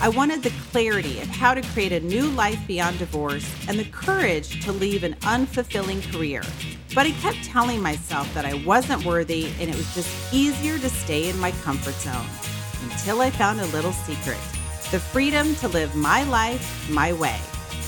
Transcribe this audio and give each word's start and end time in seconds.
I 0.00 0.08
wanted 0.08 0.42
the 0.42 0.52
clarity 0.70 1.20
of 1.20 1.28
how 1.28 1.54
to 1.54 1.62
create 1.72 1.92
a 1.92 2.00
new 2.00 2.28
life 2.30 2.58
beyond 2.66 2.98
divorce 2.98 3.48
and 3.68 3.78
the 3.78 3.84
courage 3.86 4.62
to 4.64 4.72
leave 4.72 5.04
an 5.04 5.14
unfulfilling 5.22 6.02
career. 6.12 6.42
But 6.94 7.06
I 7.06 7.12
kept 7.12 7.42
telling 7.44 7.80
myself 7.80 8.32
that 8.34 8.44
I 8.44 8.54
wasn't 8.54 9.04
worthy 9.04 9.46
and 9.60 9.70
it 9.70 9.76
was 9.76 9.94
just 9.94 10.34
easier 10.34 10.78
to 10.78 10.88
stay 10.90 11.30
in 11.30 11.38
my 11.38 11.52
comfort 11.62 11.94
zone 11.94 12.26
until 12.90 13.20
I 13.20 13.30
found 13.30 13.60
a 13.60 13.66
little 13.66 13.92
secret 13.92 14.38
the 14.90 15.00
freedom 15.00 15.54
to 15.56 15.68
live 15.68 15.94
my 15.96 16.22
life 16.24 16.88
my 16.90 17.12
way. 17.12 17.40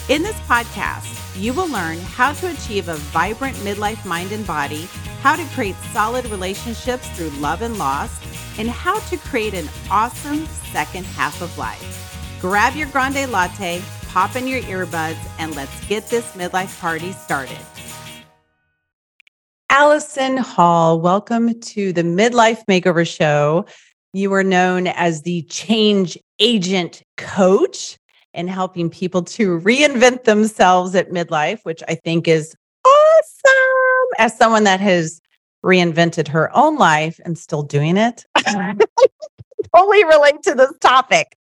In 0.09 0.23
this 0.23 0.39
podcast, 0.41 1.41
you 1.41 1.53
will 1.53 1.69
learn 1.69 1.99
how 1.99 2.33
to 2.33 2.51
achieve 2.51 2.89
a 2.89 2.97
vibrant 2.97 3.57
midlife 3.59 4.05
mind 4.05 4.33
and 4.33 4.47
body, 4.47 4.89
how 5.21 5.37
to 5.37 5.45
create 5.55 5.77
solid 5.93 6.25
relationships 6.27 7.09
through 7.11 7.29
love 7.41 7.63
and 7.63 7.79
loss, 7.79 8.11
and 8.59 8.69
how 8.69 8.99
to 9.01 9.17
create 9.17 9.55
an 9.55 9.69
awesome 9.91 10.47
second 10.73 11.05
half 11.05 11.41
of 11.43 11.57
life. 11.59 12.39
Grab 12.41 12.75
your 12.75 12.89
grande 12.89 13.31
latte, 13.31 13.83
pop 14.09 14.37
in 14.37 14.47
your 14.47 14.61
earbuds, 14.63 15.19
and 15.39 15.55
let's 15.57 15.87
get 15.87 16.09
this 16.09 16.25
midlife 16.33 16.79
party 16.81 17.13
started. 17.13 17.59
Alison 19.71 20.37
Hall, 20.39 21.01
welcome 21.01 21.59
to 21.61 21.93
the 21.93 22.03
Midlife 22.03 22.65
Makeover 22.67 23.07
Show. 23.07 23.67
You 24.13 24.33
are 24.33 24.45
known 24.45 24.87
as 24.87 25.23
the 25.23 25.43
change 25.43 26.17
agent 26.39 27.03
coach 27.17 27.99
and 28.33 28.49
helping 28.49 28.89
people 28.89 29.23
to 29.23 29.59
reinvent 29.61 30.25
themselves 30.25 30.95
at 30.95 31.11
midlife, 31.11 31.61
which 31.65 31.83
I 31.89 31.95
think 31.97 32.29
is 32.29 32.55
awesome. 32.87 34.09
As 34.19 34.37
someone 34.37 34.65
that 34.65 34.81
has 34.81 35.21
reinvented 35.65 36.29
her 36.29 36.55
own 36.57 36.77
life 36.77 37.19
and 37.25 37.37
still 37.37 37.63
doing 37.63 37.97
it, 37.97 38.25
totally 39.75 40.05
relate 40.05 40.43
to 40.45 40.55
this 40.55 40.73
topic. 40.81 41.37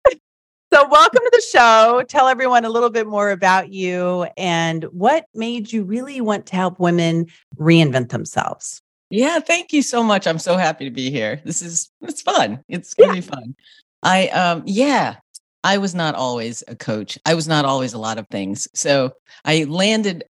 So, 0.73 0.87
welcome 0.89 1.19
to 1.23 1.31
the 1.31 1.43
show. 1.51 2.03
Tell 2.07 2.27
everyone 2.27 2.65
a 2.65 2.69
little 2.69 2.89
bit 2.89 3.05
more 3.05 3.29
about 3.29 3.71
you 3.71 4.27
and 4.37 4.85
what 4.85 5.25
made 5.35 5.71
you 5.71 5.83
really 5.83 6.19
want 6.19 6.47
to 6.47 6.55
help 6.55 6.79
women 6.79 7.27
reinvent 7.59 8.09
themselves. 8.09 8.81
Yeah, 9.11 9.39
thank 9.39 9.71
you 9.71 9.83
so 9.83 10.01
much. 10.01 10.25
I'm 10.25 10.39
so 10.39 10.57
happy 10.57 10.85
to 10.85 10.91
be 10.91 11.11
here. 11.11 11.39
This 11.45 11.61
is 11.61 11.91
it's 12.01 12.23
fun. 12.23 12.63
It's 12.67 12.95
gonna 12.95 13.13
yeah. 13.13 13.21
be 13.21 13.21
fun. 13.21 13.55
I 14.01 14.29
um 14.29 14.63
yeah, 14.65 15.17
I 15.63 15.77
was 15.77 15.93
not 15.93 16.15
always 16.15 16.63
a 16.67 16.75
coach. 16.75 17.19
I 17.25 17.35
was 17.35 17.47
not 17.47 17.65
always 17.65 17.93
a 17.93 17.99
lot 17.99 18.17
of 18.17 18.27
things. 18.29 18.67
So 18.73 19.13
I 19.45 19.65
landed 19.65 20.23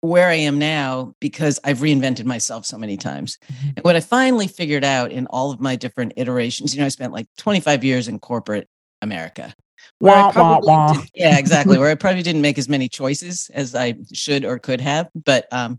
where 0.00 0.28
I 0.28 0.34
am 0.34 0.58
now 0.58 1.14
because 1.20 1.60
I've 1.64 1.78
reinvented 1.78 2.24
myself 2.24 2.64
so 2.64 2.78
many 2.78 2.96
times. 2.96 3.38
Mm-hmm. 3.52 3.68
And 3.76 3.84
what 3.84 3.96
I 3.96 4.00
finally 4.00 4.48
figured 4.48 4.84
out 4.84 5.12
in 5.12 5.26
all 5.26 5.50
of 5.50 5.60
my 5.60 5.76
different 5.76 6.14
iterations, 6.16 6.74
you 6.74 6.80
know, 6.80 6.86
I 6.86 6.90
spent 6.90 7.12
like 7.12 7.26
25 7.38 7.84
years 7.84 8.08
in 8.08 8.18
corporate 8.18 8.68
America. 9.02 9.54
Wah, 10.00 10.32
wah, 10.34 10.60
wah. 10.62 10.92
Did, 10.94 11.10
yeah, 11.14 11.38
exactly. 11.38 11.78
where 11.78 11.90
I 11.90 11.94
probably 11.94 12.22
didn't 12.22 12.42
make 12.42 12.58
as 12.58 12.68
many 12.68 12.88
choices 12.88 13.50
as 13.52 13.74
I 13.74 13.94
should 14.12 14.44
or 14.44 14.58
could 14.58 14.80
have. 14.80 15.08
But 15.14 15.46
um, 15.52 15.78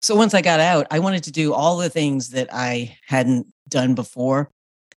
so 0.00 0.16
once 0.16 0.34
I 0.34 0.42
got 0.42 0.58
out, 0.58 0.86
I 0.90 0.98
wanted 0.98 1.22
to 1.24 1.32
do 1.32 1.52
all 1.52 1.76
the 1.76 1.90
things 1.90 2.30
that 2.30 2.48
I 2.52 2.96
hadn't 3.06 3.46
done 3.68 3.94
before. 3.94 4.50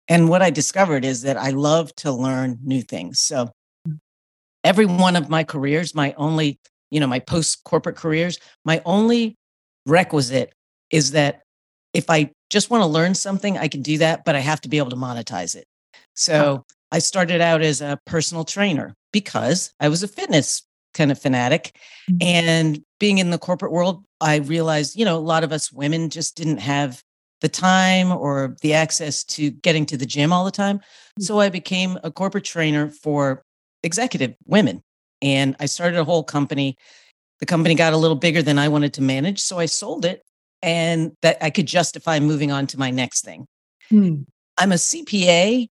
And 0.08 0.28
what 0.28 0.42
I 0.42 0.50
discovered 0.50 1.04
is 1.04 1.22
that 1.22 1.36
I 1.36 1.50
love 1.50 1.94
to 1.96 2.12
learn 2.12 2.58
new 2.62 2.82
things. 2.82 3.20
So 3.20 3.50
every 4.62 4.86
one 4.86 5.16
of 5.16 5.28
my 5.28 5.44
careers, 5.44 5.94
my 5.94 6.14
only, 6.16 6.58
you 6.90 7.00
know, 7.00 7.06
my 7.06 7.18
post 7.18 7.64
corporate 7.64 7.96
careers, 7.96 8.38
my 8.64 8.80
only 8.84 9.36
requisite 9.86 10.52
is 10.90 11.12
that 11.12 11.42
if 11.92 12.10
I 12.10 12.30
just 12.50 12.70
want 12.70 12.82
to 12.82 12.86
learn 12.86 13.14
something, 13.14 13.56
I 13.58 13.68
can 13.68 13.82
do 13.82 13.98
that, 13.98 14.24
but 14.24 14.34
I 14.34 14.40
have 14.40 14.60
to 14.62 14.68
be 14.68 14.78
able 14.78 14.90
to 14.90 14.96
monetize 14.96 15.54
it. 15.54 15.66
So 16.14 16.64
I 16.92 16.98
started 16.98 17.40
out 17.40 17.62
as 17.62 17.80
a 17.80 17.98
personal 18.06 18.44
trainer 18.44 18.94
because 19.12 19.72
I 19.80 19.88
was 19.88 20.02
a 20.02 20.08
fitness 20.08 20.62
kind 20.94 21.10
of 21.10 21.18
fanatic. 21.18 21.76
Mm-hmm. 22.10 22.16
And 22.20 22.82
being 23.00 23.18
in 23.18 23.30
the 23.30 23.38
corporate 23.38 23.72
world, 23.72 24.04
I 24.20 24.36
realized, 24.36 24.96
you 24.96 25.04
know, 25.04 25.16
a 25.16 25.18
lot 25.18 25.44
of 25.44 25.52
us 25.52 25.72
women 25.72 26.08
just 26.10 26.36
didn't 26.36 26.58
have 26.58 27.02
the 27.40 27.48
time 27.48 28.12
or 28.12 28.56
the 28.62 28.74
access 28.74 29.24
to 29.24 29.50
getting 29.50 29.84
to 29.86 29.96
the 29.96 30.06
gym 30.06 30.32
all 30.32 30.44
the 30.44 30.50
time. 30.50 30.78
Mm-hmm. 30.78 31.22
So 31.22 31.40
I 31.40 31.48
became 31.48 31.98
a 32.02 32.10
corporate 32.10 32.44
trainer 32.44 32.90
for 32.90 33.42
executive 33.82 34.34
women. 34.46 34.82
And 35.24 35.56
I 35.58 35.66
started 35.66 35.98
a 35.98 36.04
whole 36.04 36.22
company. 36.22 36.76
The 37.40 37.46
company 37.46 37.74
got 37.74 37.94
a 37.94 37.96
little 37.96 38.16
bigger 38.16 38.42
than 38.42 38.58
I 38.58 38.68
wanted 38.68 38.94
to 38.94 39.02
manage. 39.02 39.40
So 39.40 39.58
I 39.58 39.66
sold 39.66 40.04
it 40.04 40.22
and 40.62 41.12
that 41.22 41.38
I 41.42 41.50
could 41.50 41.66
justify 41.66 42.20
moving 42.20 42.52
on 42.52 42.66
to 42.68 42.78
my 42.78 42.90
next 42.90 43.24
thing. 43.24 43.46
Hmm. 43.88 44.22
I'm 44.56 44.70
a 44.70 44.76
CPA 44.76 45.66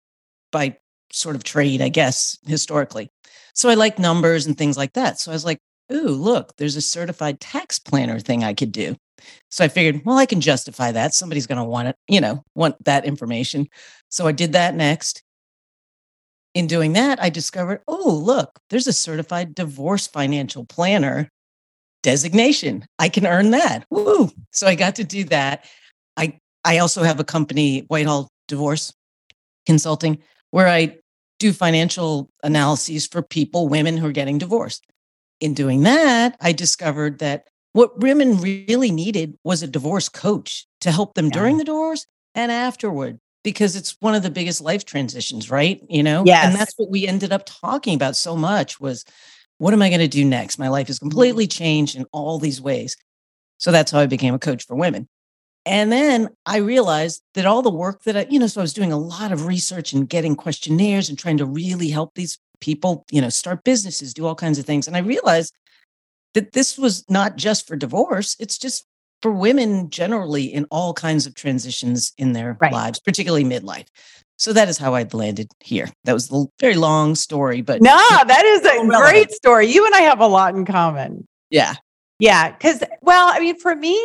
by 0.53 0.77
sort 1.13 1.35
of 1.35 1.43
trade, 1.43 1.81
I 1.83 1.89
guess, 1.89 2.39
historically. 2.47 3.09
So 3.55 3.69
I 3.69 3.75
like 3.75 3.99
numbers 3.99 4.47
and 4.47 4.57
things 4.57 4.77
like 4.77 4.93
that. 4.93 5.19
So 5.19 5.33
I 5.33 5.35
was 5.35 5.45
like, 5.45 5.59
ooh, 5.93 6.09
look, 6.09 6.57
there's 6.57 6.77
a 6.77 6.81
certified 6.83 7.41
tax 7.41 7.79
planner 7.79 8.21
thing 8.21 8.45
I 8.45 8.55
could 8.55 8.71
do. 8.71 8.95
So 9.51 9.65
I 9.65 9.69
figured, 9.69 10.05
well, 10.05 10.19
I 10.19 10.27
can 10.27 10.41
justify 10.41 10.93
that. 10.93 11.15
Somebody's 11.15 11.47
going 11.47 11.59
to 11.59 11.65
want 11.65 11.89
it, 11.89 11.97
you 12.09 12.21
know, 12.21 12.45
want 12.55 12.83
that 12.85 13.05
information. 13.05 13.67
So 14.11 14.27
I 14.27 14.33
did 14.33 14.53
that 14.53 14.75
next. 14.75 15.23
In 16.55 16.67
doing 16.67 16.95
that, 16.95 17.23
I 17.23 17.31
discovered, 17.31 17.83
oh, 17.87 18.11
look, 18.25 18.59
there's 18.71 18.87
a 18.87 18.93
certified 18.93 19.55
divorce 19.55 20.07
financial 20.07 20.65
planner 20.65 21.31
designation. 22.03 22.87
I 22.99 23.09
can 23.09 23.27
earn 23.27 23.51
that. 23.51 23.85
Woo. 23.91 24.31
So 24.53 24.67
I 24.67 24.75
got 24.75 24.97
to 24.97 25.05
do 25.05 25.25
that. 25.25 25.65
I 26.17 26.39
I 26.65 26.79
also 26.79 27.03
have 27.03 27.21
a 27.21 27.25
company, 27.25 27.81
Whitehall 27.89 28.29
Divorce 28.47 28.93
Consulting, 29.67 30.19
where 30.51 30.69
I 30.69 30.99
do 31.39 31.53
financial 31.53 32.31
analyses 32.43 33.07
for 33.07 33.23
people, 33.23 33.69
women 33.69 33.97
who 33.97 34.09
are 34.09 34.13
getting 34.13 34.39
divorced. 34.39 34.85
In 35.41 35.55
doing 35.55 35.83
that, 35.83 36.37
I 36.41 36.53
discovered 36.53 37.21
that 37.21 37.45
what 37.73 38.01
women 38.01 38.41
really 38.41 38.91
needed 38.91 39.37
was 39.45 39.63
a 39.63 39.69
divorce 39.69 40.09
coach 40.09 40.67
to 40.81 40.91
help 40.91 41.15
them 41.15 41.27
yeah. 41.27 41.33
during 41.33 41.59
the 41.59 41.65
divorce 41.65 42.07
and 42.35 42.51
afterward, 42.51 43.21
because 43.49 43.77
it's 43.77 43.97
one 44.01 44.15
of 44.15 44.23
the 44.23 44.31
biggest 44.31 44.61
life 44.61 44.85
transitions, 44.85 45.51
right? 45.51 45.81
You 45.89 46.03
know? 46.03 46.23
Yes. 46.27 46.45
And 46.45 46.55
that's 46.55 46.75
what 46.77 46.91
we 46.91 47.07
ended 47.07 47.33
up 47.33 47.45
talking 47.47 47.95
about 47.95 48.15
so 48.15 48.37
much 48.37 48.79
was 48.79 49.07
what 49.57 49.73
am 49.73 49.81
I 49.81 49.89
going 49.89 50.01
to 50.01 50.09
do 50.09 50.23
next? 50.23 50.59
My 50.59 50.69
life 50.69 50.91
is 50.91 50.99
mm-hmm. 50.99 51.09
completely 51.09 51.47
changed 51.47 51.97
in 51.97 52.05
all 52.13 52.39
these 52.39 52.61
ways. 52.61 52.95
So 53.57 53.73
that's 53.73 53.91
how 53.91 54.01
I 54.01 54.07
became 54.07 54.35
a 54.35 54.39
coach 54.39 54.67
for 54.67 54.77
women. 54.77 55.09
And 55.65 55.91
then 55.91 56.29
I 56.45 56.59
realized 56.59 57.23
that 57.33 57.47
all 57.47 57.63
the 57.63 57.71
work 57.71 58.03
that 58.03 58.19
I, 58.19 58.27
you 58.29 58.39
know, 58.39 58.47
so 58.49 58.61
I 58.61 58.63
was 58.63 58.75
doing 58.75 58.93
a 58.93 58.99
lot 58.99 59.33
of 59.33 59.47
research 59.47 59.95
and 59.95 60.07
getting 60.07 60.37
questionnaires 60.37 61.09
and 61.09 61.19
trying 61.19 61.39
to 61.39 61.47
really 61.47 61.89
help 61.89 62.15
these 62.15 62.39
people, 62.61 63.07
you 63.11 63.23
know, 63.23 63.31
start 63.31 63.65
businesses, 63.65 64.13
do 64.13 64.27
all 64.27 64.35
kinds 64.35 64.59
of 64.59 64.67
things. 64.67 64.87
And 64.87 64.95
I 64.95 65.01
realized 65.01 65.55
that 66.35 66.53
this 66.53 66.77
was 66.77 67.09
not 67.09 67.37
just 67.37 67.67
for 67.67 67.77
divorce, 67.77 68.37
it's 68.39 68.59
just 68.59 68.85
for 69.23 69.33
women 69.33 69.91
generally 69.91 70.45
in 70.45 70.65
all 70.71 70.93
kinds 70.93 71.27
of 71.27 71.35
transitions 71.35 72.13
in 72.19 72.33
their 72.33 72.57
right. 72.61 72.73
lives, 72.73 73.01
particularly 73.01 73.45
midlife. 73.45 73.87
So 74.37 74.53
that 74.53 74.69
is 74.69 74.79
how 74.79 74.95
I 74.95 75.05
landed 75.13 75.49
here. 75.61 75.89
That 76.05 76.13
was 76.13 76.31
a 76.33 76.45
very 76.61 76.77
long 76.77 77.17
story, 77.17 77.61
but 77.61 77.83
no, 77.83 77.97
that 78.27 78.45
is 78.45 78.65
a 78.65 78.87
great 78.87 79.33
story. 79.33 79.67
You 79.67 79.85
and 79.85 79.95
I 79.95 80.03
have 80.03 80.21
a 80.21 80.29
lot 80.29 80.55
in 80.55 80.65
common. 80.65 81.27
Yeah. 81.51 81.75
Yeah. 82.21 82.53
Cause, 82.59 82.83
well, 83.03 83.31
I 83.33 83.41
mean, 83.41 83.59
for 83.59 83.75
me, 83.75 84.01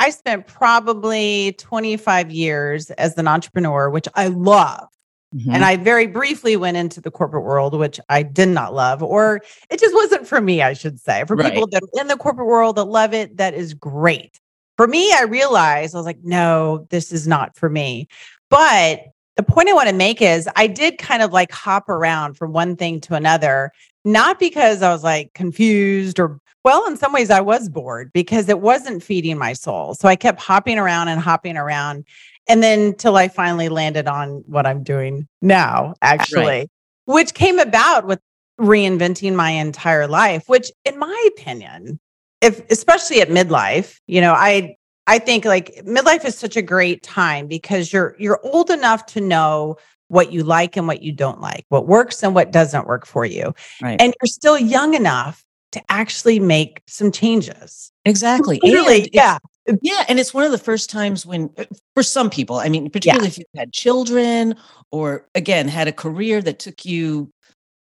I 0.00 0.10
spent 0.10 0.48
probably 0.48 1.54
25 1.58 2.32
years 2.32 2.90
as 2.92 3.16
an 3.18 3.28
entrepreneur, 3.28 3.88
which 3.88 4.08
I 4.16 4.26
love. 4.28 4.88
Mm-hmm. 5.34 5.50
And 5.54 5.64
I 5.64 5.76
very 5.76 6.06
briefly 6.06 6.56
went 6.56 6.76
into 6.76 7.00
the 7.00 7.10
corporate 7.10 7.44
world, 7.44 7.78
which 7.78 7.98
I 8.08 8.22
did 8.22 8.48
not 8.48 8.74
love, 8.74 9.02
or 9.02 9.40
it 9.70 9.80
just 9.80 9.94
wasn't 9.94 10.26
for 10.26 10.40
me, 10.40 10.62
I 10.62 10.74
should 10.74 11.00
say. 11.00 11.24
For 11.26 11.36
right. 11.36 11.52
people 11.52 11.66
that 11.68 11.82
are 11.82 12.00
in 12.00 12.08
the 12.08 12.16
corporate 12.16 12.46
world 12.46 12.76
that 12.76 12.84
love 12.84 13.14
it, 13.14 13.36
that 13.38 13.54
is 13.54 13.72
great. 13.72 14.40
For 14.76 14.86
me, 14.86 15.12
I 15.12 15.22
realized 15.22 15.94
I 15.94 15.98
was 15.98 16.06
like, 16.06 16.22
no, 16.22 16.86
this 16.90 17.12
is 17.12 17.26
not 17.26 17.56
for 17.56 17.70
me. 17.70 18.08
But 18.50 19.04
the 19.36 19.42
point 19.42 19.68
I 19.68 19.72
want 19.72 19.88
to 19.88 19.94
make 19.94 20.20
is 20.20 20.48
I 20.56 20.66
did 20.66 20.98
kind 20.98 21.22
of 21.22 21.32
like 21.32 21.50
hop 21.50 21.88
around 21.88 22.34
from 22.34 22.52
one 22.52 22.76
thing 22.76 23.00
to 23.02 23.14
another, 23.14 23.72
not 24.04 24.38
because 24.38 24.82
I 24.82 24.92
was 24.92 25.02
like 25.02 25.32
confused 25.34 26.20
or 26.20 26.38
well, 26.64 26.86
in 26.86 26.96
some 26.96 27.12
ways, 27.12 27.30
I 27.30 27.40
was 27.40 27.68
bored 27.68 28.12
because 28.12 28.48
it 28.48 28.60
wasn't 28.60 29.02
feeding 29.02 29.36
my 29.36 29.52
soul. 29.52 29.94
So 29.94 30.08
I 30.08 30.14
kept 30.14 30.40
hopping 30.40 30.78
around 30.78 31.08
and 31.08 31.20
hopping 31.20 31.56
around. 31.56 32.04
And 32.48 32.62
then 32.62 32.94
till 32.94 33.16
I 33.16 33.28
finally 33.28 33.68
landed 33.68 34.06
on 34.06 34.42
what 34.46 34.66
I'm 34.66 34.82
doing 34.82 35.28
now, 35.40 35.94
actually, 36.02 36.44
right. 36.44 36.70
which 37.04 37.34
came 37.34 37.58
about 37.58 38.06
with 38.06 38.20
reinventing 38.60 39.34
my 39.34 39.50
entire 39.50 40.06
life, 40.06 40.44
which 40.48 40.70
in 40.84 40.98
my 40.98 41.28
opinion, 41.36 42.00
if 42.40 42.68
especially 42.70 43.20
at 43.20 43.28
midlife, 43.28 43.98
you 44.06 44.20
know, 44.20 44.32
I 44.32 44.76
I 45.06 45.18
think 45.18 45.44
like 45.44 45.82
midlife 45.84 46.24
is 46.24 46.36
such 46.36 46.56
a 46.56 46.62
great 46.62 47.02
time 47.02 47.46
because 47.46 47.92
you're 47.92 48.16
you're 48.18 48.40
old 48.44 48.70
enough 48.70 49.06
to 49.06 49.20
know 49.20 49.76
what 50.08 50.32
you 50.32 50.42
like 50.44 50.76
and 50.76 50.86
what 50.86 51.02
you 51.02 51.10
don't 51.10 51.40
like, 51.40 51.64
what 51.70 51.86
works 51.86 52.22
and 52.22 52.34
what 52.34 52.52
doesn't 52.52 52.86
work 52.86 53.06
for 53.06 53.24
you. 53.24 53.54
Right. 53.80 54.00
And 54.00 54.12
you're 54.20 54.26
still 54.26 54.58
young 54.58 54.94
enough 54.94 55.44
to 55.72 55.82
actually 55.88 56.38
make 56.38 56.82
some 56.86 57.10
changes. 57.10 57.90
Exactly. 58.04 58.60
Literally, 58.62 59.08
yeah. 59.12 59.38
Yeah. 59.82 60.04
And 60.08 60.18
it's 60.18 60.34
one 60.34 60.44
of 60.44 60.50
the 60.50 60.58
first 60.58 60.90
times 60.90 61.24
when, 61.24 61.50
uh, 61.56 61.64
for 61.94 62.02
some 62.02 62.30
people, 62.30 62.56
I 62.56 62.68
mean, 62.68 62.90
particularly 62.90 63.26
yeah. 63.26 63.28
if 63.28 63.38
you've 63.38 63.46
had 63.56 63.72
children 63.72 64.56
or 64.90 65.26
again, 65.34 65.68
had 65.68 65.88
a 65.88 65.92
career 65.92 66.42
that 66.42 66.58
took 66.58 66.84
you, 66.84 67.30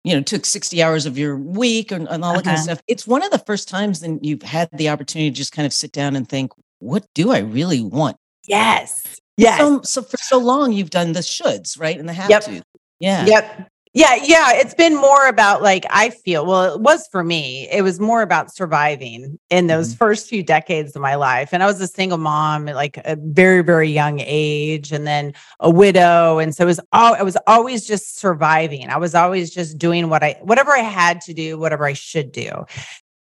you 0.04 0.14
know, 0.14 0.22
took 0.22 0.46
60 0.46 0.82
hours 0.82 1.06
of 1.06 1.18
your 1.18 1.36
week 1.36 1.92
and, 1.92 2.08
and 2.08 2.24
all 2.24 2.32
that 2.32 2.40
uh-huh. 2.40 2.42
kind 2.44 2.56
of 2.56 2.64
stuff. 2.64 2.80
It's 2.86 3.06
one 3.06 3.22
of 3.22 3.30
the 3.30 3.38
first 3.40 3.68
times 3.68 4.00
then 4.00 4.18
you've 4.22 4.42
had 4.42 4.68
the 4.72 4.88
opportunity 4.88 5.30
to 5.30 5.36
just 5.36 5.52
kind 5.52 5.66
of 5.66 5.72
sit 5.72 5.92
down 5.92 6.16
and 6.16 6.28
think, 6.28 6.52
what 6.78 7.04
do 7.14 7.32
I 7.32 7.38
really 7.38 7.82
want? 7.82 8.16
Yes. 8.46 9.20
Yes. 9.36 9.58
So, 9.58 9.82
so 9.82 10.02
for 10.02 10.16
so 10.16 10.38
long 10.38 10.72
you've 10.72 10.90
done 10.90 11.12
the 11.12 11.20
shoulds, 11.20 11.78
right? 11.78 11.98
And 11.98 12.08
the 12.08 12.12
have 12.12 12.30
yep. 12.30 12.44
to. 12.44 12.62
Yeah. 12.98 13.26
Yep. 13.26 13.68
Yeah, 13.98 14.14
yeah, 14.22 14.52
it's 14.52 14.74
been 14.74 14.94
more 14.94 15.26
about 15.26 15.60
like 15.60 15.84
I 15.90 16.10
feel, 16.10 16.46
well, 16.46 16.72
it 16.72 16.80
was 16.80 17.08
for 17.10 17.24
me. 17.24 17.68
It 17.72 17.82
was 17.82 17.98
more 17.98 18.22
about 18.22 18.54
surviving 18.54 19.40
in 19.50 19.66
those 19.66 19.88
mm-hmm. 19.88 19.98
first 19.98 20.28
few 20.28 20.44
decades 20.44 20.94
of 20.94 21.02
my 21.02 21.16
life. 21.16 21.48
And 21.52 21.64
I 21.64 21.66
was 21.66 21.80
a 21.80 21.88
single 21.88 22.16
mom 22.16 22.68
at 22.68 22.76
like 22.76 22.98
a 22.98 23.16
very 23.20 23.60
very 23.60 23.90
young 23.90 24.20
age 24.20 24.92
and 24.92 25.04
then 25.04 25.34
a 25.58 25.68
widow 25.68 26.38
and 26.38 26.54
so 26.54 26.62
it 26.62 26.66
was 26.66 26.78
all 26.92 27.16
I 27.16 27.24
was 27.24 27.36
always 27.48 27.88
just 27.88 28.20
surviving. 28.20 28.88
I 28.88 28.98
was 28.98 29.16
always 29.16 29.50
just 29.52 29.78
doing 29.78 30.08
what 30.08 30.22
I 30.22 30.38
whatever 30.42 30.70
I 30.70 30.82
had 30.82 31.20
to 31.22 31.34
do, 31.34 31.58
whatever 31.58 31.84
I 31.84 31.94
should 31.94 32.30
do. 32.30 32.66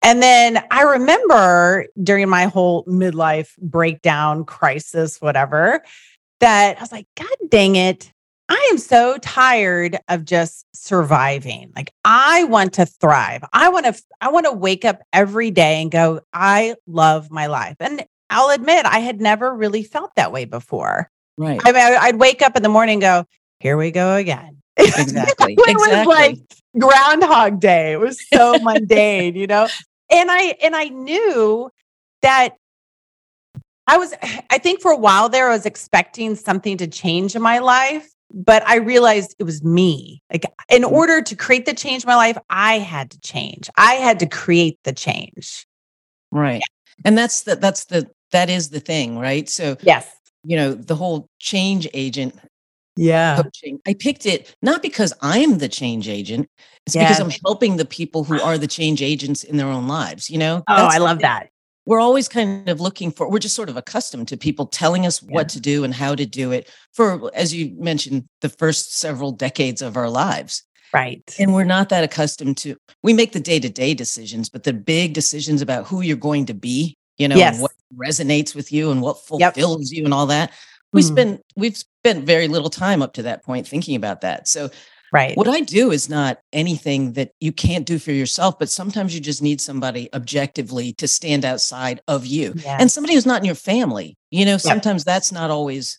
And 0.02 0.22
then 0.22 0.62
I 0.70 0.82
remember 0.82 1.86
during 2.02 2.28
my 2.28 2.44
whole 2.44 2.84
midlife 2.84 3.56
breakdown 3.56 4.44
crisis 4.44 5.18
whatever 5.18 5.82
that 6.40 6.76
I 6.76 6.80
was 6.82 6.92
like 6.92 7.06
god 7.16 7.36
dang 7.48 7.76
it 7.76 8.12
I 8.48 8.68
am 8.70 8.78
so 8.78 9.18
tired 9.18 9.98
of 10.08 10.24
just 10.24 10.64
surviving. 10.74 11.70
Like 11.76 11.92
I 12.04 12.44
want 12.44 12.74
to 12.74 12.86
thrive. 12.86 13.44
I 13.52 13.68
want 13.68 13.86
to 13.86 14.02
I 14.20 14.30
want 14.30 14.46
to 14.46 14.52
wake 14.52 14.84
up 14.84 15.02
every 15.12 15.50
day 15.50 15.82
and 15.82 15.90
go, 15.90 16.20
I 16.32 16.76
love 16.86 17.30
my 17.30 17.46
life. 17.46 17.76
And 17.78 18.04
I'll 18.30 18.50
admit 18.50 18.86
I 18.86 19.00
had 19.00 19.20
never 19.20 19.54
really 19.54 19.82
felt 19.82 20.12
that 20.16 20.32
way 20.32 20.44
before. 20.46 21.10
Right. 21.36 21.60
I 21.64 21.72
mean, 21.72 21.98
I'd 22.00 22.16
wake 22.16 22.42
up 22.42 22.56
in 22.56 22.62
the 22.62 22.68
morning 22.68 22.94
and 22.94 23.02
go, 23.02 23.24
here 23.60 23.76
we 23.76 23.90
go 23.90 24.16
again. 24.16 24.56
Exactly. 24.80 25.54
it 25.58 25.70
exactly. 25.70 26.06
was 26.06 26.06
like 26.06 26.38
Groundhog 26.78 27.58
Day. 27.58 27.92
It 27.92 28.00
was 28.00 28.24
so 28.32 28.56
mundane, 28.62 29.34
you 29.34 29.48
know? 29.48 29.68
And 30.08 30.30
I 30.30 30.54
and 30.62 30.76
I 30.76 30.84
knew 30.84 31.68
that 32.22 32.54
I 33.88 33.98
was 33.98 34.14
I 34.50 34.58
think 34.58 34.80
for 34.80 34.92
a 34.92 34.96
while 34.96 35.28
there 35.28 35.50
I 35.50 35.52
was 35.52 35.66
expecting 35.66 36.36
something 36.36 36.78
to 36.78 36.86
change 36.86 37.34
in 37.34 37.42
my 37.42 37.58
life 37.58 38.08
but 38.32 38.66
I 38.66 38.76
realized 38.76 39.34
it 39.38 39.44
was 39.44 39.62
me. 39.64 40.22
Like, 40.30 40.44
in 40.69 40.82
mm. 40.82 40.92
order 40.92 41.22
to 41.22 41.36
create 41.36 41.66
the 41.66 41.75
change 41.75 42.04
in 42.04 42.08
my 42.08 42.16
life, 42.16 42.38
I 42.50 42.78
had 42.78 43.10
to 43.12 43.20
change. 43.20 43.70
I 43.76 43.94
had 43.94 44.19
to 44.20 44.26
create 44.26 44.78
the 44.84 44.92
change. 44.92 45.66
Right. 46.30 46.60
Yeah. 46.60 47.02
And 47.04 47.16
that's 47.16 47.42
the, 47.42 47.56
that's 47.56 47.86
the, 47.86 48.10
that 48.32 48.50
is 48.50 48.70
the 48.70 48.80
thing, 48.80 49.19
right? 49.19 49.48
So, 49.48 49.76
yes, 49.82 50.10
you 50.44 50.56
know, 50.56 50.75
the 50.75 50.94
whole 50.94 51.28
change 51.38 51.88
agent 51.94 52.34
yeah. 52.96 53.40
coaching, 53.40 53.80
I 53.86 53.94
picked 53.94 54.26
it 54.26 54.54
not 54.62 54.82
because 54.82 55.12
I'm 55.22 55.58
the 55.58 55.69
change 55.69 56.08
agent, 56.08 56.48
it's 56.86 56.94
yes. 56.94 57.08
because 57.08 57.20
I'm 57.20 57.40
helping 57.44 57.76
the 57.76 57.84
people 57.84 58.25
who 58.25 58.40
are 58.42 58.58
the 58.58 58.66
change 58.66 59.02
agents 59.02 59.44
in 59.44 59.56
their 59.56 59.69
own 59.69 59.88
lives, 59.88 60.28
you 60.28 60.38
know? 60.38 60.64
Oh, 60.69 60.76
that's 60.76 60.96
I 60.96 60.98
love 60.98 61.20
that 61.20 61.48
we're 61.88 62.00
always 62.00 62.29
kind 62.29 62.69
of 62.69 62.82
looking 62.82 63.11
for 63.11 63.31
we're 63.31 63.38
just 63.38 63.56
sort 63.56 63.70
of 63.70 63.76
accustomed 63.79 64.29
to 64.29 64.37
people 64.37 64.67
telling 64.67 65.06
us 65.06 65.23
yeah. 65.23 65.31
what 65.31 65.49
to 65.49 65.58
do 65.58 65.85
and 65.85 65.94
how 65.94 66.14
to 66.14 66.26
do 66.26 66.52
it 66.52 66.70
for 66.93 67.35
as 67.35 67.55
you 67.55 67.75
mentioned 67.79 68.29
the 68.43 68.50
first 68.50 68.99
several 68.99 69.32
decades 69.32 69.81
of 69.81 69.96
our 69.96 70.11
lives 70.11 70.62
right 70.93 71.35
and 71.38 71.55
we're 71.55 71.64
not 71.64 71.88
that 71.88 72.05
accustomed 72.05 72.58
to 72.58 72.76
we 73.02 73.14
make 73.14 73.32
the 73.32 73.40
day-to-day 73.40 73.94
decisions 73.94 74.50
but 74.50 74.64
the 74.64 74.73
big 74.73 75.14
decisions 75.14 75.62
about 75.62 75.87
who 75.87 76.02
you're 76.02 76.17
going 76.17 76.44
to 76.44 76.55
be 76.55 76.94
you 77.17 77.26
know 77.26 77.37
yes. 77.37 77.58
what 77.58 77.73
resonates 77.96 78.55
with 78.55 78.70
you 78.70 78.90
and 78.90 79.00
what 79.00 79.25
fulfills 79.25 79.90
yep. 79.90 79.99
you 79.99 80.05
and 80.05 80.12
all 80.12 80.26
that 80.26 80.52
we 80.93 81.00
mm. 81.00 81.06
spend 81.06 81.40
we've 81.56 81.76
spent 81.76 82.25
very 82.25 82.49
little 82.49 82.70
time 82.70 83.00
up 83.00 83.14
to 83.14 83.23
that 83.23 83.43
point 83.44 83.67
thinking 83.67 83.96
about 83.96 84.20
that 84.20 84.46
so 84.46 84.69
Right. 85.12 85.37
What 85.37 85.49
I 85.49 85.60
do 85.60 85.90
is 85.90 86.08
not 86.08 86.38
anything 86.52 87.12
that 87.12 87.32
you 87.40 87.52
can't 87.52 87.87
do 87.87 87.99
for 87.99 88.12
yourself, 88.12 88.58
but 88.58 88.69
sometimes 88.69 89.14
you 89.14 89.20
just 89.20 89.43
need 89.43 89.60
somebody 89.60 90.08
objectively 90.12 90.93
to 90.94 91.08
stand 91.08 91.44
outside 91.44 92.00
of 92.08 92.26
you 92.26 92.55
and 92.66 92.90
somebody 92.90 93.14
who's 93.14 93.26
not 93.26 93.40
in 93.40 93.46
your 93.46 93.55
family. 93.55 94.16
You 94.31 94.44
know, 94.44 94.58
sometimes 94.58 95.05
that's 95.05 95.32
not 95.32 95.50
always 95.50 95.99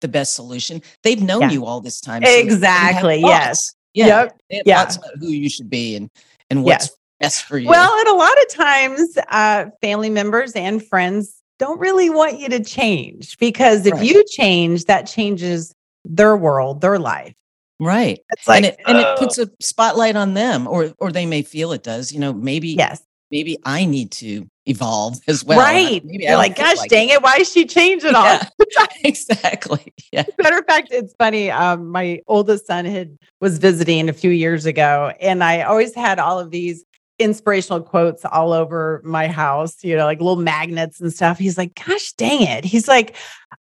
the 0.00 0.08
best 0.08 0.34
solution. 0.34 0.82
They've 1.02 1.22
known 1.22 1.42
yeah. 1.42 1.50
you 1.50 1.66
all 1.66 1.80
this 1.80 2.00
time. 2.00 2.24
So 2.24 2.30
exactly. 2.30 3.20
Yes. 3.20 3.74
Yeah. 3.94 4.06
Yep. 4.06 4.40
Yeah. 4.66 4.84
Thoughts 4.84 4.96
about 4.96 5.18
who 5.18 5.28
you 5.28 5.50
should 5.50 5.68
be 5.68 5.96
and, 5.96 6.10
and 6.48 6.64
what's 6.64 6.86
yes. 6.86 6.96
best 7.20 7.44
for 7.44 7.58
you. 7.58 7.68
Well, 7.68 7.92
and 7.98 8.08
a 8.08 8.14
lot 8.14 8.42
of 8.42 8.48
times, 8.48 9.18
uh, 9.28 9.66
family 9.82 10.10
members 10.10 10.52
and 10.52 10.84
friends 10.84 11.40
don't 11.58 11.78
really 11.78 12.08
want 12.08 12.38
you 12.38 12.48
to 12.48 12.64
change 12.64 13.36
because 13.38 13.84
if 13.84 13.94
right. 13.94 14.04
you 14.04 14.24
change, 14.30 14.86
that 14.86 15.02
changes 15.06 15.74
their 16.04 16.36
world, 16.36 16.80
their 16.80 16.98
life. 16.98 17.34
Right. 17.80 18.20
It's 18.30 18.46
like, 18.46 18.58
and 18.58 18.66
it, 18.66 18.80
and 18.86 18.98
it 18.98 19.18
puts 19.18 19.38
a 19.38 19.50
spotlight 19.60 20.14
on 20.14 20.34
them 20.34 20.66
or, 20.66 20.92
or 20.98 21.10
they 21.10 21.26
may 21.26 21.42
feel 21.42 21.72
it 21.72 21.82
does, 21.82 22.12
you 22.12 22.20
know, 22.20 22.32
maybe, 22.32 22.68
yes, 22.68 23.02
maybe 23.30 23.58
I 23.64 23.86
need 23.86 24.10
to 24.12 24.46
evolve 24.66 25.18
as 25.28 25.44
well. 25.44 25.58
Right. 25.58 26.04
Maybe 26.04 26.24
You're 26.24 26.36
like, 26.36 26.56
gosh, 26.56 26.76
like 26.76 26.90
dang 26.90 27.08
it. 27.08 27.14
it. 27.14 27.22
Why 27.22 27.36
is 27.40 27.50
she 27.50 27.64
changing 27.64 28.14
all? 28.14 28.24
Yeah, 28.24 28.46
exactly. 29.04 29.92
Yeah. 30.12 30.24
Matter 30.42 30.58
of 30.58 30.66
fact, 30.66 30.88
it's 30.90 31.14
funny. 31.20 31.52
Um, 31.52 31.88
my 31.88 32.20
oldest 32.26 32.66
son 32.66 32.84
had 32.84 33.16
was 33.40 33.58
visiting 33.58 34.08
a 34.08 34.12
few 34.12 34.32
years 34.32 34.66
ago, 34.66 35.12
and 35.20 35.44
I 35.44 35.62
always 35.62 35.94
had 35.94 36.18
all 36.18 36.40
of 36.40 36.50
these 36.50 36.84
inspirational 37.20 37.80
quotes 37.80 38.24
all 38.24 38.52
over 38.52 39.00
my 39.04 39.28
house, 39.28 39.84
you 39.84 39.94
know, 39.96 40.04
like 40.04 40.18
little 40.18 40.34
magnets 40.34 41.00
and 41.00 41.12
stuff. 41.12 41.38
He's 41.38 41.56
like, 41.56 41.76
gosh, 41.86 42.12
dang 42.14 42.42
it. 42.42 42.64
He's 42.64 42.88
like, 42.88 43.14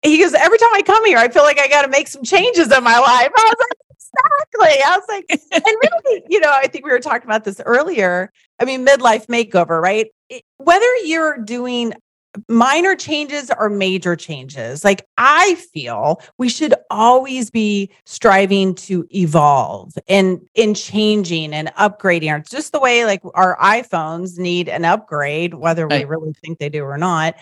he 0.02 0.22
goes, 0.22 0.32
every 0.32 0.58
time 0.58 0.70
I 0.74 0.82
come 0.82 1.04
here, 1.06 1.18
I 1.18 1.28
feel 1.28 1.42
like 1.42 1.58
I 1.58 1.66
got 1.66 1.82
to 1.82 1.88
make 1.88 2.06
some 2.06 2.22
changes 2.22 2.70
in 2.70 2.84
my 2.84 2.98
life. 2.98 3.30
I 3.36 3.44
was 3.44 3.56
like, 3.58 3.87
exactly. 4.12 4.82
I 4.82 4.96
was 4.96 5.04
like, 5.08 5.26
and 5.52 5.62
really, 6.04 6.22
you 6.28 6.40
know, 6.40 6.50
I 6.52 6.66
think 6.66 6.84
we 6.84 6.90
were 6.90 7.00
talking 7.00 7.26
about 7.26 7.44
this 7.44 7.60
earlier. 7.64 8.32
I 8.58 8.64
mean, 8.64 8.86
midlife 8.86 9.26
makeover, 9.26 9.80
right? 9.80 10.08
It, 10.28 10.42
whether 10.58 10.86
you're 11.04 11.38
doing 11.38 11.94
minor 12.48 12.94
changes 12.94 13.50
or 13.58 13.68
major 13.68 14.14
changes, 14.14 14.84
like 14.84 15.06
I 15.16 15.54
feel 15.72 16.20
we 16.36 16.48
should 16.48 16.74
always 16.90 17.50
be 17.50 17.90
striving 18.04 18.74
to 18.74 19.06
evolve 19.10 19.94
and 20.08 20.40
in 20.54 20.74
changing 20.74 21.52
and 21.52 21.68
upgrading. 21.78 22.38
It's 22.40 22.50
just 22.50 22.72
the 22.72 22.80
way 22.80 23.04
like 23.04 23.22
our 23.34 23.56
iPhones 23.58 24.38
need 24.38 24.68
an 24.68 24.84
upgrade, 24.84 25.54
whether 25.54 25.88
we 25.88 26.04
really 26.04 26.34
think 26.34 26.58
they 26.58 26.68
do 26.68 26.82
or 26.82 26.98
not 26.98 27.34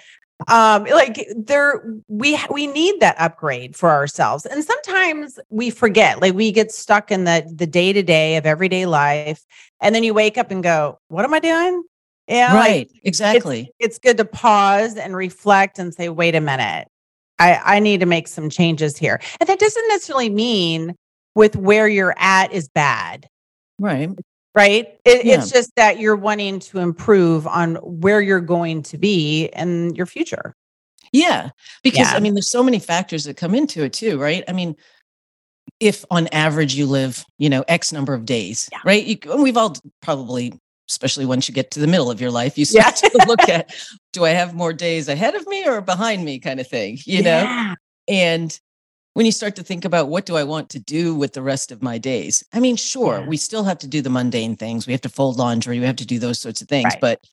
um 0.48 0.84
like 0.84 1.26
there 1.34 1.82
we 2.08 2.38
we 2.50 2.66
need 2.66 3.00
that 3.00 3.16
upgrade 3.18 3.74
for 3.74 3.90
ourselves 3.90 4.44
and 4.44 4.62
sometimes 4.62 5.38
we 5.48 5.70
forget 5.70 6.20
like 6.20 6.34
we 6.34 6.52
get 6.52 6.70
stuck 6.70 7.10
in 7.10 7.24
the 7.24 7.50
the 7.54 7.66
day 7.66 7.92
to 7.92 8.02
day 8.02 8.36
of 8.36 8.44
everyday 8.44 8.84
life 8.84 9.42
and 9.80 9.94
then 9.94 10.04
you 10.04 10.12
wake 10.12 10.36
up 10.36 10.50
and 10.50 10.62
go 10.62 10.98
what 11.08 11.24
am 11.24 11.32
i 11.32 11.40
doing? 11.40 11.82
Yeah 12.28 12.54
right 12.54 12.88
like, 12.88 13.00
exactly. 13.02 13.72
it's, 13.78 13.96
it's 13.96 13.98
good 13.98 14.18
to 14.18 14.26
pause 14.26 14.96
and 14.96 15.16
reflect 15.16 15.78
and 15.78 15.94
say 15.94 16.08
wait 16.10 16.34
a 16.34 16.40
minute. 16.40 16.86
I 17.38 17.60
i 17.64 17.80
need 17.80 18.00
to 18.00 18.06
make 18.06 18.28
some 18.28 18.50
changes 18.50 18.96
here. 18.96 19.20
And 19.40 19.48
that 19.48 19.58
doesn't 19.58 19.88
necessarily 19.88 20.28
mean 20.28 20.96
with 21.34 21.56
where 21.56 21.88
you're 21.88 22.14
at 22.18 22.52
is 22.52 22.68
bad. 22.68 23.26
Right 23.78 24.10
right? 24.56 24.88
It, 25.04 25.24
yeah. 25.24 25.34
It's 25.34 25.52
just 25.52 25.70
that 25.76 26.00
you're 26.00 26.16
wanting 26.16 26.58
to 26.60 26.78
improve 26.78 27.46
on 27.46 27.76
where 27.76 28.22
you're 28.22 28.40
going 28.40 28.82
to 28.84 28.98
be 28.98 29.50
in 29.54 29.94
your 29.94 30.06
future. 30.06 30.56
Yeah. 31.12 31.50
Because 31.84 32.10
yeah. 32.10 32.16
I 32.16 32.20
mean, 32.20 32.34
there's 32.34 32.50
so 32.50 32.62
many 32.62 32.78
factors 32.78 33.24
that 33.24 33.36
come 33.36 33.54
into 33.54 33.84
it 33.84 33.92
too, 33.92 34.18
right? 34.18 34.42
I 34.48 34.52
mean, 34.52 34.74
if 35.78 36.06
on 36.10 36.26
average 36.28 36.74
you 36.74 36.86
live, 36.86 37.24
you 37.38 37.50
know, 37.50 37.64
X 37.68 37.92
number 37.92 38.14
of 38.14 38.24
days, 38.24 38.68
yeah. 38.72 38.78
right? 38.84 39.04
You, 39.04 39.18
we've 39.36 39.58
all 39.58 39.76
probably, 40.00 40.58
especially 40.88 41.26
once 41.26 41.48
you 41.48 41.54
get 41.54 41.70
to 41.72 41.80
the 41.80 41.86
middle 41.86 42.10
of 42.10 42.20
your 42.20 42.30
life, 42.30 42.56
you 42.56 42.64
start 42.64 42.96
to 42.96 43.24
look 43.26 43.48
at, 43.48 43.74
do 44.14 44.24
I 44.24 44.30
have 44.30 44.54
more 44.54 44.72
days 44.72 45.08
ahead 45.08 45.34
of 45.34 45.46
me 45.46 45.68
or 45.68 45.82
behind 45.82 46.24
me 46.24 46.38
kind 46.38 46.60
of 46.60 46.66
thing, 46.66 46.98
you 47.04 47.22
know? 47.22 47.74
And 48.08 48.58
when 49.16 49.24
you 49.24 49.32
start 49.32 49.56
to 49.56 49.62
think 49.62 49.86
about 49.86 50.08
what 50.10 50.26
do 50.26 50.36
I 50.36 50.44
want 50.44 50.68
to 50.68 50.78
do 50.78 51.14
with 51.14 51.32
the 51.32 51.40
rest 51.40 51.72
of 51.72 51.82
my 51.82 51.96
days? 51.96 52.44
I 52.52 52.60
mean, 52.60 52.76
sure, 52.76 53.20
yeah. 53.20 53.26
we 53.26 53.38
still 53.38 53.64
have 53.64 53.78
to 53.78 53.86
do 53.86 54.02
the 54.02 54.10
mundane 54.10 54.56
things. 54.56 54.86
We 54.86 54.92
have 54.92 55.00
to 55.00 55.08
fold 55.08 55.38
laundry, 55.38 55.80
we 55.80 55.86
have 55.86 55.96
to 55.96 56.06
do 56.06 56.18
those 56.18 56.38
sorts 56.38 56.60
of 56.60 56.68
things, 56.68 56.84
right. 56.84 57.00
but 57.00 57.24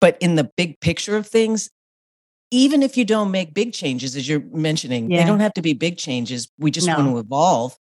but 0.00 0.16
in 0.20 0.36
the 0.36 0.48
big 0.56 0.78
picture 0.78 1.16
of 1.16 1.26
things, 1.26 1.68
even 2.52 2.84
if 2.84 2.96
you 2.96 3.04
don't 3.04 3.32
make 3.32 3.54
big 3.54 3.72
changes 3.72 4.14
as 4.14 4.28
you're 4.28 4.44
mentioning, 4.52 5.10
yeah. 5.10 5.20
they 5.20 5.26
don't 5.26 5.40
have 5.40 5.54
to 5.54 5.62
be 5.62 5.72
big 5.72 5.98
changes. 5.98 6.48
We 6.58 6.70
just 6.70 6.86
no. 6.86 6.94
want 6.94 7.08
to 7.08 7.18
evolve. 7.18 7.76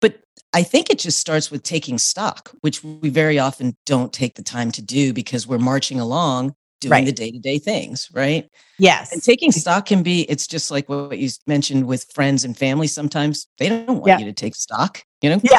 But 0.00 0.22
I 0.54 0.62
think 0.62 0.88
it 0.88 0.98
just 0.98 1.18
starts 1.18 1.50
with 1.50 1.62
taking 1.62 1.98
stock, 1.98 2.54
which 2.62 2.82
we 2.82 3.10
very 3.10 3.38
often 3.38 3.76
don't 3.84 4.14
take 4.14 4.36
the 4.36 4.42
time 4.42 4.70
to 4.70 4.80
do 4.80 5.12
because 5.12 5.46
we're 5.46 5.58
marching 5.58 6.00
along 6.00 6.54
doing 6.80 6.92
Right. 6.92 7.04
the 7.06 7.12
day 7.12 7.30
to 7.30 7.38
day 7.38 7.58
things, 7.58 8.08
right? 8.12 8.48
Yes. 8.78 9.12
And 9.12 9.22
taking 9.22 9.50
stock 9.52 9.86
can 9.86 10.02
be, 10.02 10.22
it's 10.30 10.46
just 10.46 10.70
like 10.70 10.88
what 10.88 11.18
you 11.18 11.28
mentioned 11.46 11.86
with 11.86 12.04
friends 12.14 12.44
and 12.44 12.56
family. 12.56 12.86
Sometimes 12.86 13.46
they 13.58 13.68
don't 13.68 13.86
want 13.88 14.06
Yeah. 14.06 14.18
you 14.18 14.24
to 14.26 14.32
take 14.32 14.54
stock, 14.54 15.02
you 15.22 15.30
know? 15.30 15.40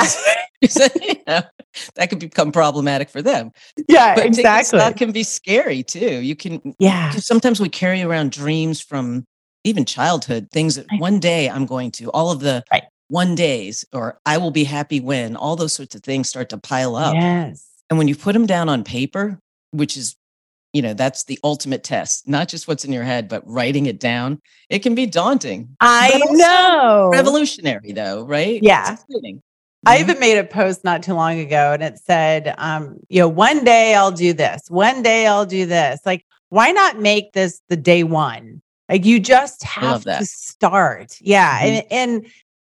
You 0.62 1.16
know, 1.28 1.42
that 1.96 2.10
could 2.10 2.20
become 2.20 2.52
problematic 2.52 3.10
for 3.10 3.22
them. 3.22 3.52
yeah, 3.88 4.14
But 4.16 4.26
exactly. 4.26 4.78
stock 4.80 4.98
can 4.98 5.12
be 5.14 5.24
scary 5.24 5.84
too. 5.84 6.20
You 6.22 6.36
can, 6.36 6.76
Yeah. 6.80 7.12
sometimes 7.12 7.62
we 7.62 7.70
carry 7.70 8.02
around 8.02 8.32
dreams 8.32 8.82
from 8.82 9.24
even 9.64 9.86
childhood, 9.86 10.50
things 10.52 10.76
that 10.76 10.86
Right. 10.92 11.00
one 11.00 11.20
day 11.20 11.50
I'm 11.50 11.66
going 11.66 11.92
to, 11.92 12.10
all 12.12 12.30
of 12.32 12.42
the 12.42 12.64
Right. 12.74 12.84
one 13.08 13.36
days, 13.36 13.86
or 13.94 14.20
I 14.26 14.38
will 14.38 14.52
be 14.52 14.64
happy 14.66 15.00
when, 15.00 15.36
all 15.38 15.56
those 15.56 15.74
sorts 15.74 15.96
of 15.96 16.04
things 16.04 16.28
start 16.28 16.50
to 16.50 16.58
pile 16.58 16.96
up. 16.98 17.14
Yes. 17.16 17.66
And 17.90 17.98
when 17.98 18.08
you 18.10 18.16
put 18.16 18.34
them 18.34 18.46
down 18.46 18.68
on 18.70 18.84
paper, 18.84 19.40
which 19.72 19.96
is, 19.96 20.16
you 20.74 20.82
know, 20.82 20.94
that's 20.94 21.24
the 21.24 21.40
ultimate 21.44 21.84
test, 21.84 22.28
not 22.28 22.48
just 22.48 22.68
what's 22.68 22.86
in 22.86 22.92
your 22.94 23.04
head, 23.04 23.28
but 23.28 23.42
writing 23.46 23.88
it 23.88 24.00
down, 24.00 24.40
it 24.70 24.80
can 24.80 24.94
be 24.96 25.06
daunting. 25.06 25.76
I 25.80 26.22
know. 26.30 27.10
Revolutionary, 27.12 27.92
though, 27.92 28.24
right? 28.24 28.62
Yeah. 28.62 28.96
I 29.86 29.98
Mhm. 29.98 30.02
even 30.02 30.20
made 30.20 30.38
a 30.38 30.44
post 30.44 30.84
not 30.84 31.02
too 31.04 31.14
long 31.14 31.40
ago 31.40 31.72
and 31.74 31.82
it 31.82 31.98
said, 31.98 32.54
um, 32.58 32.98
you 33.08 33.20
know, 33.20 33.30
one 33.30 33.64
day 33.64 33.96
I'll 33.96 34.12
do 34.12 34.34
this, 34.34 34.62
one 34.68 35.02
day 35.02 35.26
I'll 35.26 35.46
do 35.46 35.66
this. 35.66 36.02
Like, 36.06 36.26
why 36.50 36.72
not 36.72 37.00
make 37.00 37.32
this 37.34 37.62
the 37.70 37.78
day 37.78 38.04
one? 38.04 38.62
Like 38.90 39.06
you 39.06 39.20
just 39.20 39.64
have 39.64 40.04
to 40.04 40.26
start. 40.26 41.18
Yeah. 41.22 41.60
Mhm. 41.62 41.64
And 41.64 41.86
and 41.92 42.26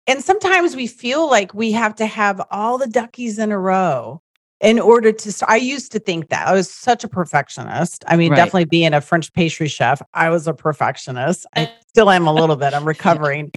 and 0.08 0.24
sometimes 0.24 0.76
we 0.76 0.88
feel 0.88 1.30
like 1.30 1.54
we 1.54 1.72
have 1.74 1.96
to 1.96 2.06
have 2.06 2.42
all 2.50 2.78
the 2.78 2.88
duckies 2.88 3.38
in 3.38 3.52
a 3.52 3.60
row 3.60 4.22
in 4.64 4.80
order 4.80 5.12
to 5.12 5.46
I 5.48 5.58
used 5.58 5.92
to 5.92 6.00
think 6.00 6.30
that. 6.30 6.48
I 6.48 6.54
was 6.54 6.72
such 6.72 7.04
a 7.04 7.08
perfectionist. 7.08 8.04
I 8.08 8.16
mean, 8.16 8.32
Right. 8.32 8.38
definitely 8.38 8.66
being 8.66 8.94
a 8.94 9.02
French 9.02 9.32
pastry 9.34 9.68
chef, 9.68 10.02
I 10.14 10.30
was 10.30 10.48
a 10.48 10.54
perfectionist. 10.54 11.46
I 11.56 11.70
still 11.90 12.10
am 12.10 12.26
a 12.26 12.34
little 12.34 12.56
bit. 12.56 12.74
I'm 12.74 12.86
recovering. 12.96 13.52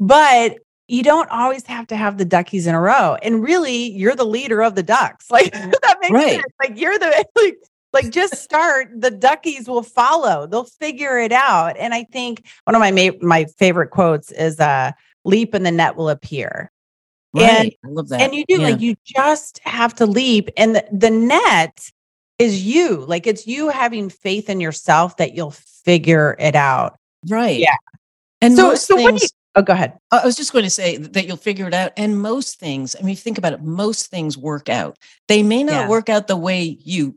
But 0.00 0.58
you 0.88 1.02
don't 1.02 1.30
always 1.30 1.66
have 1.66 1.86
to 1.88 1.96
have 1.96 2.16
the 2.18 2.24
duckies 2.24 2.66
in 2.66 2.74
a 2.74 2.80
row. 2.80 3.16
And 3.22 3.42
really, 3.42 3.90
you're 3.92 4.14
the 4.16 4.24
leader 4.24 4.62
of 4.62 4.74
the 4.74 4.82
ducks. 4.82 5.26
Like 5.30 5.52
that 5.52 5.98
makes 6.00 6.12
Right. 6.12 6.30
sense. 6.32 6.52
Like 6.62 6.78
you're 6.78 6.98
the 6.98 7.26
like, 7.36 7.56
like 7.92 8.10
just 8.10 8.36
start, 8.36 8.88
the 8.96 9.10
duckies 9.10 9.68
will 9.68 9.82
follow. 9.82 10.46
They'll 10.46 10.64
figure 10.64 11.18
it 11.18 11.32
out. 11.32 11.76
And 11.76 11.92
I 11.92 12.04
think 12.04 12.46
one 12.64 12.74
of 12.74 12.80
my 12.80 12.90
ma- 12.90 13.18
my 13.20 13.44
favorite 13.58 13.90
quotes 13.90 14.30
is 14.32 14.58
uh 14.60 14.92
leap 15.24 15.54
and 15.54 15.64
the 15.66 15.70
net 15.70 15.94
will 15.96 16.08
appear. 16.08 16.71
And- 17.34 17.72
I 17.84 17.88
love 17.88 18.08
that. 18.10 18.20
And 18.20 18.34
you 18.34 18.44
do 18.46 18.60
Yeah. 18.60 18.68
like 18.68 18.80
you 18.80 18.94
just 19.04 19.60
have 19.64 19.94
to 19.96 20.06
leap 20.06 20.50
and 20.56 20.76
the, 20.76 20.84
the 20.92 21.10
net 21.10 21.90
is 22.38 22.62
you. 22.64 23.04
Like 23.06 23.26
it's 23.26 23.46
you 23.46 23.68
having 23.68 24.08
faith 24.10 24.50
in 24.50 24.60
yourself 24.60 25.16
that 25.18 25.34
you'll 25.34 25.52
figure 25.84 26.36
it 26.38 26.54
out. 26.56 26.98
right. 27.28 27.58
Yeah. 27.58 27.76
And 28.40 28.56
So- 28.56 28.74
so 28.74 28.96
what 28.96 29.16
do 29.16 29.22
you- 29.22 29.28
Oh, 29.54 29.60
go 29.62 29.74
ahead. 29.74 29.98
I 30.10 30.24
was 30.24 30.34
just 30.34 30.52
going 30.52 30.64
to 30.64 30.70
say 30.70 30.96
that 30.96 31.26
you'll 31.26 31.36
figure 31.36 31.68
it 31.68 31.74
out. 31.74 31.92
And 31.98 32.20
most 32.20 32.58
things, 32.58 32.96
I 32.98 33.02
mean, 33.02 33.16
think 33.16 33.36
about 33.36 33.52
it, 33.52 33.62
most 33.62 34.06
things 34.10 34.38
work 34.38 34.70
out. 34.70 34.96
They 35.28 35.42
may 35.42 35.62
not 35.62 35.72
Yeah. 35.72 35.88
work 35.88 36.08
out 36.08 36.26
the 36.26 36.36
way 36.38 36.78
you 36.82 37.14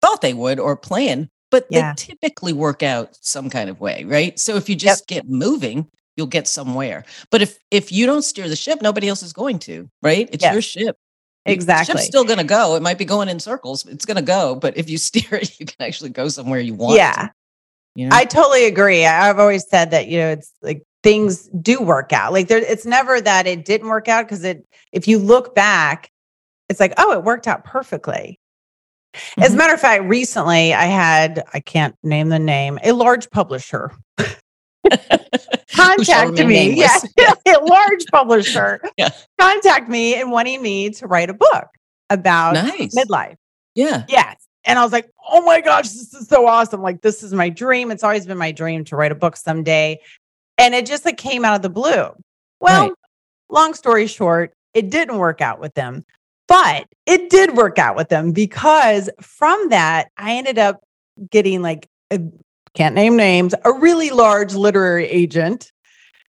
thought 0.00 0.20
they 0.20 0.32
would 0.32 0.60
or 0.60 0.76
plan, 0.76 1.28
but 1.50 1.66
Yeah. 1.70 1.92
they 1.92 2.04
typically 2.06 2.52
work 2.52 2.82
out 2.84 3.18
some 3.20 3.50
kind 3.50 3.68
of 3.68 3.80
way, 3.80 4.04
right? 4.04 4.38
So 4.38 4.54
if 4.54 4.68
you 4.68 4.76
just 4.76 5.08
get 5.08 5.28
moving, 5.28 5.88
you'll 6.22 6.28
get 6.28 6.46
somewhere. 6.46 7.04
But 7.30 7.42
if 7.42 7.58
if 7.72 7.90
you 7.90 8.06
don't 8.06 8.22
steer 8.22 8.48
the 8.48 8.54
ship, 8.56 8.80
nobody 8.80 9.08
else 9.08 9.22
is 9.24 9.32
going 9.32 9.58
to, 9.60 9.90
right? 10.02 10.28
It's 10.32 10.44
your 10.44 10.54
Yes. 10.54 10.64
ship. 10.64 10.96
The 11.44 11.52
Exactly. 11.52 11.94
ship's 11.94 12.04
still 12.06 12.22
going 12.24 12.38
to 12.38 12.44
go. 12.44 12.76
It 12.76 12.82
might 12.82 12.98
be 12.98 13.04
going 13.04 13.28
in 13.28 13.40
circles. 13.40 13.84
It's 13.86 14.04
going 14.04 14.16
to 14.16 14.22
go, 14.22 14.54
but 14.54 14.76
if 14.76 14.88
you 14.88 14.96
steer 15.08 15.34
it, 15.34 15.58
you 15.58 15.66
can 15.66 15.84
actually 15.84 16.10
go 16.10 16.28
somewhere 16.28 16.60
you 16.60 16.74
want. 16.74 16.96
Yeah. 16.96 17.12
to, 17.14 17.30
you 17.96 18.08
know? 18.08 18.14
I 18.14 18.24
totally 18.24 18.66
agree. 18.66 19.04
I've 19.04 19.40
always 19.40 19.66
said 19.68 19.90
that, 19.90 20.06
you 20.06 20.18
know, 20.18 20.28
it's 20.30 20.52
like 20.62 20.84
things 21.02 21.48
do 21.60 21.82
work 21.82 22.12
out. 22.12 22.32
Like 22.32 22.46
there, 22.46 22.58
it's 22.58 22.86
never 22.86 23.20
that 23.20 23.48
it 23.48 23.64
didn't 23.64 23.88
work 23.88 24.06
out 24.06 24.24
because 24.26 24.44
it, 24.44 24.64
if 24.92 25.08
you 25.08 25.18
look 25.18 25.52
back, 25.56 26.10
it's 26.68 26.78
like, 26.78 26.94
oh, 26.96 27.12
it 27.12 27.24
worked 27.24 27.48
out 27.48 27.64
perfectly. 27.64 28.38
As 29.38 29.50
a 29.52 29.54
Mhm. 29.54 29.58
matter 29.58 29.74
of 29.74 29.80
fact, 29.80 30.04
recently 30.04 30.72
I 30.72 30.84
had, 30.84 31.42
I 31.52 31.58
can't 31.60 31.96
name 32.04 32.28
the 32.28 32.38
name, 32.38 32.78
a 32.84 32.92
large 32.92 33.28
publisher 33.30 33.90
contact 35.72 36.32
me. 36.46 36.74
Yeah, 37.16 37.34
a 37.56 37.64
large 37.64 38.04
publisher 38.10 38.80
Yeah. 38.96 39.10
contact 39.40 39.88
me 39.88 40.14
and 40.20 40.30
wanting 40.30 40.62
me 40.62 40.90
to 40.90 41.06
write 41.06 41.30
a 41.30 41.34
book 41.34 41.68
about 42.10 42.54
Nice. 42.54 42.94
midlife. 42.96 43.36
Yeah. 43.74 44.04
Yes. 44.08 44.36
And 44.64 44.78
I 44.78 44.82
was 44.84 44.92
like, 44.92 45.10
oh 45.30 45.42
my 45.42 45.60
gosh, 45.60 45.84
this 45.88 46.14
is 46.14 46.28
so 46.28 46.46
awesome. 46.46 46.82
Like, 46.82 47.00
this 47.00 47.22
is 47.22 47.32
my 47.32 47.48
dream. 47.48 47.90
It's 47.90 48.04
always 48.04 48.26
been 48.26 48.38
my 48.38 48.52
dream 48.52 48.84
to 48.86 48.96
write 48.96 49.10
a 49.10 49.14
book 49.16 49.36
someday. 49.36 49.98
And 50.58 50.74
it 50.74 50.86
just 50.86 51.04
like 51.04 51.16
came 51.16 51.44
out 51.44 51.56
of 51.56 51.62
the 51.62 51.70
blue. 51.70 52.10
Well, 52.60 52.88
Right. 52.88 52.92
long 53.50 53.74
story 53.74 54.06
short, 54.06 54.52
it 54.74 54.90
didn't 54.90 55.18
work 55.18 55.40
out 55.40 55.58
with 55.58 55.74
them, 55.74 56.04
but 56.46 56.86
it 57.06 57.28
did 57.30 57.56
work 57.56 57.78
out 57.78 57.96
with 57.96 58.08
them 58.08 58.30
because 58.32 59.10
from 59.20 59.68
that, 59.70 60.10
I 60.16 60.34
ended 60.34 60.58
up 60.58 60.80
getting 61.30 61.60
like, 61.62 61.88
a, 62.12 62.20
can't 62.74 62.94
name 62.94 63.16
names, 63.16 63.54
a 63.64 63.72
really 63.72 64.10
large 64.10 64.54
literary 64.54 65.06
agent 65.06 65.72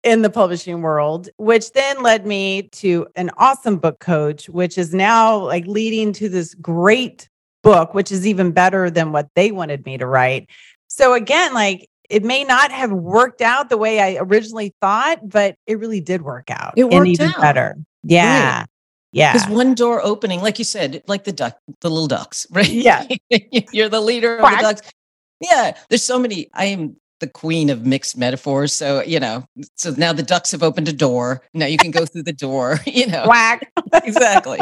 in 0.03 0.23
the 0.23 0.31
publishing 0.31 0.83
world, 0.83 1.29
which 1.37 1.73
then 1.73 2.03
led 2.03 2.27
me 2.27 2.63
to 2.63 3.07
an 3.17 3.31
awesome 3.39 3.77
book 3.77 3.99
coach, 3.99 4.49
which 4.49 4.79
is 4.79 4.95
now 4.95 5.37
like 5.37 5.67
leading 5.67 6.13
to 6.13 6.29
this 6.29 6.55
great 6.55 7.29
book, 7.63 7.95
which 7.95 8.13
is 8.13 8.27
even 8.27 8.53
better 8.53 8.89
than 8.89 9.13
what 9.13 9.29
they 9.35 9.51
wanted 9.51 9.85
me 9.85 9.99
to 9.99 10.07
write. 10.07 10.49
So 10.87 11.15
again, 11.15 11.53
like 11.55 11.89
it 12.09 12.23
may 12.23 12.45
not 12.45 12.71
have 12.71 12.93
worked 12.93 13.41
out 13.41 13.69
the 13.69 13.77
way 13.77 14.01
I 14.01 14.19
originally 14.21 14.75
thought, 14.81 15.29
but 15.29 15.57
it 15.67 15.79
really 15.79 16.01
did 16.01 16.23
work 16.23 16.51
out. 16.51 16.75
It 16.77 16.85
and 16.85 16.93
worked 16.93 17.09
even 17.09 17.29
out. 17.31 17.41
better. 17.41 17.77
Yeah. 18.05 18.61
Because 18.61 18.69
Yeah. 19.13 19.33
Because 19.33 19.49
one 19.49 19.75
door 19.75 20.01
opening, 20.05 20.41
like 20.41 20.59
you 20.59 20.65
said, 20.65 21.03
like 21.09 21.25
the 21.25 21.33
duck, 21.33 21.59
the 21.81 21.91
little 21.91 22.07
ducks, 22.07 22.47
right? 22.53 22.69
Yeah. 22.69 23.09
You're 23.73 23.89
the 23.89 24.01
leader 24.01 24.37
of 24.37 24.49
the 24.49 24.57
ducks. 24.61 24.83
Yeah. 25.41 25.77
There's 25.89 26.03
so 26.03 26.19
many. 26.19 26.49
I 26.55 26.67
am 26.67 26.97
the 27.21 27.27
queen 27.27 27.71
of 27.71 27.87
mixed 27.87 28.17
metaphors. 28.17 28.73
So, 28.73 29.03
you 29.03 29.21
know, 29.21 29.45
so 29.77 29.95
now 29.97 30.13
the 30.13 30.23
ducks 30.23 30.53
have 30.53 30.63
opened 30.63 30.89
a 30.89 30.93
door. 30.93 31.43
Now 31.55 31.67
you 31.67 31.79
can 31.79 31.91
go 31.91 32.05
through 32.05 32.25
the 32.25 32.33
door, 32.33 32.81
you 32.87 33.07
know. 33.07 33.27
Whack. 33.27 33.71
exactly. 34.05 34.61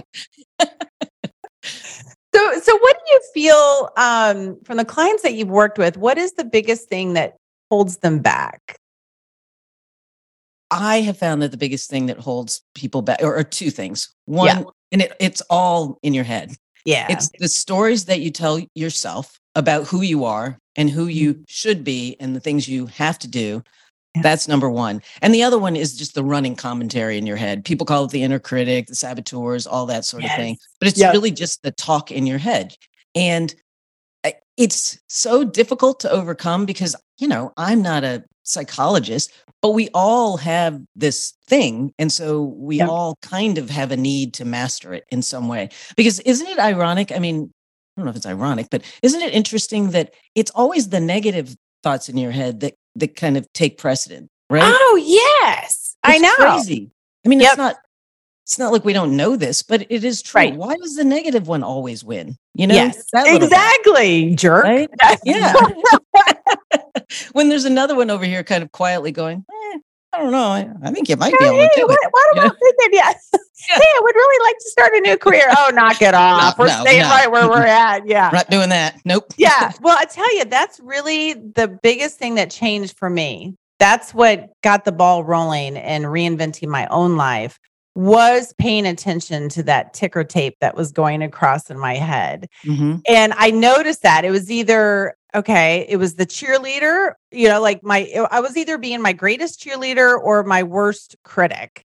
So, 2.34 2.60
so 2.60 2.76
what 2.78 2.96
do 2.98 3.12
you 3.12 3.20
feel 3.32 3.90
um, 3.96 4.58
from 4.64 4.76
the 4.76 4.84
clients 4.84 5.22
that 5.22 5.34
you've 5.34 5.48
worked 5.48 5.78
with? 5.78 5.96
What 5.96 6.18
is 6.18 6.32
the 6.32 6.44
biggest 6.44 6.88
thing 6.88 7.14
that 7.14 7.36
holds 7.70 7.98
them 7.98 8.18
back? 8.18 8.78
I 10.70 11.02
have 11.02 11.16
found 11.16 11.42
that 11.42 11.52
the 11.52 11.56
biggest 11.56 11.88
thing 11.88 12.06
that 12.06 12.18
holds 12.18 12.62
people 12.74 13.02
back 13.02 13.18
or, 13.22 13.36
or 13.36 13.44
two 13.44 13.70
things. 13.70 14.12
One, 14.24 14.66
and 14.90 15.02
it, 15.02 15.12
it's 15.20 15.42
all 15.48 15.98
in 16.02 16.12
your 16.12 16.24
head. 16.24 16.56
Yeah. 16.84 17.06
It's 17.08 17.30
the 17.38 17.48
stories 17.48 18.06
that 18.06 18.20
you 18.20 18.30
tell 18.30 18.60
yourself 18.74 19.38
about 19.54 19.86
who 19.86 20.02
you 20.02 20.24
are 20.24 20.58
and 20.76 20.90
who 20.90 21.02
mm-hmm. 21.02 21.10
you 21.10 21.44
should 21.48 21.84
be 21.84 22.16
and 22.20 22.34
the 22.34 22.40
things 22.40 22.68
you 22.68 22.86
have 22.86 23.18
to 23.20 23.28
do. 23.28 23.62
Yeah. 24.14 24.22
That's 24.22 24.46
number 24.46 24.70
one. 24.70 25.02
And 25.22 25.34
the 25.34 25.42
other 25.42 25.58
one 25.58 25.74
is 25.74 25.96
just 25.96 26.14
the 26.14 26.22
running 26.22 26.54
commentary 26.54 27.18
in 27.18 27.26
your 27.26 27.36
head. 27.36 27.64
People 27.64 27.84
call 27.84 28.04
it 28.04 28.12
the 28.12 28.22
inner 28.22 28.38
critic, 28.38 28.86
the 28.86 28.94
saboteurs, 28.94 29.66
all 29.66 29.86
that 29.86 30.04
sort 30.04 30.24
of 30.24 30.30
thing. 30.32 30.56
But 30.78 30.88
it's 30.88 30.98
Yes. 30.98 31.12
really 31.12 31.32
just 31.32 31.62
the 31.62 31.72
talk 31.72 32.12
in 32.12 32.26
your 32.26 32.38
head. 32.38 32.76
And 33.16 33.52
eh, 34.22 34.32
it's 34.56 34.98
so 35.08 35.42
difficult 35.42 35.98
to 36.00 36.10
overcome 36.10 36.64
because, 36.64 36.94
you 37.18 37.26
know, 37.26 37.52
I'm 37.56 37.82
not 37.82 38.04
a 38.04 38.22
psychologist, 38.44 39.32
but 39.62 39.70
we 39.70 39.88
all 39.94 40.36
have 40.36 40.80
this 40.94 41.32
thing. 41.48 41.92
And 41.98 42.12
so 42.12 42.42
we 42.42 42.76
Yeah. 42.76 42.86
all 42.86 43.16
kind 43.22 43.58
of 43.58 43.70
have 43.70 43.90
a 43.90 43.96
need 43.96 44.34
to 44.34 44.44
master 44.44 44.92
it 44.92 45.04
in 45.10 45.22
some 45.22 45.48
way. 45.48 45.70
Because 45.96 46.20
isn't 46.20 46.46
it 46.46 46.58
ironic? 46.58 47.10
I 47.10 47.18
mean, 47.18 47.52
I 47.96 48.00
don't 48.00 48.06
know 48.06 48.10
if 48.10 48.16
it's 48.16 48.26
ironic, 48.26 48.68
but 48.70 48.82
isn't 49.02 49.20
it 49.22 49.32
interesting 49.34 49.90
that 49.90 50.12
it's 50.34 50.50
always 50.52 50.88
the 50.88 51.00
negative 51.00 51.56
thoughts 51.82 52.08
in 52.08 52.16
your 52.16 52.32
head 52.32 52.60
that 52.60 52.74
that 52.96 53.14
kind 53.16 53.36
of 53.36 53.52
take 53.52 53.78
precedent, 53.78 54.30
right? 54.50 54.62
Oh, 54.64 55.00
yes. 55.42 55.96
I 56.02 56.18
know. 56.18 56.34
Crazy. 56.36 56.90
I 57.24 57.28
mean, 57.28 57.40
Yep. 57.40 57.48
it's 57.50 57.58
not. 57.58 57.76
It's 58.46 58.58
not 58.58 58.72
like 58.72 58.84
we 58.84 58.92
don't 58.92 59.16
know 59.16 59.36
this, 59.36 59.62
but 59.62 59.86
it 59.88 60.04
is 60.04 60.20
true. 60.20 60.38
Right. 60.38 60.54
Why 60.54 60.76
does 60.76 60.96
the 60.96 61.04
negative 61.04 61.48
one 61.48 61.62
always 61.62 62.04
win? 62.04 62.36
You 62.54 62.66
know, 62.66 62.74
yes. 62.74 63.06
That 63.12 63.24
little 63.24 63.38
guy, 63.38 63.46
Exactly. 63.46 64.34
Jerk. 64.34 64.64
right? 64.64 64.90
Yeah. 65.24 65.54
when 67.32 67.48
there's 67.48 67.64
another 67.64 67.94
one 67.94 68.10
over 68.10 68.24
here, 68.26 68.42
kind 68.44 68.62
of 68.62 68.70
quietly 68.72 69.12
going, 69.12 69.44
eh, 69.50 69.78
I 70.14 70.18
don't 70.18 70.30
know. 70.32 70.46
I, 70.46 70.68
I 70.84 70.90
think 70.92 71.08
you 71.08 71.16
might 71.16 71.36
be 71.38 71.44
able 71.44 71.56
Hey, 71.56 71.68
to 71.68 71.72
do 71.74 71.86
what, 71.86 71.98
it. 72.00 72.08
what 72.10 72.32
about 72.38 72.56
thinking? 72.58 72.88
Yes. 72.92 73.30
Yeah. 73.32 73.40
Hey, 73.66 73.80
I 73.80 74.00
would 74.02 74.14
really 74.14 74.46
like 74.46 74.56
to 74.58 74.70
start 74.70 74.92
a 74.94 75.00
new 75.00 75.16
career. 75.16 75.46
Oh, 75.56 75.70
knock 75.72 76.02
it 76.02 76.12
off. 76.12 76.58
We're 76.58 76.66
no, 76.66 76.80
staying 76.82 77.00
no. 77.00 77.08
right 77.08 77.30
where 77.30 77.48
we're 77.48 77.64
at. 77.64 78.06
Yeah. 78.06 78.26
I'm 78.28 78.34
not 78.34 78.50
doing 78.50 78.68
that. 78.68 79.00
Nope. 79.06 79.32
yeah. 79.38 79.72
Well, 79.80 79.96
I 79.98 80.04
tell 80.04 80.36
you, 80.36 80.44
that's 80.44 80.80
really 80.80 81.32
the 81.32 81.68
biggest 81.82 82.18
thing 82.18 82.34
that 82.34 82.50
changed 82.50 82.98
for 82.98 83.08
me. 83.08 83.56
That's 83.78 84.12
what 84.12 84.50
got 84.62 84.84
the 84.84 84.92
ball 84.92 85.24
rolling 85.24 85.78
and 85.78 86.04
reinventing 86.04 86.68
my 86.68 86.86
own 86.88 87.16
life 87.16 87.58
was 87.94 88.52
paying 88.58 88.86
attention 88.86 89.48
to 89.48 89.62
that 89.62 89.94
ticker 89.94 90.24
tape 90.24 90.56
that 90.60 90.76
was 90.76 90.90
going 90.90 91.22
across 91.22 91.70
in 91.70 91.78
my 91.78 91.94
head. 91.94 92.48
Mhm. 92.64 93.02
And 93.08 93.32
I 93.36 93.50
noticed 93.50 94.02
that 94.02 94.24
it 94.24 94.30
was 94.30 94.50
either 94.50 95.14
okay, 95.34 95.84
it 95.88 95.96
was 95.96 96.14
the 96.14 96.26
cheerleader, 96.26 97.14
you 97.32 97.48
know, 97.48 97.60
like 97.60 97.82
my 97.82 98.08
I 98.30 98.40
was 98.40 98.56
either 98.56 98.78
being 98.78 99.02
my 99.02 99.12
greatest 99.12 99.60
cheerleader 99.60 100.18
or 100.18 100.44
my 100.44 100.62
worst 100.62 101.16
critic. 101.24 101.84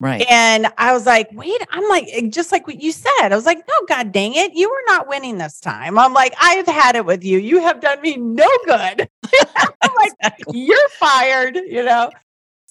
Right. 0.00 0.26
And 0.28 0.66
I 0.76 0.92
was 0.92 1.06
like, 1.06 1.28
wait, 1.32 1.60
I'm 1.70 1.88
like, 1.88 2.08
eh, 2.12 2.28
just 2.28 2.52
like 2.52 2.66
what 2.66 2.82
you 2.82 2.92
said. 2.92 3.28
I 3.30 3.36
was 3.36 3.46
like, 3.46 3.58
no, 3.66 3.74
God 3.88 4.12
dang 4.12 4.34
it. 4.34 4.52
You 4.52 4.68
were 4.68 4.92
not 4.92 5.08
winning 5.08 5.38
this 5.38 5.60
time. 5.60 5.98
I'm 5.98 6.12
like, 6.12 6.34
I 6.40 6.54
have 6.54 6.66
had 6.66 6.96
it 6.96 7.06
with 7.06 7.24
you. 7.24 7.38
You 7.38 7.60
have 7.60 7.80
done 7.80 8.00
me 8.02 8.16
no 8.16 8.48
good. 8.66 9.08
I'm 9.56 9.90
like, 9.96 10.12
you're 10.52 10.88
fired, 10.98 11.56
you 11.56 11.84
know? 11.84 12.10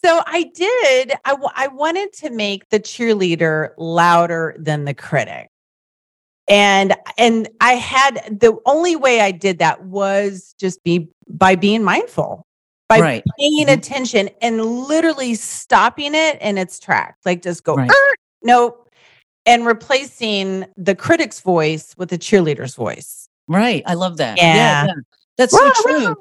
So 0.03 0.21
I 0.25 0.43
did, 0.53 1.13
I, 1.25 1.31
w- 1.31 1.49
I 1.55 1.67
wanted 1.67 2.11
to 2.13 2.29
make 2.29 2.67
the 2.69 2.79
cheerleader 2.79 3.69
louder 3.77 4.55
than 4.59 4.85
the 4.85 4.93
critic. 4.93 5.47
And 6.49 6.93
and 7.17 7.47
I 7.61 7.73
had 7.73 8.37
the 8.41 8.57
only 8.65 8.97
way 8.97 9.21
I 9.21 9.31
did 9.31 9.59
that 9.59 9.85
was 9.85 10.53
just 10.59 10.83
be 10.83 11.07
by 11.29 11.55
being 11.55 11.83
mindful, 11.83 12.45
by 12.89 12.99
Right. 12.99 13.23
paying 13.39 13.67
Mhm. 13.67 13.73
attention 13.77 14.29
and 14.41 14.65
literally 14.65 15.35
stopping 15.35 16.13
it 16.13 16.41
in 16.41 16.57
its 16.57 16.79
tracks. 16.79 17.17
Like 17.25 17.41
just 17.43 17.63
go, 17.63 17.75
Right. 17.75 17.89
"Er, 17.89 18.15
nope. 18.41 18.89
And 19.45 19.65
replacing 19.65 20.65
the 20.75 20.95
critic's 20.95 21.39
voice 21.39 21.95
with 21.97 22.09
the 22.09 22.17
cheerleader's 22.17 22.75
voice. 22.75 23.29
Right. 23.47 23.81
I 23.85 23.93
love 23.93 24.17
that. 24.17 24.37
Yeah. 24.37 24.87
That's 25.37 25.53
so 25.53 25.71
true. 25.81 26.15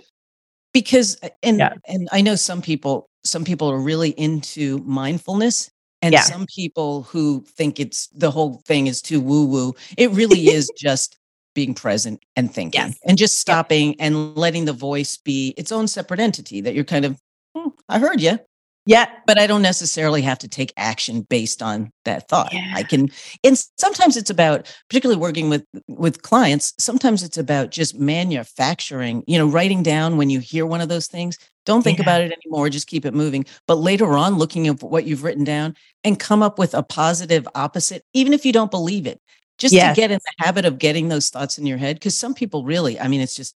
Because 0.72 1.18
and 1.42 1.58
Yeah. 1.58 1.74
and 1.88 2.08
I 2.12 2.20
know 2.20 2.36
some 2.36 2.62
people 2.62 3.08
some 3.24 3.44
people 3.44 3.70
are 3.70 3.78
really 3.80 4.10
into 4.10 4.78
mindfulness 4.78 5.70
and 6.02 6.12
Yeah. 6.12 6.22
some 6.22 6.46
people 6.54 7.02
who 7.04 7.44
think 7.56 7.78
it's 7.80 8.08
the 8.08 8.30
whole 8.30 8.60
thing 8.66 8.86
is 8.88 9.00
too 9.02 9.20
woo 9.20 9.46
woo. 9.46 9.74
It 9.96 10.10
really 10.10 10.48
is 10.48 10.70
just 10.78 11.16
being 11.54 11.74
present 11.74 12.22
and 12.36 12.52
thinking 12.52 12.80
Yes. 12.80 12.98
and 13.06 13.18
just 13.18 13.38
stopping 13.38 13.94
and 14.00 14.34
letting 14.36 14.64
the 14.64 14.72
voice 14.72 15.16
be 15.18 15.54
its 15.56 15.70
own 15.70 15.86
separate 15.86 16.18
entity 16.20 16.60
that 16.62 16.74
you're 16.74 16.84
kind 16.84 17.04
of 17.04 17.18
"Hmm, 17.56 17.68
I 17.88 17.98
heard 17.98 18.20
you, 18.22 18.38
Yeah. 18.86 19.06
but 19.26 19.38
I 19.38 19.46
don't 19.46 19.60
necessarily 19.62 20.22
have 20.22 20.38
to 20.40 20.48
take 20.48 20.72
action 20.78 21.22
based 21.28 21.62
on 21.62 21.90
that 22.06 22.26
thought. 22.28 22.52
Yeah. 22.54 22.72
I 22.74 22.82
can 22.82 23.10
and 23.44 23.62
sometimes 23.78 24.16
it's 24.16 24.30
about 24.30 24.74
particularly 24.88 25.20
working 25.20 25.50
with 25.50 25.64
with 25.88 26.22
clients, 26.22 26.72
sometimes 26.78 27.22
it's 27.22 27.38
about 27.38 27.70
just 27.70 27.94
manufacturing, 27.96 29.22
you 29.26 29.38
know, 29.38 29.46
writing 29.46 29.82
down 29.82 30.16
when 30.16 30.30
you 30.30 30.40
hear 30.40 30.66
one 30.66 30.80
of 30.80 30.88
those 30.88 31.06
things. 31.06 31.38
Don't 31.64 31.82
think 31.82 31.98
Yeah. 31.98 32.04
about 32.04 32.20
it 32.22 32.32
anymore, 32.32 32.68
just 32.70 32.86
keep 32.86 33.04
it 33.04 33.14
moving. 33.14 33.44
But 33.66 33.76
later 33.76 34.16
on 34.16 34.36
looking 34.36 34.66
at 34.66 34.82
what 34.82 35.04
you've 35.06 35.22
written 35.22 35.44
down 35.44 35.76
and 36.04 36.18
come 36.18 36.42
up 36.42 36.58
with 36.58 36.74
a 36.74 36.82
positive 36.82 37.46
opposite 37.54 38.04
even 38.14 38.32
if 38.32 38.44
you 38.44 38.52
don't 38.52 38.70
believe 38.70 39.06
it. 39.06 39.20
Just 39.58 39.74
Yes. 39.74 39.94
to 39.94 40.00
get 40.00 40.10
in 40.10 40.18
the 40.18 40.44
habit 40.44 40.64
of 40.64 40.78
getting 40.78 41.08
those 41.08 41.28
thoughts 41.28 41.58
in 41.58 41.66
your 41.66 41.78
head 41.78 41.96
because 41.96 42.16
some 42.18 42.34
people 42.34 42.64
really, 42.64 42.98
I 42.98 43.06
mean 43.08 43.20
it's 43.20 43.34
just 43.36 43.54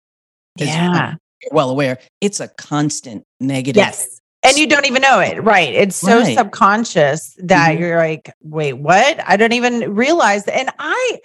as 0.60 0.66
Yeah. 0.68 1.14
you're 1.42 1.50
well 1.52 1.70
aware, 1.70 1.98
it's 2.20 2.40
a 2.40 2.48
constant 2.48 3.24
negative 3.40 3.80
Yes. 3.80 4.20
And 4.42 4.58
you 4.58 4.66
don't 4.66 4.84
even 4.84 5.00
know 5.00 5.20
it. 5.20 5.42
Right. 5.42 5.72
It's 5.72 5.96
so 5.96 6.20
Right. 6.20 6.36
subconscious 6.36 7.34
that 7.38 7.70
Mhm. 7.76 7.80
you're 7.80 7.96
like, 7.96 8.30
wait, 8.42 8.74
what? 8.74 9.18
I 9.26 9.38
don't 9.38 9.52
even 9.54 9.94
realize. 9.94 10.46
And 10.46 10.68
I 10.78 11.18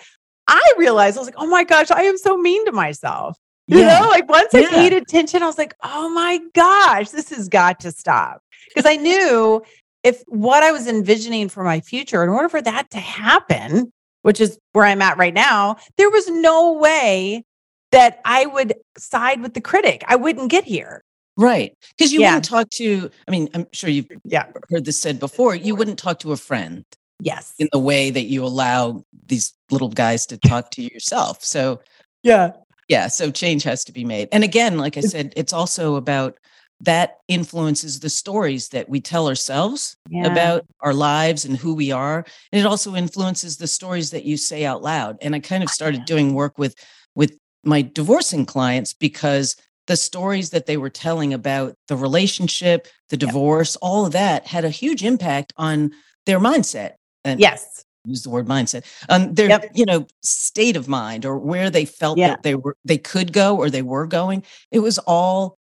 I 0.48 0.74
realized 0.77 1.15
I 1.15 1.19
was 1.19 1.27
like, 1.27 1.36
oh 1.38 1.45
my 1.45 1.63
gosh, 1.63 1.91
I 1.91 2.03
am 2.03 2.17
so 2.17 2.36
mean 2.38 2.65
to 2.65 2.71
myself. 2.71 3.38
You 3.69 3.81
Yeah. 3.81 3.99
know, 3.99 4.07
like 4.09 4.27
once 4.27 4.53
I 4.55 4.61
Yeah. 4.61 4.69
paid 4.69 4.93
attention, 4.93 5.43
I 5.43 5.45
was 5.45 5.59
like, 5.59 5.75
oh 5.83 6.09
my 6.09 6.39
gosh, 6.55 7.09
this 7.09 7.29
has 7.29 7.47
got 7.47 7.79
to 7.81 7.91
stop. 7.91 8.41
Because 8.67 8.89
I 8.89 8.95
knew 8.95 9.61
if 10.03 10.23
what 10.27 10.63
I 10.63 10.71
was 10.71 10.88
envisioning 10.88 11.49
for 11.49 11.63
my 11.63 11.79
future, 11.79 12.23
in 12.23 12.29
order 12.29 12.49
for 12.49 12.62
that 12.63 12.89
to 12.91 12.97
happen, 12.97 13.91
which 14.23 14.41
is 14.41 14.58
where 14.73 14.86
I'm 14.86 15.03
at 15.03 15.17
right 15.19 15.34
now, 15.34 15.75
there 15.97 16.10
was 16.10 16.27
no 16.29 16.73
way 16.73 17.43
that 17.91 18.21
I 18.25 18.47
would 18.47 18.73
side 18.97 19.41
with 19.41 19.53
the 19.53 19.62
critic. 19.62 20.03
I 20.08 20.15
wouldn't 20.15 20.49
get 20.49 20.63
here. 20.63 21.03
Right. 21.38 21.77
Because 21.95 22.12
you 22.12 22.21
Yeah. 22.21 22.29
wouldn't 22.29 22.45
talk 22.45 22.69
to, 22.71 23.12
I 23.27 23.32
mean, 23.32 23.49
I'm 23.53 23.67
sure 23.71 23.89
you've 23.91 24.08
Yeah. 24.25 24.47
heard 24.71 24.86
this 24.86 24.99
said 24.99 25.19
before, 25.19 25.53
you 25.53 25.75
wouldn't 25.75 25.99
talk 25.99 26.17
to 26.19 26.32
a 26.32 26.38
friend 26.38 26.84
Yes. 27.21 27.53
in 27.60 27.69
the 27.71 27.79
way 27.79 28.10
that 28.10 28.23
you 28.25 28.43
allow 28.43 29.03
these 29.27 29.53
little 29.69 29.89
guys 29.89 30.25
to 30.27 30.38
talk 30.38 30.71
to 30.71 30.82
yourself. 30.82 31.43
So, 31.43 31.82
Yeah. 32.23 32.51
Yeah, 32.89 33.08
so 33.08 33.32
change 33.32 33.63
has 33.63 33.84
to 33.86 33.91
be 33.93 34.04
made. 34.04 34.28
And 34.32 34.43
again, 34.43 34.78
like 34.78 34.97
I 34.97 35.02
said, 35.02 35.34
it's 35.38 35.54
also 35.54 35.95
about 35.95 36.38
that 36.82 37.17
influences 37.28 37.99
the 37.99 38.10
stories 38.10 38.69
that 38.69 38.89
we 38.89 38.99
tell 38.99 39.28
ourselves 39.28 39.95
Yeah. 40.10 40.28
about 40.28 40.65
our 40.82 40.93
lives 40.93 41.45
and 41.45 41.56
who 41.58 41.75
we 41.75 41.91
are. 41.91 42.25
And 42.52 42.60
it 42.60 42.65
also 42.65 42.95
influences 42.95 43.58
the 43.58 43.67
stories 43.67 44.12
that 44.12 44.25
you 44.25 44.38
say 44.38 44.65
out 44.65 44.82
loud. 44.82 45.17
And 45.21 45.36
I 45.36 45.39
kind 45.39 45.63
of 45.63 45.69
oh, 45.69 45.73
started 45.73 46.06
doing 46.06 46.34
work 46.34 46.58
with 46.58 46.75
with 47.15 47.38
my 47.63 47.82
divorcing 47.82 48.45
clients 48.45 48.93
because 48.93 49.56
the 49.88 49.97
stories 49.97 50.52
that 50.52 50.65
they 50.65 50.78
were 50.78 50.89
telling 50.89 51.34
about 51.34 51.75
the 51.88 51.97
relationship, 51.97 52.88
the 53.10 53.17
divorce, 53.17 53.75
all 53.78 54.06
of 54.06 54.13
that 54.13 54.47
had 54.47 54.63
a 54.63 54.69
huge 54.69 55.04
impact 55.04 55.52
on 55.58 55.91
their 56.25 56.39
mindset. 56.39 56.93
And 57.25 57.39
Yes. 57.39 57.84
Use 58.05 58.23
the 58.23 58.29
word 58.29 58.47
mindset 58.47 58.85
on 59.09 59.33
their 59.33 59.49
Yep. 59.49 59.71
you 59.75 59.85
know 59.85 60.07
state 60.23 60.75
of 60.75 60.88
mind 60.88 61.25
or 61.25 61.38
where 61.38 61.69
they 61.69 61.85
felt 61.85 62.17
Yeah. 62.17 62.29
that 62.29 62.43
they 62.43 62.55
were 62.55 62.75
they 62.85 62.97
could 62.97 63.33
go 63.33 63.55
or 63.57 63.69
they 63.69 63.81
were 63.81 64.07
going 64.07 64.43
it 64.71 64.79
was 64.79 64.97
all 64.99 65.57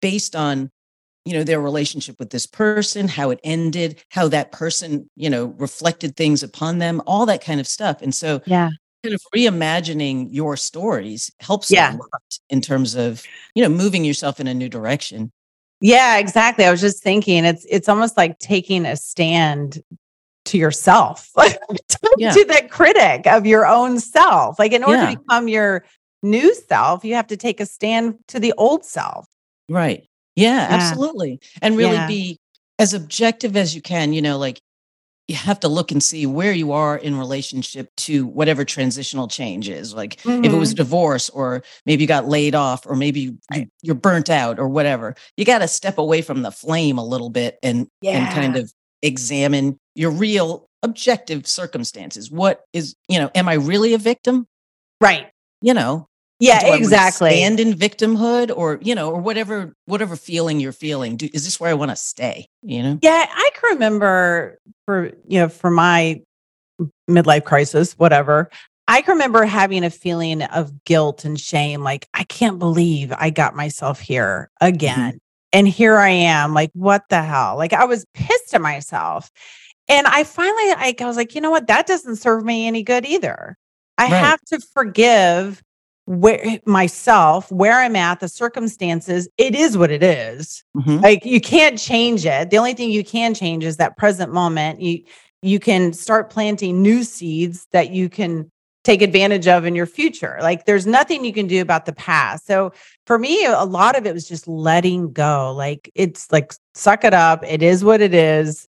based 0.00 0.36
on 0.36 0.70
you 1.24 1.32
know 1.34 1.44
their 1.44 1.60
relationship 1.60 2.16
with 2.18 2.30
this 2.30 2.46
person 2.46 3.08
how 3.08 3.30
it 3.30 3.40
ended 3.44 4.02
how 4.10 4.28
that 4.28 4.52
person 4.52 5.08
you 5.16 5.28
know 5.28 5.46
reflected 5.58 6.16
things 6.16 6.42
upon 6.42 6.78
them 6.78 7.02
all 7.06 7.26
that 7.26 7.44
kind 7.44 7.60
of 7.60 7.66
stuff 7.66 8.00
and 8.02 8.14
so 8.14 8.40
Yeah. 8.46 8.70
kind 9.02 9.14
of 9.14 9.22
reimagining 9.34 10.28
your 10.30 10.56
stories 10.56 11.30
helps 11.40 11.70
Yeah. 11.70 11.92
a 11.94 11.96
lot 11.96 12.38
in 12.50 12.60
terms 12.60 12.94
of 12.94 13.22
you 13.54 13.62
know 13.62 13.68
moving 13.68 14.04
yourself 14.04 14.40
in 14.40 14.46
a 14.46 14.54
new 14.54 14.68
direction 14.68 15.30
Yeah, 15.82 16.18
exactly. 16.18 16.66
I 16.66 16.70
was 16.70 16.80
just 16.82 17.02
thinking 17.02 17.44
it's 17.46 17.66
it's 17.68 17.88
almost 17.88 18.16
like 18.16 18.38
taking 18.38 18.84
a 18.86 18.96
stand 18.96 19.82
to 20.50 20.58
yourself, 20.58 21.30
to, 21.38 21.98
Yeah. 22.18 22.32
to 22.32 22.44
that 22.46 22.70
critic 22.70 23.26
of 23.26 23.46
your 23.46 23.66
own 23.66 24.00
self. 24.00 24.58
Like 24.58 24.72
in 24.72 24.84
order 24.84 25.02
Yeah. 25.02 25.10
to 25.10 25.18
become 25.18 25.48
your 25.48 25.84
new 26.22 26.54
self, 26.54 27.04
you 27.04 27.14
have 27.14 27.28
to 27.28 27.36
take 27.36 27.60
a 27.60 27.66
stand 27.66 28.16
to 28.28 28.40
the 28.40 28.52
old 28.58 28.84
self. 28.84 29.26
Right. 29.68 30.06
Yeah, 30.36 30.68
Yeah. 30.68 30.74
absolutely. 30.74 31.40
And 31.62 31.76
really 31.76 31.94
Yeah. 31.94 32.06
be 32.06 32.38
as 32.78 32.94
objective 32.94 33.56
as 33.56 33.74
you 33.74 33.80
can, 33.80 34.12
you 34.12 34.22
know, 34.22 34.38
like 34.38 34.60
you 35.28 35.36
have 35.36 35.60
to 35.60 35.68
look 35.68 35.92
and 35.92 36.02
see 36.02 36.26
where 36.26 36.52
you 36.52 36.72
are 36.72 36.96
in 36.96 37.16
relationship 37.16 37.88
to 37.96 38.26
whatever 38.26 38.64
transitional 38.64 39.28
change 39.28 39.68
is. 39.68 39.94
Like 39.94 40.14
if 40.14 40.26
it 40.26 40.52
was 40.52 40.70
mm-hmm. 40.70 40.80
a 40.80 40.84
divorce 40.84 41.30
or 41.30 41.62
maybe 41.86 42.02
you 42.02 42.08
got 42.08 42.26
laid 42.26 42.56
off 42.56 42.84
or 42.84 42.96
maybe 42.96 43.20
you, 43.20 43.66
you're 43.80 43.94
burnt 43.94 44.28
out 44.28 44.58
or 44.58 44.66
whatever. 44.68 45.14
You 45.36 45.44
got 45.44 45.58
to 45.58 45.68
step 45.68 45.98
away 45.98 46.22
from 46.22 46.42
the 46.42 46.50
flame 46.50 46.98
a 46.98 47.04
little 47.04 47.30
bit 47.30 47.58
and 47.62 47.86
and 48.02 48.34
kind 48.34 48.56
of 48.56 48.72
examine 49.02 49.78
your 49.94 50.10
real 50.10 50.66
objective 50.82 51.46
circumstances. 51.46 52.30
What 52.30 52.62
is, 52.72 52.94
you 53.08 53.18
know, 53.18 53.30
am 53.34 53.48
I 53.48 53.54
really 53.54 53.94
a 53.94 53.98
victim? 53.98 54.46
right. 55.00 55.28
You 55.62 55.74
know, 55.74 56.06
Yeah, 56.38 56.74
exactly. 56.74 57.42
And 57.42 57.60
in 57.60 57.74
victimhood 57.74 58.50
or 58.54 58.78
you 58.82 58.94
know 58.94 59.10
or 59.10 59.20
whatever 59.20 59.74
whatever 59.84 60.16
feeling 60.16 60.58
you're 60.58 60.72
feeling 60.72 61.16
do, 61.16 61.28
is 61.34 61.44
this 61.44 61.60
where 61.60 61.70
i 61.70 61.74
want 61.74 61.90
to 61.90 61.96
stay 61.96 62.46
you 62.62 62.82
know 62.82 62.98
Yeah, 63.02 63.26
I 63.28 63.50
can 63.54 63.74
remember 63.74 64.58
for 64.86 65.12
you 65.28 65.40
know 65.40 65.48
for 65.48 65.70
my 65.70 66.22
midlife 67.08 67.44
crisis, 67.44 67.92
whatever. 67.98 68.50
I 68.88 69.02
can 69.02 69.12
remember 69.12 69.44
having 69.44 69.84
a 69.84 69.90
feeling 69.90 70.42
of 70.42 70.84
guilt 70.84 71.24
and 71.24 71.38
shame, 71.38 71.82
like 71.82 72.08
I 72.14 72.24
can't 72.24 72.58
believe 72.58 73.12
I 73.16 73.30
got 73.30 73.54
myself 73.54 74.00
here 74.00 74.50
again, 74.60 74.98
mm-hmm. 74.98 75.16
And 75.52 75.68
here 75.68 75.96
I 75.98 76.10
am. 76.10 76.54
Like 76.54 76.70
what 76.74 77.04
the 77.10 77.22
hell? 77.22 77.56
Like 77.56 77.72
I 77.72 77.84
was 77.84 78.06
pissed 78.14 78.54
at 78.54 78.60
myself, 78.62 79.30
and 79.88 80.06
I 80.06 80.24
finally, 80.24 80.70
like, 80.70 81.00
I 81.00 81.06
was 81.06 81.16
like, 81.16 81.34
you 81.34 81.40
know 81.40 81.50
what? 81.50 81.66
That 81.68 81.86
doesn't 81.86 82.16
serve 82.16 82.44
me 82.44 82.66
any 82.66 82.82
good 82.82 83.04
either. 83.06 83.56
I 83.98 84.08
Right. 84.08 84.14
have 84.18 84.40
to 84.46 84.60
forgive 84.74 85.62
where 86.06 86.60
myself, 86.66 87.50
where 87.52 87.78
I'm 87.80 87.96
at, 87.96 88.20
the 88.20 88.28
circumstances. 88.28 89.28
It 89.38 89.54
is 89.54 89.76
what 89.78 89.90
it 89.90 90.02
is 90.02 90.64
Mhm. 90.76 91.02
like 91.02 91.24
you 91.24 91.40
can't 91.40 91.78
change 91.78 92.26
it 92.26 92.50
the 92.50 92.58
only 92.58 92.74
thing 92.74 92.90
you 92.90 93.04
can 93.04 93.34
change 93.34 93.64
is 93.64 93.76
that 93.78 93.96
present 93.96 94.32
moment 94.32 94.80
you 94.80 95.02
you 95.42 95.58
can 95.58 95.92
start 95.92 96.30
planting 96.30 96.82
new 96.82 97.02
seeds 97.04 97.66
that 97.72 97.90
you 97.90 98.08
can 98.08 98.50
take 98.90 99.02
advantage 99.02 99.46
of 99.46 99.64
in 99.64 99.76
your 99.76 99.86
future. 99.86 100.36
Like 100.40 100.66
there's 100.66 100.84
nothing 100.86 101.24
you 101.24 101.32
can 101.32 101.46
do 101.46 101.62
about 101.62 101.86
the 101.86 101.92
past. 101.92 102.46
So 102.46 102.72
for 103.06 103.18
me 103.18 103.44
a 103.44 103.64
lot 103.64 103.96
of 103.96 104.04
it 104.04 104.12
was 104.12 104.26
just 104.28 104.48
letting 104.48 105.12
go. 105.12 105.52
Like 105.54 105.90
it's 105.94 106.30
like 106.32 106.52
suck 106.74 107.04
it 107.04 107.14
up. 107.14 107.44
It 107.46 107.62
is 107.62 107.84
what 107.84 108.00
it 108.00 108.14
is 108.14 108.66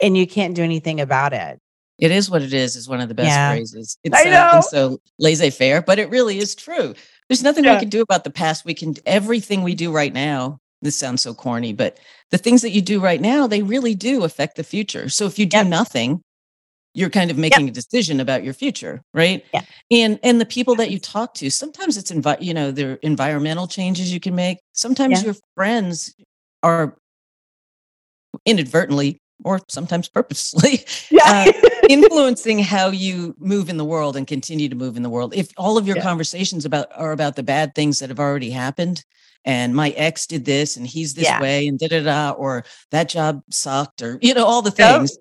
and 0.00 0.16
you 0.16 0.26
can't 0.26 0.54
do 0.54 0.62
anything 0.62 0.98
about 0.98 1.34
it. 1.34 1.58
It 1.98 2.10
is 2.10 2.30
what 2.30 2.40
it 2.40 2.54
is 2.54 2.74
is 2.74 2.88
one 2.88 3.00
of 3.02 3.08
the 3.08 3.14
best 3.14 3.28
Yeah. 3.28 3.50
phrases. 3.52 3.98
It's 4.02 4.16
I 4.16 4.30
uh, 4.30 4.54
know. 4.54 4.60
so 4.62 4.98
laissez-faire 5.18 5.82
but 5.82 5.98
it 5.98 6.08
really 6.08 6.38
is 6.38 6.54
true. 6.54 6.94
There's 7.28 7.42
nothing 7.42 7.64
Yeah. 7.64 7.74
we 7.74 7.80
can 7.80 7.90
do 7.90 8.00
about 8.00 8.24
the 8.24 8.30
past. 8.30 8.64
We 8.64 8.72
can 8.72 8.94
everything 9.04 9.62
we 9.62 9.74
do 9.74 9.92
right 9.92 10.12
now 10.12 10.58
this 10.82 10.96
sounds 10.96 11.20
so 11.20 11.34
corny 11.34 11.74
but 11.74 11.98
the 12.30 12.38
things 12.38 12.62
that 12.62 12.70
you 12.70 12.80
do 12.80 12.98
right 13.00 13.20
now 13.20 13.46
they 13.46 13.60
really 13.62 13.94
do 13.94 14.24
affect 14.24 14.56
the 14.56 14.64
future. 14.64 15.10
So 15.10 15.26
if 15.26 15.38
you 15.38 15.44
do 15.44 15.64
nothing 15.64 16.22
you're 16.94 17.10
kind 17.10 17.30
of 17.30 17.38
making 17.38 17.66
yep. 17.66 17.70
a 17.70 17.74
decision 17.74 18.20
about 18.20 18.42
your 18.42 18.54
future 18.54 19.02
right 19.14 19.44
yeah. 19.54 19.62
and 19.90 20.18
and 20.22 20.40
the 20.40 20.46
people 20.46 20.74
that 20.74 20.90
you 20.90 20.98
talk 20.98 21.34
to 21.34 21.50
sometimes 21.50 21.96
it's 21.96 22.10
envi- 22.10 22.40
you 22.40 22.54
know 22.54 22.70
there 22.70 22.92
are 22.92 22.98
environmental 23.02 23.66
changes 23.66 24.12
you 24.12 24.20
can 24.20 24.34
make 24.34 24.58
sometimes 24.72 25.20
yeah. 25.20 25.26
your 25.26 25.34
friends 25.54 26.14
are 26.62 26.96
inadvertently 28.44 29.20
or 29.44 29.60
sometimes 29.68 30.08
purposely 30.08 30.84
yeah. 31.10 31.46
uh, 31.46 31.52
influencing 31.88 32.58
how 32.58 32.88
you 32.88 33.34
move 33.38 33.68
in 33.68 33.76
the 33.76 33.84
world 33.84 34.16
and 34.16 34.26
continue 34.26 34.68
to 34.68 34.76
move 34.76 34.96
in 34.96 35.02
the 35.02 35.10
world 35.10 35.34
if 35.34 35.50
all 35.56 35.78
of 35.78 35.86
your 35.86 35.96
yeah. 35.96 36.02
conversations 36.02 36.64
about 36.64 36.88
are 36.94 37.12
about 37.12 37.36
the 37.36 37.42
bad 37.42 37.74
things 37.74 37.98
that 37.98 38.08
have 38.08 38.20
already 38.20 38.50
happened 38.50 39.04
and 39.44 39.74
my 39.74 39.90
ex 39.90 40.26
did 40.26 40.44
this 40.44 40.76
and 40.76 40.86
he's 40.86 41.14
this 41.14 41.24
yeah. 41.24 41.40
way 41.40 41.66
and 41.66 41.78
da 41.78 41.88
da 41.88 42.02
da 42.02 42.30
or 42.32 42.64
that 42.90 43.08
job 43.08 43.40
sucked 43.50 44.02
or 44.02 44.18
you 44.20 44.34
know 44.34 44.44
all 44.44 44.60
the 44.62 44.70
things. 44.70 45.16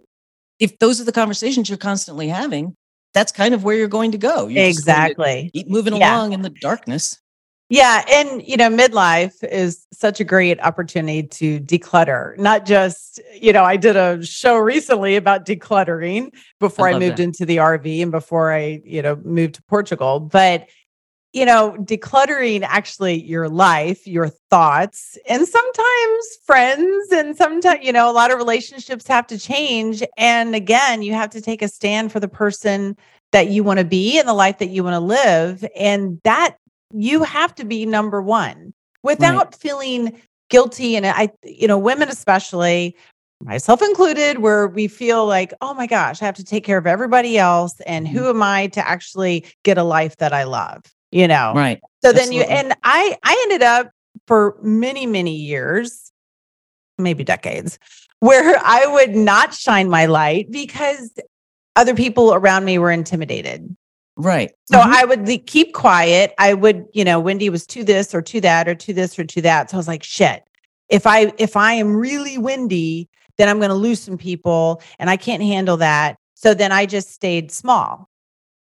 If 0.60 0.78
those 0.80 1.00
are 1.02 1.06
the 1.06 1.12
conversations 1.12 1.70
you're 1.70 1.78
constantly 1.78 2.28
having 2.28 2.76
that's 3.14 3.32
kind 3.32 3.54
of 3.54 3.64
where 3.64 3.76
you're 3.76 3.88
going 3.88 4.12
to 4.12 4.18
go 4.18 4.48
you're 4.48 4.66
exactly 4.66 5.50
keep 5.54 5.68
moving 5.68 5.94
along 5.94 6.34
in 6.34 6.42
the 6.42 6.50
darkness 6.50 7.20
yeah. 7.70 8.04
And, 8.10 8.46
you 8.48 8.58
know, 8.58 8.70
midlife 8.70 9.44
is 9.44 9.86
such 9.94 10.20
a 10.20 10.24
great 10.24 10.60
opportunity 10.60 11.24
to 11.24 11.60
declutter, 11.60 12.36
not 12.40 12.66
just, 12.66 13.22
you 13.40 13.54
know, 13.54 13.64
I 13.64 13.78
did 13.78 13.96
a 13.96 14.26
show 14.26 14.58
recently 14.58 15.16
about 15.16 15.46
decluttering 15.46 16.34
before 16.60 16.88
I, 16.88 16.94
I 16.94 17.00
moved 17.00 17.18
that. 17.18 17.24
into 17.24 17.46
the 17.46 17.58
RV 17.58 18.02
and 18.02 18.12
before 18.12 18.52
I, 18.52 18.82
you 18.84 19.04
know, 19.04 19.18
moved 19.24 19.56
to 19.56 19.64
Portugal. 19.64 20.20
But, 20.20 20.68
you 21.32 21.46
know, 21.46 21.76
decluttering 21.80 22.64
actually 22.64 23.22
your 23.24 23.48
life, 23.50 24.08
your 24.08 24.30
thoughts, 24.50 25.18
and 25.28 25.48
sometimes 25.48 26.38
friends, 26.44 27.12
and 27.12 27.38
sometimes, 27.38 27.86
you 27.86 27.92
know, 27.92 28.10
a 28.10 28.14
lot 28.14 28.32
of 28.32 28.38
relationships 28.38 29.08
have 29.08 29.28
to 29.28 29.38
change. 29.38 30.02
And 30.18 30.56
again, 30.56 31.04
you 31.04 31.14
have 31.14 31.30
to 31.32 31.42
take 31.42 31.62
a 31.62 31.68
stand 31.68 32.12
for 32.12 32.20
the 32.20 32.28
person 32.28 32.98
that 33.32 33.50
you 33.50 33.64
want 33.64 33.78
to 33.78 33.86
be 33.86 34.18
and 34.18 34.28
the 34.28 34.34
life 34.34 34.58
that 34.58 34.70
you 34.70 34.84
want 34.84 34.96
to 34.96 35.00
live. 35.00 35.64
And 35.76 36.20
that 36.24 36.58
you 36.92 37.22
have 37.24 37.54
to 37.56 37.64
be 37.64 37.86
number 37.86 38.24
one 38.24 38.74
without 39.04 39.46
right. 39.46 39.56
feeling 39.56 40.20
guilty. 40.50 40.96
And 40.96 41.06
I, 41.06 41.30
you 41.44 41.68
know, 41.68 41.78
women 41.78 42.10
especially, 42.10 42.96
myself 43.40 43.84
included, 43.84 44.40
where 44.40 44.68
we 44.68 44.88
feel 44.88 45.28
like, 45.28 45.54
oh 45.62 45.76
my 45.76 45.86
gosh, 45.86 46.24
I 46.24 46.26
have 46.26 46.36
to 46.38 46.44
take 46.44 46.64
care 46.64 46.80
of 46.80 46.88
everybody 46.88 47.38
else. 47.38 47.80
And 47.82 48.08
who 48.08 48.22
mm-hmm. 48.22 48.30
am 48.30 48.42
I 48.42 48.68
to 48.70 48.88
actually 48.88 49.46
get 49.64 49.78
a 49.78 49.84
life 49.84 50.18
that 50.18 50.34
I 50.34 50.46
love? 50.46 50.82
You 51.12 51.28
know? 51.28 51.54
Right. 51.56 51.80
So 52.04 52.10
Absolutely. 52.10 52.38
then 52.38 52.50
you, 52.50 52.56
and 52.56 52.76
I, 52.84 53.18
I 53.24 53.40
ended 53.44 53.64
up 53.64 53.92
for 54.28 54.58
many, 54.62 55.06
many 55.06 55.36
years, 55.36 56.12
maybe 56.98 57.24
decades, 57.24 57.80
where 58.20 58.60
I 58.64 58.86
would 58.86 59.16
not 59.16 59.54
shine 59.54 59.90
my 59.90 60.06
light 60.06 60.52
because 60.52 61.12
other 61.76 61.96
people 61.96 62.34
around 62.34 62.66
me 62.66 62.78
were 62.78 62.92
intimidated. 62.92 63.76
Right. 64.18 64.52
So 64.66 64.78
mm-hmm. 64.78 64.92
I 64.92 65.06
would 65.06 65.48
keep 65.48 65.74
quiet. 65.74 66.34
I 66.38 66.54
would, 66.54 66.86
you 66.94 67.06
know, 67.06 67.22
Wendy 67.22 67.50
was 67.50 67.66
to 67.68 67.86
this 67.86 68.14
or 68.14 68.22
to 68.24 68.42
that 68.42 68.68
or 68.68 68.76
to 68.76 68.94
this 68.94 69.18
or 69.18 69.24
to 69.24 69.42
that. 69.44 69.70
So 69.70 69.78
I 69.78 69.80
was 69.80 69.88
like, 69.88 70.04
shit. 70.04 70.44
If 70.90 71.08
I 71.08 71.32
if 71.38 71.56
I 71.56 71.74
am 71.74 71.96
really 71.96 72.38
Wendy, 72.38 73.08
then 73.38 73.48
I'm 73.48 73.60
going 73.60 73.70
to 73.70 73.76
lose 73.76 74.02
some 74.02 74.18
people 74.18 74.82
and 74.98 75.10
I 75.10 75.16
can't 75.16 75.42
handle 75.42 75.78
that. 75.78 76.18
So 76.34 76.54
then 76.54 76.74
I 76.74 76.86
just 76.86 77.12
stayed 77.12 77.52
small. 77.52 78.10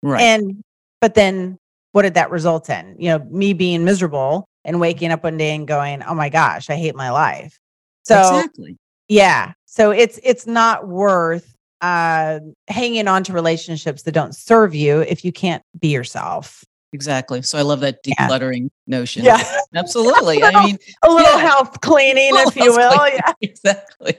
Right. 0.04 0.22
And 0.22 0.64
but 1.02 1.16
then 1.16 1.58
what 1.92 2.04
did 2.04 2.14
that 2.16 2.32
result 2.32 2.70
in? 2.70 2.96
You 3.00 3.10
know, 3.10 3.26
me 3.30 3.54
being 3.54 3.84
miserable 3.84 4.48
and 4.66 4.80
waking 4.80 5.12
up 5.12 5.24
one 5.24 5.38
day 5.38 5.56
and 5.56 5.68
going, 5.68 6.04
"Oh 6.04 6.14
my 6.14 6.30
gosh, 6.30 6.70
I 6.70 6.76
hate 6.76 6.96
my 6.96 7.10
life." 7.10 7.60
So 8.04 8.20
Exactly. 8.20 8.78
Yeah. 9.08 9.54
So 9.66 9.92
it's 9.92 10.20
it's 10.24 10.48
not 10.48 10.88
worth 10.88 11.56
uh, 11.82 12.40
hanging 12.68 13.08
on 13.08 13.24
to 13.24 13.34
relationships 13.34 14.04
that 14.04 14.12
don't 14.12 14.36
serve 14.36 14.76
you 14.76 15.02
if 15.02 15.26
you 15.26 15.32
can't 15.32 15.64
be 15.80 15.90
yourself. 15.90 16.64
Exactly. 16.92 17.42
So 17.42 17.58
I 17.58 17.62
love 17.62 17.82
that 17.82 18.04
decluttering 18.04 18.64
yeah. 18.64 18.98
notion. 18.98 19.24
Yeah. 19.24 19.44
Absolutely. 19.76 20.44
I 20.44 20.66
mean, 20.66 20.78
a 21.04 21.10
little 21.10 21.38
yeah. 21.38 21.48
health 21.48 21.82
cleaning, 21.82 22.32
if 22.34 22.56
you 22.56 22.76
will. 22.76 22.92
Cleaning. 22.98 23.20
Yeah. 23.26 23.34
Exactly. 23.42 24.18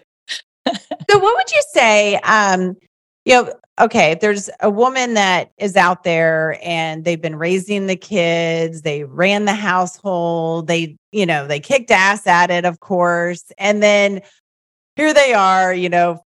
so 0.67 1.19
what 1.19 1.37
would 1.37 1.51
you 1.51 1.63
say? 1.73 2.17
Um, 2.17 2.77
you 3.25 3.35
know, 3.35 3.53
okay, 3.81 4.17
there's 4.21 4.51
a 4.61 4.71
woman 4.71 5.15
that 5.15 5.51
is 5.59 5.77
out 5.77 6.05
there 6.05 6.59
and 6.63 7.05
they've 7.05 7.21
been 7.21 7.37
raising 7.37 7.87
the 7.87 7.97
kids, 7.97 8.83
they 8.83 9.05
ran 9.05 9.45
the 9.45 9.55
household, 9.55 10.67
they, 10.67 10.97
you 11.13 11.27
know, 11.27 11.47
they 11.47 11.61
kicked 11.61 11.91
ass 11.91 12.27
at 12.27 12.51
it, 12.51 12.65
of 12.65 12.81
course. 12.81 13.45
And 13.59 13.83
then 13.83 14.21
here 14.97 15.15
they 15.15 15.35
are, 15.35 15.73
you 15.73 15.89
know, 15.89 16.23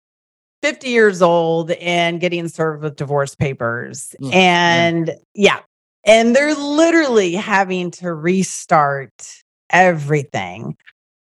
50 0.62 0.88
years 0.88 1.22
old 1.22 1.70
and 1.72 2.20
getting 2.20 2.48
served 2.48 2.83
with 2.83 2.96
divorce 2.96 3.35
papers. 3.35 4.14
Mm, 4.20 4.35
and 4.35 5.11
yeah. 5.35 5.61
And 6.05 6.35
they're 6.35 6.55
literally 6.55 7.35
having 7.35 7.90
to 7.92 8.12
restart 8.12 9.42
everything. 9.70 10.77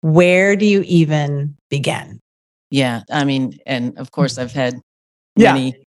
Where 0.03 0.57
do 0.57 0.66
you 0.66 0.83
even 0.87 1.57
begin? 1.70 2.20
Yeah. 2.70 3.03
I 3.11 3.24
mean, 3.24 3.59
and 3.66 3.96
of 3.98 4.11
course, 4.11 4.38
I've 4.38 4.53
had 4.53 4.74
many 5.37 5.66
yeah. 5.66 5.85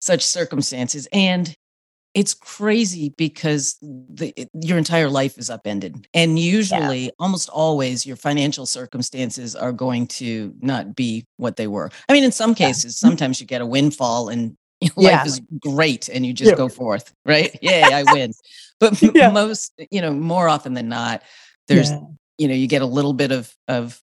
such 0.00 0.24
circumstances. 0.24 1.08
And 1.12 1.54
it's 2.14 2.32
crazy 2.32 3.12
because 3.18 3.76
the, 3.82 4.32
your 4.54 4.78
entire 4.78 5.10
life 5.10 5.36
is 5.36 5.50
upended 5.50 6.06
and 6.14 6.38
usually 6.38 7.06
yeah. 7.06 7.10
almost 7.18 7.48
always 7.48 8.06
your 8.06 8.16
financial 8.16 8.66
circumstances 8.66 9.54
are 9.56 9.72
going 9.72 10.06
to 10.06 10.54
not 10.60 10.94
be 10.94 11.26
what 11.36 11.56
they 11.56 11.66
were 11.66 11.90
i 12.08 12.12
mean 12.12 12.24
in 12.24 12.32
some 12.32 12.54
cases 12.54 12.84
yeah. 13.02 13.08
sometimes 13.08 13.40
you 13.40 13.46
get 13.46 13.60
a 13.60 13.66
windfall 13.66 14.28
and 14.28 14.56
life 14.96 14.96
yeah. 14.96 15.24
is 15.24 15.40
great 15.60 16.08
and 16.08 16.24
you 16.24 16.32
just 16.32 16.56
go 16.56 16.68
forth 16.68 17.12
right 17.26 17.58
yay 17.62 17.82
i 17.82 18.02
win 18.12 18.32
but 18.80 19.00
most 19.32 19.72
you 19.90 20.00
know 20.00 20.12
more 20.12 20.48
often 20.48 20.74
than 20.74 20.88
not 20.88 21.22
there's 21.68 21.90
you 22.38 22.48
know 22.48 22.54
you 22.54 22.66
get 22.66 22.82
a 22.82 22.86
little 22.86 23.12
bit 23.12 23.32
of 23.32 23.52
of 23.68 24.00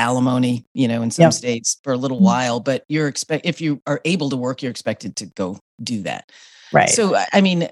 alimony 0.00 0.64
you 0.74 0.88
know 0.88 1.02
in 1.02 1.10
some 1.10 1.24
yep. 1.24 1.32
states 1.32 1.78
for 1.84 1.92
a 1.92 1.96
little 1.96 2.16
mm-hmm. 2.16 2.26
while 2.26 2.60
but 2.60 2.84
you're 2.88 3.08
expect 3.08 3.44
if 3.46 3.60
you 3.60 3.80
are 3.86 4.00
able 4.04 4.30
to 4.30 4.36
work 4.36 4.62
you're 4.62 4.70
expected 4.70 5.14
to 5.16 5.26
go 5.26 5.58
do 5.82 6.02
that 6.02 6.30
Right. 6.72 6.88
So, 6.88 7.16
I 7.32 7.40
mean, 7.40 7.68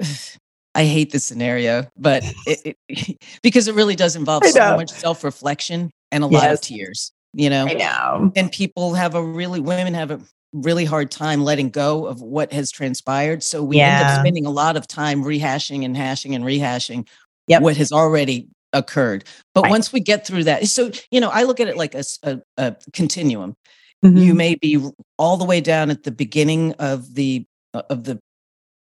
I 0.74 0.84
hate 0.84 1.10
this 1.10 1.24
scenario, 1.24 1.86
but 1.96 2.22
it, 2.46 2.76
it, 2.88 3.18
because 3.42 3.68
it 3.68 3.74
really 3.74 3.96
does 3.96 4.16
involve 4.16 4.44
so 4.44 4.76
much 4.76 4.90
self 4.90 5.24
reflection 5.24 5.90
and 6.12 6.24
a 6.24 6.28
yes. 6.28 6.42
lot 6.42 6.52
of 6.52 6.60
tears, 6.60 7.12
you 7.32 7.50
know? 7.50 7.66
I 7.66 7.72
know. 7.74 8.32
And 8.36 8.52
people 8.52 8.94
have 8.94 9.14
a 9.14 9.22
really, 9.22 9.60
women 9.60 9.94
have 9.94 10.10
a 10.10 10.20
really 10.52 10.84
hard 10.84 11.10
time 11.10 11.42
letting 11.42 11.70
go 11.70 12.06
of 12.06 12.20
what 12.20 12.52
has 12.52 12.70
transpired. 12.70 13.42
So 13.42 13.62
we 13.62 13.78
yeah. 13.78 13.98
end 13.98 14.08
up 14.08 14.20
spending 14.20 14.46
a 14.46 14.50
lot 14.50 14.76
of 14.76 14.86
time 14.86 15.22
rehashing 15.22 15.84
and 15.84 15.96
hashing 15.96 16.34
and 16.34 16.44
rehashing 16.44 17.08
yep. 17.48 17.62
what 17.62 17.76
has 17.76 17.92
already 17.92 18.48
occurred. 18.78 19.24
But 19.54 19.64
right. 19.64 19.70
once 19.70 19.92
we 19.92 20.00
get 20.00 20.26
through 20.26 20.44
that, 20.44 20.66
so, 20.68 20.90
you 21.10 21.20
know, 21.20 21.30
I 21.30 21.44
look 21.44 21.60
at 21.60 21.68
it 21.68 21.76
like 21.76 21.94
a, 21.94 22.04
a, 22.22 22.40
a 22.56 22.76
continuum. 22.92 23.56
Mm-hmm. 24.04 24.16
You 24.18 24.34
may 24.34 24.54
be 24.54 24.78
all 25.18 25.36
the 25.36 25.44
way 25.44 25.60
down 25.60 25.90
at 25.90 26.02
the 26.02 26.10
beginning 26.10 26.72
of 26.74 27.14
the 27.14 27.46
uh, 27.74 27.82
of 27.88 28.04
the 28.04 28.20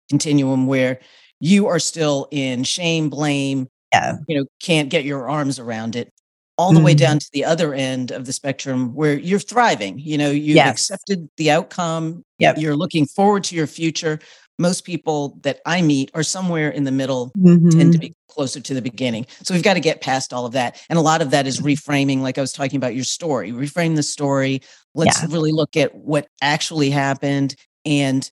continuum 0.09 0.67
where 0.67 0.99
you 1.39 1.67
are 1.67 1.79
still 1.79 2.27
in 2.31 2.63
shame, 2.63 3.09
blame, 3.09 3.67
yeah. 3.93 4.17
you 4.27 4.37
know, 4.37 4.45
can't 4.61 4.89
get 4.89 5.05
your 5.05 5.29
arms 5.29 5.59
around 5.59 5.95
it, 5.95 6.11
all 6.57 6.71
the 6.71 6.77
mm-hmm. 6.77 6.85
way 6.85 6.93
down 6.93 7.19
to 7.19 7.29
the 7.31 7.45
other 7.45 7.73
end 7.73 8.11
of 8.11 8.25
the 8.25 8.33
spectrum 8.33 8.93
where 8.95 9.17
you're 9.17 9.39
thriving. 9.39 9.99
You 9.99 10.17
know, 10.17 10.31
you've 10.31 10.55
yes. 10.55 10.71
accepted 10.71 11.29
the 11.37 11.51
outcome, 11.51 12.23
yep. 12.39 12.57
you're 12.57 12.75
looking 12.75 13.05
forward 13.05 13.43
to 13.45 13.55
your 13.55 13.67
future. 13.67 14.19
Most 14.57 14.85
people 14.85 15.39
that 15.43 15.59
I 15.65 15.81
meet 15.81 16.11
are 16.13 16.23
somewhere 16.23 16.69
in 16.69 16.83
the 16.83 16.91
middle, 16.91 17.31
mm-hmm. 17.37 17.69
tend 17.69 17.93
to 17.93 17.99
mm-hmm. 17.99 18.07
be 18.07 18.15
closer 18.29 18.59
to 18.59 18.73
the 18.73 18.81
beginning. 18.81 19.25
So 19.43 19.53
we've 19.53 19.63
got 19.63 19.75
to 19.75 19.79
get 19.79 20.01
past 20.01 20.33
all 20.33 20.45
of 20.45 20.53
that. 20.53 20.81
And 20.89 20.97
a 20.97 21.01
lot 21.01 21.21
of 21.21 21.31
that 21.31 21.47
is 21.47 21.59
mm-hmm. 21.59 21.67
reframing, 21.67 22.21
like 22.21 22.37
I 22.37 22.41
was 22.41 22.53
talking 22.53 22.77
about 22.77 22.95
your 22.95 23.03
story, 23.03 23.51
reframe 23.51 23.95
the 23.95 24.03
story. 24.03 24.61
Let's 24.95 25.21
yeah. 25.21 25.29
really 25.29 25.51
look 25.51 25.77
at 25.77 25.93
what 25.95 26.27
actually 26.41 26.89
happened 26.89 27.55
and 27.85 28.29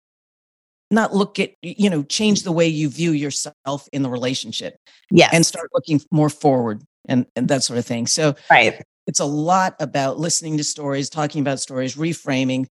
not 0.92 1.14
look 1.14 1.40
at 1.40 1.52
you 1.62 1.90
know 1.90 2.04
change 2.04 2.44
the 2.44 2.52
way 2.52 2.68
you 2.68 2.90
view 2.90 3.12
yourself 3.12 3.88
in 3.92 4.02
the 4.02 4.10
relationship 4.10 4.78
Yeah. 5.12 5.30
and 5.32 5.46
start 5.46 5.70
looking 5.74 6.02
more 6.12 6.30
forward 6.30 6.84
and, 7.08 7.26
and 7.36 7.48
that 7.48 7.64
sort 7.64 7.80
of 7.80 7.86
thing 7.86 8.08
so 8.08 8.36
right 8.50 8.82
it's 9.08 9.20
a 9.20 9.26
lot 9.26 9.76
about 9.80 10.20
listening 10.20 10.58
to 10.58 10.64
stories 10.64 11.10
talking 11.10 11.42
about 11.42 11.60
stories 11.60 11.96
reframing 11.96 12.68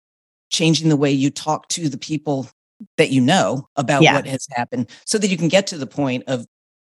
changing 0.51 0.88
the 0.88 0.97
way 0.97 1.11
you 1.11 1.31
talk 1.31 1.69
to 1.69 1.88
the 1.88 1.99
people 1.99 2.49
that 2.97 3.11
you 3.11 3.21
know 3.21 3.69
about 3.77 4.03
yeah. 4.03 4.15
what 4.15 4.27
has 4.27 4.47
happened 4.51 4.91
so 5.07 5.19
that 5.19 5.29
you 5.29 5.37
can 5.37 5.49
get 5.49 5.67
to 5.69 5.79
the 5.79 5.87
point 5.87 6.25
of 6.27 6.47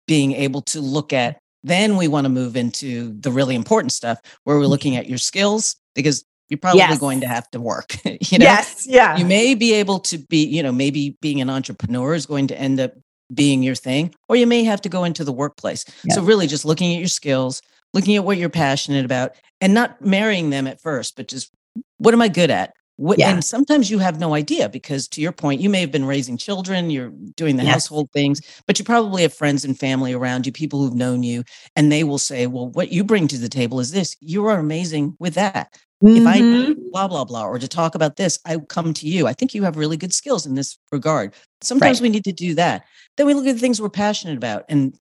being 0.06 0.32
able 0.32 0.62
to 0.62 0.80
look 0.80 1.12
at 1.12 1.38
then 1.62 1.96
we 1.96 2.08
want 2.08 2.24
to 2.24 2.28
move 2.30 2.56
into 2.56 3.12
the 3.20 3.30
really 3.30 3.54
important 3.54 3.92
stuff 3.92 4.18
where 4.44 4.58
we're 4.58 4.66
looking 4.66 4.92
mm-hmm. 4.92 5.00
at 5.00 5.08
your 5.08 5.18
skills 5.18 5.76
because 5.94 6.24
you're 6.48 6.58
probably 6.58 6.80
yes. 6.80 6.98
going 6.98 7.20
to 7.20 7.28
have 7.28 7.48
to 7.50 7.60
work 7.60 7.94
you 8.04 8.38
know 8.38 8.44
yes 8.44 8.86
yeah 8.88 9.16
you 9.16 9.24
may 9.24 9.54
be 9.54 9.72
able 9.74 9.98
to 9.98 10.18
be 10.18 10.44
you 10.44 10.62
know 10.62 10.72
maybe 10.72 11.16
being 11.20 11.40
an 11.40 11.50
entrepreneur 11.50 12.14
is 12.14 12.26
going 12.26 12.46
to 12.46 12.58
end 12.58 12.80
up 12.80 12.92
being 13.32 13.62
your 13.62 13.76
thing 13.76 14.12
or 14.28 14.36
you 14.36 14.46
may 14.46 14.64
have 14.64 14.80
to 14.80 14.88
go 14.88 15.04
into 15.04 15.22
the 15.22 15.32
workplace 15.32 15.84
yes. 16.04 16.16
so 16.16 16.22
really 16.22 16.46
just 16.46 16.64
looking 16.64 16.92
at 16.94 16.98
your 16.98 17.08
skills 17.08 17.62
looking 17.94 18.16
at 18.16 18.24
what 18.24 18.36
you're 18.36 18.48
passionate 18.48 19.04
about 19.04 19.32
and 19.60 19.72
not 19.72 20.00
marrying 20.04 20.50
them 20.50 20.66
at 20.66 20.80
first 20.80 21.14
but 21.16 21.28
just 21.28 21.52
what 21.98 22.12
am 22.12 22.20
i 22.20 22.28
good 22.28 22.50
at 22.50 22.74
What, 23.00 23.18
Yeah. 23.18 23.30
And 23.30 23.42
sometimes 23.42 23.90
you 23.90 23.98
have 23.98 24.20
no 24.20 24.34
idea 24.34 24.68
because, 24.68 25.08
to 25.08 25.22
your 25.22 25.32
point, 25.32 25.62
you 25.62 25.70
may 25.70 25.80
have 25.80 25.90
been 25.90 26.04
raising 26.04 26.36
children, 26.36 26.90
you're 26.90 27.08
doing 27.34 27.56
the 27.56 27.62
Yes. 27.62 27.72
household 27.72 28.10
things, 28.12 28.42
but 28.66 28.78
you 28.78 28.84
probably 28.84 29.22
have 29.22 29.32
friends 29.32 29.64
and 29.64 29.78
family 29.78 30.12
around 30.12 30.44
you, 30.46 30.52
people 30.52 30.80
who've 30.82 30.94
known 30.94 31.22
you, 31.22 31.42
and 31.76 31.90
they 31.90 32.04
will 32.04 32.18
say, 32.18 32.46
Well, 32.46 32.68
what 32.68 32.92
you 32.92 33.02
bring 33.02 33.26
to 33.28 33.38
the 33.38 33.48
table 33.48 33.80
is 33.80 33.90
this. 33.92 34.16
You 34.20 34.44
are 34.46 34.58
amazing 34.58 35.16
with 35.18 35.32
that. 35.34 35.72
If 36.12 36.26
I 36.26 36.40
Mhm. 36.40 36.50
need 36.50 36.76
blah, 36.92 37.08
blah, 37.08 37.24
blah, 37.24 37.44
or 37.46 37.58
to 37.58 37.68
talk 37.68 37.94
about 37.94 38.16
this, 38.16 38.38
I 38.44 38.58
come 38.68 38.92
to 38.94 39.06
you. 39.08 39.26
I 39.26 39.32
think 39.32 39.54
you 39.54 39.62
have 39.62 39.76
really 39.78 39.96
good 39.96 40.12
skills 40.12 40.44
in 40.44 40.54
this 40.54 40.76
regard. 40.92 41.32
Sometimes 41.62 42.00
Right. 42.00 42.02
we 42.02 42.10
need 42.10 42.24
to 42.24 42.32
do 42.32 42.54
that. 42.56 42.84
Then 43.16 43.26
we 43.26 43.32
look 43.34 43.46
at 43.46 43.54
the 43.54 43.60
things 43.60 43.80
we're 43.80 43.88
passionate 43.88 44.36
about 44.36 44.64
and 44.68 44.94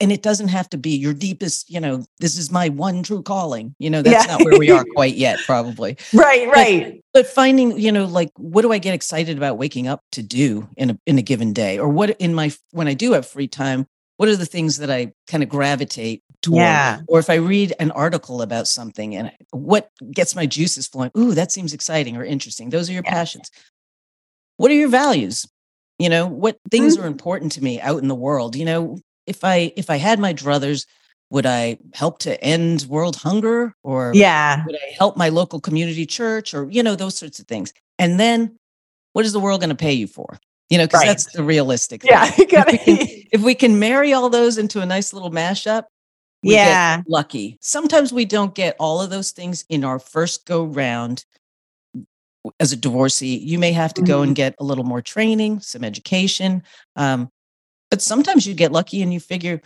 and 0.00 0.12
it 0.12 0.22
doesn't 0.22 0.48
have 0.48 0.68
to 0.70 0.78
be 0.78 0.90
your 0.96 1.14
deepest, 1.14 1.70
you 1.70 1.80
know, 1.80 2.04
this 2.18 2.36
is 2.36 2.50
my 2.52 2.68
one 2.68 3.02
true 3.02 3.22
calling. 3.22 3.74
You 3.78 3.90
know, 3.90 4.02
that's 4.02 4.26
Yeah. 4.26 4.36
not 4.36 4.44
where 4.44 4.58
we 4.58 4.70
are 4.70 4.84
quite 4.94 5.14
yet, 5.16 5.38
probably. 5.46 5.96
right, 6.12 6.48
right. 6.48 7.00
But 7.12 7.26
finding, 7.26 7.78
you 7.78 7.90
know, 7.92 8.04
like 8.04 8.30
what 8.36 8.62
do 8.62 8.72
I 8.72 8.78
get 8.78 8.94
excited 8.94 9.36
about 9.38 9.56
waking 9.58 9.88
up 9.88 10.02
to 10.12 10.22
do 10.22 10.68
in 10.76 10.90
a 10.90 10.98
in 11.06 11.18
a 11.18 11.22
given 11.22 11.52
day? 11.52 11.78
Or 11.78 11.88
what 11.88 12.10
in 12.20 12.34
my 12.34 12.52
when 12.72 12.88
I 12.88 12.94
do 12.94 13.12
have 13.12 13.26
free 13.26 13.48
time, 13.48 13.86
what 14.18 14.28
are 14.28 14.36
the 14.36 14.44
things 14.46 14.76
that 14.78 14.90
I 14.90 15.12
kind 15.28 15.42
of 15.42 15.48
gravitate 15.48 16.22
toward? 16.42 16.60
Yeah. 16.60 17.00
Or 17.08 17.18
if 17.18 17.30
I 17.30 17.34
read 17.36 17.72
an 17.80 17.90
article 17.92 18.42
about 18.42 18.68
something 18.68 19.16
and 19.16 19.32
what 19.50 19.90
gets 20.12 20.36
my 20.36 20.44
juices 20.46 20.86
flowing, 20.86 21.10
ooh, 21.16 21.32
that 21.34 21.52
seems 21.52 21.72
exciting 21.72 22.16
or 22.16 22.24
interesting. 22.24 22.68
Those 22.70 22.90
are 22.90 22.92
your 22.92 23.02
Yeah. 23.04 23.12
passions. 23.14 23.50
What 24.58 24.70
are 24.70 24.74
your 24.74 24.88
values? 24.88 25.46
You 25.98 26.10
know, 26.10 26.26
what 26.26 26.58
things 26.70 26.96
Mm-hmm. 26.96 27.04
are 27.04 27.06
important 27.06 27.52
to 27.52 27.64
me 27.64 27.80
out 27.80 28.02
in 28.02 28.08
the 28.08 28.14
world? 28.14 28.54
You 28.56 28.66
know, 28.66 28.98
if 29.26 29.44
I 29.44 29.72
if 29.76 29.90
I 29.90 29.96
had 29.96 30.18
my 30.18 30.32
druthers, 30.32 30.86
would 31.30 31.46
I 31.46 31.78
help 31.94 32.18
to 32.20 32.40
end 32.42 32.86
world 32.88 33.16
hunger 33.16 33.74
or 33.82 34.12
Yeah. 34.14 34.64
would 34.66 34.76
I 34.76 34.92
help 34.96 35.16
my 35.16 35.28
local 35.28 35.60
community 35.60 36.06
church 36.06 36.54
or, 36.54 36.70
you 36.70 36.82
know, 36.82 36.94
those 36.94 37.16
sorts 37.16 37.38
of 37.40 37.46
things? 37.48 37.72
And 37.98 38.20
then 38.20 38.56
what 39.12 39.24
is 39.24 39.32
the 39.32 39.40
world 39.40 39.60
going 39.60 39.70
to 39.70 39.74
pay 39.76 39.92
you 39.92 40.06
for? 40.06 40.38
You 40.70 40.78
know, 40.78 40.84
because 40.86 41.00
Right. 41.00 41.06
that's 41.08 41.32
the 41.32 41.42
realistic 41.42 42.02
thing. 42.02 42.10
Yeah. 42.12 42.30
You 42.38 42.46
If 42.48 42.66
we, 42.72 42.78
can, 42.78 42.98
if 43.32 43.42
we 43.42 43.54
can 43.54 43.78
marry 43.78 44.12
all 44.12 44.28
those 44.30 44.56
into 44.58 44.80
a 44.80 44.86
nice 44.86 45.12
little 45.12 45.30
mashup, 45.30 45.84
we 46.42 46.50
get 46.50 46.66
yeah. 46.66 47.02
lucky. 47.08 47.58
Sometimes 47.60 48.12
we 48.12 48.24
don't 48.24 48.54
get 48.54 48.76
all 48.78 49.00
of 49.00 49.10
those 49.10 49.32
things 49.32 49.64
in 49.68 49.82
our 49.84 49.98
first 49.98 50.44
go 50.46 50.64
round 50.64 51.24
as 52.60 52.72
a 52.72 52.76
divorcee. 52.76 53.36
You 53.38 53.58
may 53.58 53.72
have 53.72 53.92
to 53.94 54.02
go 54.02 54.18
Mm-hmm. 54.18 54.22
and 54.28 54.36
get 54.36 54.54
a 54.60 54.64
little 54.64 54.84
more 54.84 55.02
training, 55.02 55.60
some 55.60 55.82
education. 55.82 56.62
Um, 56.94 57.30
but 57.90 58.02
sometimes 58.02 58.46
you 58.46 58.54
get 58.54 58.72
lucky 58.72 59.02
and 59.02 59.12
you 59.12 59.20
figure, 59.20 59.60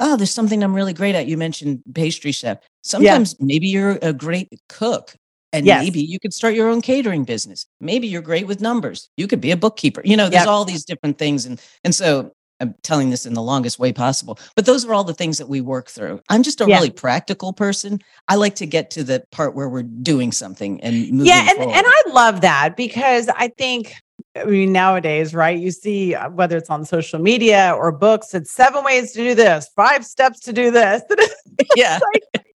oh, 0.00 0.16
there's 0.16 0.30
something 0.30 0.62
I'm 0.62 0.74
really 0.74 0.92
great 0.92 1.14
at. 1.14 1.26
You 1.26 1.36
mentioned 1.36 1.82
pastry 1.94 2.32
chef. 2.32 2.58
Sometimes 2.82 3.36
maybe 3.40 3.66
you're 3.68 3.98
a 4.02 4.12
great 4.12 4.48
cook 4.68 5.14
and 5.52 5.66
Yes. 5.66 5.84
maybe 5.84 6.00
you 6.00 6.18
could 6.18 6.34
start 6.34 6.54
your 6.54 6.68
own 6.68 6.80
catering 6.82 7.24
business. 7.24 7.66
Maybe 7.80 8.06
you're 8.08 8.22
great 8.22 8.46
with 8.46 8.60
numbers. 8.60 9.08
You 9.16 9.26
could 9.26 9.40
be 9.40 9.50
a 9.52 9.56
bookkeeper. 9.56 10.02
You 10.04 10.16
know, 10.16 10.28
there's 10.28 10.42
Yep. 10.42 10.48
all 10.48 10.64
these 10.64 10.84
different 10.84 11.18
things. 11.18 11.46
And 11.46 11.60
and 11.84 11.94
so 11.94 12.32
I'm 12.60 12.74
telling 12.82 13.10
this 13.10 13.26
in 13.26 13.34
the 13.34 13.42
longest 13.42 13.78
way 13.80 13.92
possible. 13.92 14.38
But 14.54 14.64
those 14.64 14.84
are 14.84 14.94
all 14.94 15.02
the 15.04 15.12
things 15.14 15.38
that 15.38 15.48
we 15.48 15.60
work 15.60 15.88
through. 15.90 16.20
I'm 16.28 16.42
just 16.44 16.60
a 16.60 16.66
Yeah. 16.66 16.76
really 16.76 16.90
practical 16.90 17.52
person. 17.52 18.00
I 18.28 18.36
like 18.36 18.54
to 18.56 18.66
get 18.66 18.90
to 18.92 19.04
the 19.04 19.24
part 19.32 19.54
where 19.54 19.68
we're 19.68 19.82
doing 19.82 20.30
something 20.32 20.80
and 20.80 20.94
moving 21.10 21.26
yeah 21.26 21.46
and, 21.50 21.58
forward. 21.58 21.74
and 21.76 21.84
i 21.86 22.02
love 22.12 22.40
that 22.42 22.76
because 22.76 23.28
i 23.36 23.48
think 23.58 23.94
i 24.36 24.44
mean 24.44 24.72
nowadays 24.72 25.34
right 25.34 25.58
you 25.58 25.70
see 25.70 26.14
uh, 26.14 26.28
whether 26.30 26.56
it's 26.56 26.70
on 26.70 26.84
social 26.84 27.18
media 27.18 27.74
or 27.76 27.92
books 27.92 28.34
it's 28.34 28.50
seven 28.50 28.82
ways 28.84 29.12
to 29.12 29.18
do 29.18 29.34
this 29.34 29.68
five 29.76 30.04
steps 30.04 30.40
to 30.40 30.52
do 30.52 30.70
this 30.70 31.02
yeah, 31.76 31.98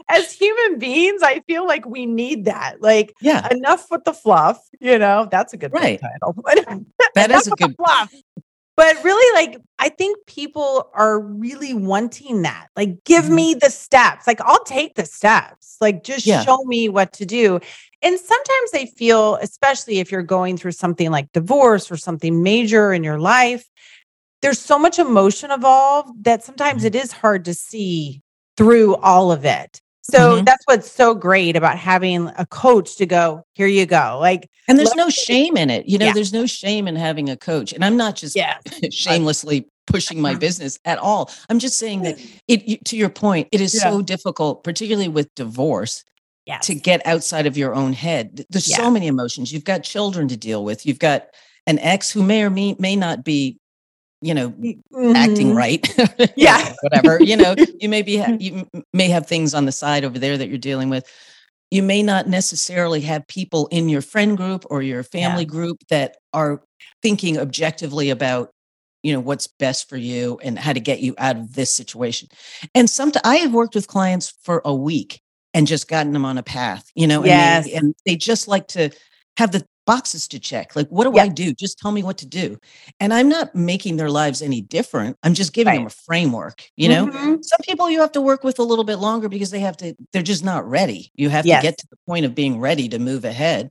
as 0.10 0.32
human 0.34 0.80
beings 0.80 1.22
i 1.24 1.40
feel 1.42 1.66
like 1.66 1.86
we 1.86 2.06
need 2.06 2.46
that 2.46 2.82
like 2.82 3.14
yeah, 3.22 3.48
enough 3.52 3.88
with 3.92 4.04
the 4.04 4.14
fluff 4.14 4.60
you 4.80 4.98
know 4.98 5.28
that's 5.32 5.54
a 5.54 5.58
good 5.58 5.72
Right. 5.74 6.00
title 6.02 6.34
that 6.46 7.30
Enough 7.30 7.42
is 7.42 7.48
a 7.48 7.52
good. 7.56 7.76
fluff 7.76 8.14
but 8.76 9.04
really 9.04 9.34
like 9.42 9.62
i 9.80 9.90
think 9.90 10.18
people 10.28 10.90
are 10.94 11.20
really 11.20 11.74
wanting 11.74 12.44
that 12.44 12.68
like 12.76 13.04
give 13.06 13.26
Mhm. 13.26 13.36
me 13.36 13.54
the 13.56 13.70
steps 13.70 14.28
like 14.28 14.40
i'll 14.42 14.64
take 14.64 14.96
the 14.96 15.06
steps 15.06 15.78
like 15.82 16.04
just 16.04 16.26
Yeah. 16.26 16.44
show 16.44 16.64
me 16.66 16.90
what 16.90 17.14
to 17.14 17.26
do 17.26 17.60
and 18.02 18.20
sometimes 18.20 18.72
they 18.72 18.86
feel 18.86 19.36
especially 19.42 20.00
if 20.00 20.12
you're 20.12 20.22
going 20.22 20.58
through 20.58 20.72
something 20.74 21.10
like 21.12 21.32
divorce 21.34 21.92
or 21.92 21.98
something 21.98 22.44
major 22.44 22.94
in 22.94 23.04
your 23.04 23.20
life 23.20 23.66
there's 24.42 24.60
so 24.60 24.80
much 24.80 25.00
emotion 25.00 25.52
involved 25.52 26.24
that 26.24 26.44
sometimes 26.44 26.84
Mhm. 26.84 26.88
it 26.88 26.96
is 26.96 27.12
hard 27.12 27.46
to 27.46 27.54
see 27.54 28.22
through 28.58 28.96
all 28.98 29.32
of 29.32 29.44
it 29.46 29.82
so 30.12 30.42
Mhm. 30.42 30.46
that's 30.46 30.64
what's 30.66 30.92
so 30.92 31.14
great 31.16 31.56
about 31.56 31.78
having 31.78 32.28
a 32.38 32.46
coach 32.46 32.96
to 32.98 33.06
go 33.06 33.44
here 33.54 33.68
you 33.68 33.86
go 33.86 34.18
like 34.20 34.50
And 34.68 34.78
there's 34.78 34.96
no 34.96 35.10
shame 35.10 35.58
in 35.58 35.70
it. 35.70 35.88
You 35.88 35.98
know, 35.98 36.08
Yeah. 36.08 36.14
there's 36.14 36.34
no 36.34 36.46
shame 36.46 36.88
in 36.88 36.96
having 36.96 37.30
a 37.30 37.38
coach. 37.38 37.74
And 37.74 37.84
I'm 37.86 37.98
not 37.98 38.16
just 38.16 38.36
yeah 38.36 38.58
shamelessly 38.92 39.68
pushing 39.88 40.22
my 40.22 40.32
Uh-huh. 40.32 40.40
business 40.40 40.78
at 40.86 40.98
all. 41.00 41.32
I'm 41.50 41.60
just 41.60 41.78
saying 41.78 42.04
that 42.04 42.20
it 42.48 42.86
to 42.86 42.96
your 42.98 43.10
point, 43.10 43.48
it 43.52 43.62
is 43.62 43.74
Yeah. 43.76 43.90
so 43.90 44.02
difficult, 44.02 44.64
particularly 44.64 45.08
with 45.10 45.34
divorce, 45.36 46.04
yes 46.46 46.66
to 46.68 46.76
get 46.76 47.06
outside 47.06 47.46
of 47.48 47.58
your 47.58 47.74
own 47.76 47.94
head. 47.94 48.46
There's 48.50 48.74
so 48.76 48.90
many 48.92 49.08
emotions. 49.08 49.52
You've 49.52 49.64
got 49.64 49.84
children 49.84 50.28
to 50.30 50.38
deal 50.38 50.64
with. 50.64 50.86
You've 50.86 51.00
got 51.00 51.28
an 51.68 51.78
ex 51.80 52.10
who 52.10 52.24
may 52.24 52.42
or 52.44 52.50
may, 52.50 52.76
may 52.80 52.96
not 52.96 53.24
be, 53.24 53.59
you 54.22 54.34
know, 54.34 54.54
acting 55.16 55.52
Mhm. 55.52 55.56
right. 55.56 56.32
Yeah. 56.38 56.74
whatever. 56.82 57.24
You 57.24 57.38
know, 57.38 57.56
you 57.80 57.90
may 57.90 58.02
be 58.02 58.24
you 58.40 58.68
may 58.94 59.08
have 59.10 59.28
things 59.28 59.54
on 59.54 59.66
the 59.66 59.72
side 59.72 60.04
over 60.04 60.20
there 60.20 60.38
that 60.38 60.50
you're 60.50 60.58
dealing 60.58 60.90
with. 60.90 61.06
You 61.72 61.84
may 61.84 62.02
not 62.04 62.28
necessarily 62.28 63.02
have 63.02 63.28
people 63.28 63.68
in 63.72 63.90
your 63.90 64.02
friend 64.02 64.36
group 64.36 64.66
or 64.70 64.82
your 64.82 65.04
family 65.04 65.46
group 65.46 65.78
that 65.90 66.18
are 66.34 66.62
thinking 67.02 67.38
objectively 67.38 68.10
about 68.10 68.50
you 69.04 69.14
know 69.14 69.20
what's 69.22 69.48
best 69.48 69.88
for 69.88 69.96
you 69.98 70.40
and 70.44 70.60
how 70.60 70.74
to 70.74 70.80
get 70.80 71.00
you 71.00 71.16
out 71.18 71.38
of 71.38 71.54
this 71.54 71.74
situation. 71.74 72.28
And 72.76 72.90
sometimes 72.90 73.22
I 73.24 73.38
have 73.38 73.54
worked 73.54 73.76
with 73.76 73.88
clients 73.88 74.34
for 74.44 74.62
a 74.66 74.76
week 74.76 75.22
and 75.54 75.66
just 75.68 75.88
gotten 75.88 76.12
them 76.14 76.26
on 76.26 76.38
a 76.38 76.44
path, 76.44 76.92
you 76.96 77.08
know, 77.08 77.20
and, 77.20 77.28
Yes. 77.28 77.66
they, 77.66 77.74
and 77.74 77.96
they 78.06 78.16
just 78.16 78.48
like 78.48 78.68
to 78.70 78.90
have 79.38 79.52
the 79.52 79.66
boxes 79.94 80.28
to 80.28 80.40
check. 80.40 80.76
Like, 80.76 80.88
what 80.90 81.06
do 81.06 81.12
Yeah. 81.16 81.24
I 81.24 81.28
do? 81.30 81.54
Just 81.54 81.80
tell 81.80 81.92
me 81.92 82.04
what 82.04 82.18
to 82.20 82.26
do. 82.28 82.58
And 83.00 83.14
I'm 83.14 83.28
not 83.28 83.56
making 83.56 83.98
their 83.98 84.10
lives 84.10 84.42
any 84.42 84.62
different. 84.62 85.18
I'm 85.24 85.34
just 85.34 85.52
giving 85.54 85.74
them 85.76 85.88
a 85.88 85.90
framework, 85.90 86.70
you 86.78 86.90
know? 86.90 87.08
Mhm. 87.08 87.44
Some 87.44 87.60
people 87.64 87.90
you 87.90 88.00
have 88.02 88.12
to 88.14 88.22
work 88.22 88.44
with 88.44 88.60
a 88.60 88.64
little 88.64 88.84
bit 88.84 88.98
longer 88.98 89.28
because 89.30 89.52
they 89.52 89.60
have 89.62 89.78
to, 89.78 89.96
they're 90.14 90.22
just 90.22 90.44
not 90.44 90.68
ready. 90.70 91.12
You 91.16 91.30
have 91.30 91.46
Yes. 91.46 91.62
to 91.62 91.68
get 91.68 91.78
to 91.80 91.88
the 91.90 91.98
point 92.08 92.26
of 92.26 92.36
being 92.36 92.60
ready 92.60 92.88
to 92.90 93.00
move 93.00 93.26
ahead. 93.26 93.70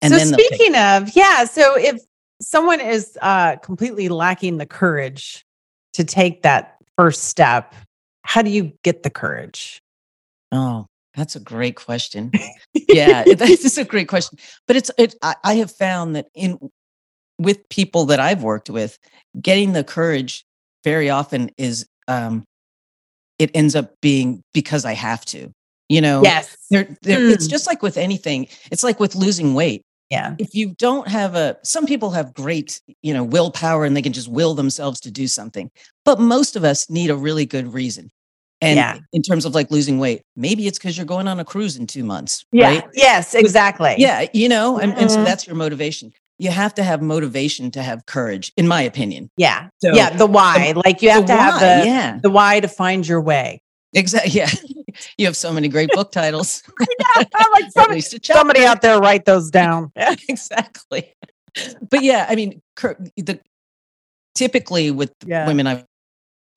And 0.00 0.10
so 0.12 0.18
then 0.18 0.28
speaking 0.32 0.74
of, 0.76 1.14
yeah, 1.14 1.44
so 1.44 1.76
if 1.76 2.00
someone 2.40 2.80
is 2.80 3.16
uh 3.22 3.56
completely 3.56 4.08
lacking 4.08 4.58
the 4.58 4.66
courage 4.66 5.44
to 5.92 6.02
take 6.04 6.42
that 6.42 6.76
first 6.96 7.24
step, 7.24 7.74
how 8.22 8.42
do 8.42 8.50
you 8.50 8.72
get 8.82 9.02
the 9.02 9.10
courage? 9.10 9.82
Oh, 10.50 10.86
that's 11.14 11.36
a 11.36 11.40
great 11.40 11.76
question. 11.76 12.30
yeah, 12.74 13.22
this 13.36 13.64
is 13.64 13.78
a 13.78 13.84
great 13.84 14.08
question. 14.08 14.38
But 14.66 14.76
it's 14.76 14.90
it. 14.98 15.14
I, 15.22 15.34
I 15.44 15.54
have 15.54 15.70
found 15.70 16.16
that 16.16 16.28
in 16.34 16.58
with 17.38 17.68
people 17.68 18.04
that 18.06 18.20
I've 18.20 18.42
worked 18.42 18.70
with, 18.70 18.98
getting 19.40 19.72
the 19.72 19.84
courage 19.84 20.44
very 20.84 21.10
often 21.10 21.50
is 21.58 21.86
um, 22.08 22.44
it 23.38 23.50
ends 23.54 23.74
up 23.74 24.00
being 24.00 24.42
because 24.54 24.84
I 24.84 24.92
have 24.94 25.24
to. 25.26 25.52
You 25.88 26.00
know, 26.00 26.22
yes. 26.22 26.56
there, 26.70 26.96
there, 27.02 27.28
it's 27.28 27.46
Mm. 27.48 27.50
just 27.50 27.66
like 27.66 27.82
with 27.82 27.98
anything. 27.98 28.46
It's 28.70 28.82
like 28.82 28.98
with 28.98 29.14
losing 29.14 29.52
weight. 29.52 29.82
Yeah. 30.08 30.36
If 30.38 30.54
you 30.54 30.74
don't 30.78 31.06
have 31.08 31.34
a, 31.34 31.58
some 31.64 31.84
people 31.86 32.10
have 32.10 32.32
great, 32.32 32.80
you 33.02 33.12
know, 33.12 33.24
willpower 33.24 33.84
and 33.84 33.94
they 33.96 34.02
can 34.02 34.12
just 34.12 34.28
will 34.28 34.54
themselves 34.54 35.00
to 35.00 35.10
do 35.10 35.26
something. 35.26 35.70
But 36.04 36.18
most 36.20 36.56
of 36.56 36.64
us 36.64 36.88
need 36.88 37.10
a 37.10 37.16
really 37.16 37.44
good 37.44 37.74
reason. 37.74 38.10
And 38.62 38.76
Yeah. 38.76 38.98
in 39.12 39.20
terms 39.22 39.44
of 39.44 39.54
like 39.54 39.70
losing 39.70 39.98
weight, 39.98 40.22
maybe 40.36 40.66
it's 40.66 40.78
because 40.78 40.96
you're 40.96 41.04
going 41.04 41.28
on 41.28 41.38
a 41.40 41.44
cruise 41.44 41.76
in 41.76 41.86
two 41.86 42.04
months. 42.04 42.44
Yeah. 42.52 42.68
Right? 42.68 42.84
Yes, 42.94 43.34
exactly. 43.34 43.96
Yeah. 43.98 44.26
You 44.32 44.48
know, 44.48 44.78
and, 44.78 44.94
and 44.96 45.10
so 45.10 45.18
Mhm. 45.18 45.24
that's 45.26 45.46
your 45.46 45.56
motivation. 45.56 46.12
You 46.38 46.50
have 46.50 46.72
to 46.74 46.82
have 46.82 47.02
motivation 47.02 47.70
to 47.72 47.82
have 47.82 48.06
courage, 48.06 48.52
in 48.56 48.66
my 48.68 48.80
opinion. 48.82 49.30
Yeah. 49.36 49.68
So 49.82 49.92
yeah. 49.94 50.10
The 50.16 50.26
why. 50.26 50.72
like 50.86 51.02
you 51.02 51.10
have 51.10 51.26
the 51.26 51.34
to 51.34 51.40
have 51.42 51.60
the 51.60 51.86
yeah, 51.88 52.18
the 52.22 52.30
why 52.30 52.60
to 52.60 52.68
find 52.68 53.06
your 53.06 53.20
way. 53.20 53.60
exactly. 53.94 54.30
Yeah. 54.32 54.50
you 55.18 55.26
have 55.26 55.36
so 55.36 55.52
many 55.52 55.68
great 55.68 55.90
book 55.90 56.10
titles. 56.12 56.62
I'm 57.16 57.50
like 57.52 57.70
somebody, 57.76 58.00
somebody 58.00 58.64
out 58.64 58.80
there 58.80 58.98
write 59.00 59.24
those 59.24 59.50
down. 59.50 59.90
Yeah. 59.96 60.14
exactly. 60.28 61.12
But 61.90 62.02
yeah, 62.02 62.26
I 62.28 62.34
mean, 62.36 62.62
the 63.16 63.40
typically 64.34 64.90
with 64.90 65.12
Yeah. 65.26 65.46
women, 65.46 65.66
I 65.66 65.84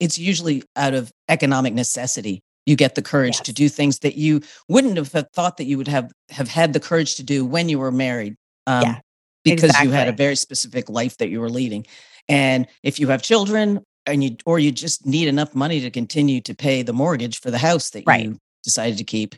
it's 0.00 0.18
usually 0.18 0.62
out 0.76 0.94
of 0.94 1.12
economic 1.28 1.74
necessity. 1.74 2.40
You 2.66 2.76
get 2.76 2.96
the 2.96 3.02
courage 3.02 3.40
to 3.42 3.52
do 3.52 3.68
things 3.68 4.00
that 4.00 4.16
you 4.16 4.40
wouldn't 4.68 4.96
have 4.96 5.28
thought 5.32 5.56
that 5.58 5.64
you 5.64 5.78
would 5.78 5.88
have 5.88 6.10
have 6.30 6.48
had 6.48 6.72
the 6.72 6.80
courage 6.80 7.14
to 7.16 7.22
do 7.22 7.44
when 7.44 7.68
you 7.68 7.78
were 7.78 7.92
married, 7.92 8.34
um, 8.66 8.82
Yeah, 8.82 9.00
because 9.44 9.80
you 9.80 9.90
had 9.90 10.08
a 10.08 10.12
very 10.12 10.34
specific 10.36 10.88
life 10.90 11.16
that 11.18 11.28
you 11.28 11.40
were 11.40 11.50
leading. 11.50 11.86
And 12.28 12.66
if 12.82 12.98
you 12.98 13.08
have 13.08 13.22
children, 13.22 13.84
and 14.06 14.22
you 14.22 14.36
or 14.46 14.58
you 14.58 14.72
just 14.72 15.04
need 15.06 15.28
enough 15.28 15.54
money 15.54 15.80
to 15.80 15.90
continue 15.90 16.40
to 16.42 16.54
pay 16.54 16.82
the 16.82 16.92
mortgage 16.92 17.40
for 17.40 17.50
the 17.50 17.58
house 17.58 17.90
that 17.90 18.04
Right. 18.06 18.24
you 18.24 18.38
decided 18.64 18.98
to 18.98 19.04
keep, 19.04 19.34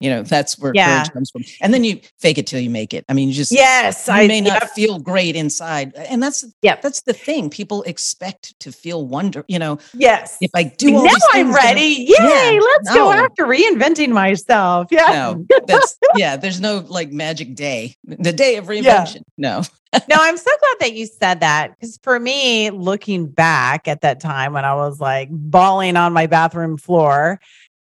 You 0.00 0.08
know, 0.10 0.22
that's 0.22 0.58
where 0.58 0.72
Yeah. 0.74 0.96
courage 0.96 1.12
comes 1.12 1.30
from. 1.30 1.44
And 1.60 1.74
then 1.74 1.84
you 1.84 2.00
fake 2.18 2.38
it 2.38 2.46
till 2.46 2.58
you 2.58 2.70
make 2.70 2.94
it. 2.94 3.04
I 3.08 3.12
mean, 3.12 3.28
you 3.28 3.34
just 3.34 3.52
Yes, 3.52 4.08
you 4.08 4.14
I 4.14 4.26
may 4.26 4.40
not 4.40 4.62
yep, 4.62 4.70
feel 4.70 4.98
great 4.98 5.36
inside. 5.36 5.92
And 5.94 6.22
that's 6.22 6.44
yeah, 6.62 6.76
that's 6.80 7.02
the 7.02 7.12
thing. 7.12 7.50
People 7.50 7.82
expect 7.82 8.58
to 8.60 8.72
feel 8.72 9.06
wonder, 9.06 9.44
you 9.46 9.58
know, 9.58 9.78
yes. 9.92 10.38
if 10.40 10.50
I 10.54 10.64
do 10.64 10.96
all 10.96 11.04
now 11.04 11.12
I'm 11.32 11.54
ready. 11.54 12.06
Yay! 12.08 12.14
Yeah, 12.18 12.60
let's 12.60 12.94
go 12.94 13.12
after 13.12 13.44
reinventing 13.44 14.10
myself. 14.10 14.88
Yeah. 14.90 15.06
No, 15.10 15.46
that's 15.66 15.98
yeah, 16.16 16.36
there's 16.36 16.60
no 16.60 16.84
like 16.88 17.12
magic 17.12 17.54
day. 17.54 17.94
The 18.04 18.32
day 18.32 18.56
of 18.56 18.66
reinvention. 18.66 19.22
No. 19.36 19.62
no, 20.08 20.16
I'm 20.18 20.36
so 20.36 20.50
glad 20.60 20.76
that 20.80 20.94
you 20.94 21.04
said 21.04 21.40
that 21.40 21.72
because 21.74 21.98
for 22.02 22.18
me, 22.18 22.70
looking 22.70 23.26
back 23.26 23.86
at 23.86 24.00
that 24.00 24.20
time 24.20 24.54
when 24.54 24.64
I 24.64 24.74
was 24.74 25.00
like 25.00 25.28
bawling 25.30 25.96
on 25.96 26.12
my 26.12 26.26
bathroom 26.26 26.76
floor, 26.78 27.40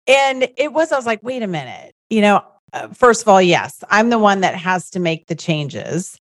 and 0.06 0.48
it 0.56 0.72
was, 0.72 0.92
I 0.92 0.96
was 0.96 1.06
like, 1.06 1.22
wait 1.22 1.42
a 1.42 1.48
minute, 1.48 1.95
you 2.10 2.20
know, 2.20 2.42
uh, 2.72 2.88
first 2.88 3.22
of 3.22 3.28
all, 3.28 3.42
yes, 3.42 3.82
I'm 3.90 4.10
the 4.10 4.18
one 4.18 4.40
that 4.40 4.54
has 4.54 4.90
to 4.90 5.00
make 5.00 5.26
the 5.26 5.34
changes. 5.34 6.18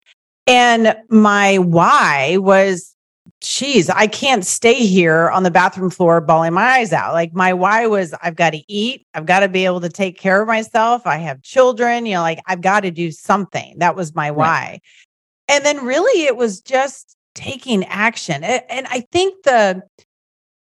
And 0.47 0.95
my 1.09 1.59
why 1.59 2.37
was, 2.37 2.95
geez, 3.41 3.89
I 3.89 4.07
can't 4.07 4.45
stay 4.45 4.87
here 4.87 5.31
on 5.31 5.43
the 5.43 5.51
bathroom 5.51 5.91
floor 5.91 6.21
bawling 6.21 6.53
my 6.53 6.63
eyes 6.63 6.93
out. 6.93 7.15
Like 7.15 7.35
my 7.35 7.53
why 7.55 7.87
was, 7.87 8.15
I've 8.23 8.37
got 8.37 8.51
to 8.51 8.63
eat. 8.73 9.07
I've 9.15 9.27
got 9.27 9.41
to 9.41 9.49
be 9.49 9.65
able 9.65 9.81
to 9.81 9.89
take 9.89 10.19
care 10.19 10.43
of 10.43 10.49
myself. 10.49 11.07
I 11.07 11.17
have 11.17 11.43
children, 11.43 12.07
you 12.07 12.15
know, 12.15 12.21
like 12.21 12.41
I've 12.47 12.61
got 12.61 12.81
to 12.81 12.91
do 12.91 13.11
something. 13.11 13.79
That 13.79 13.97
was 13.97 14.15
my 14.15 14.31
why. 14.31 14.81
And 15.49 15.65
then 15.65 15.85
really 15.85 16.25
it 16.25 16.37
was 16.37 16.61
just 16.61 17.17
taking 17.35 17.85
action. 17.85 18.45
And 18.45 18.87
I 18.89 19.01
think 19.13 19.43
the 19.45 19.83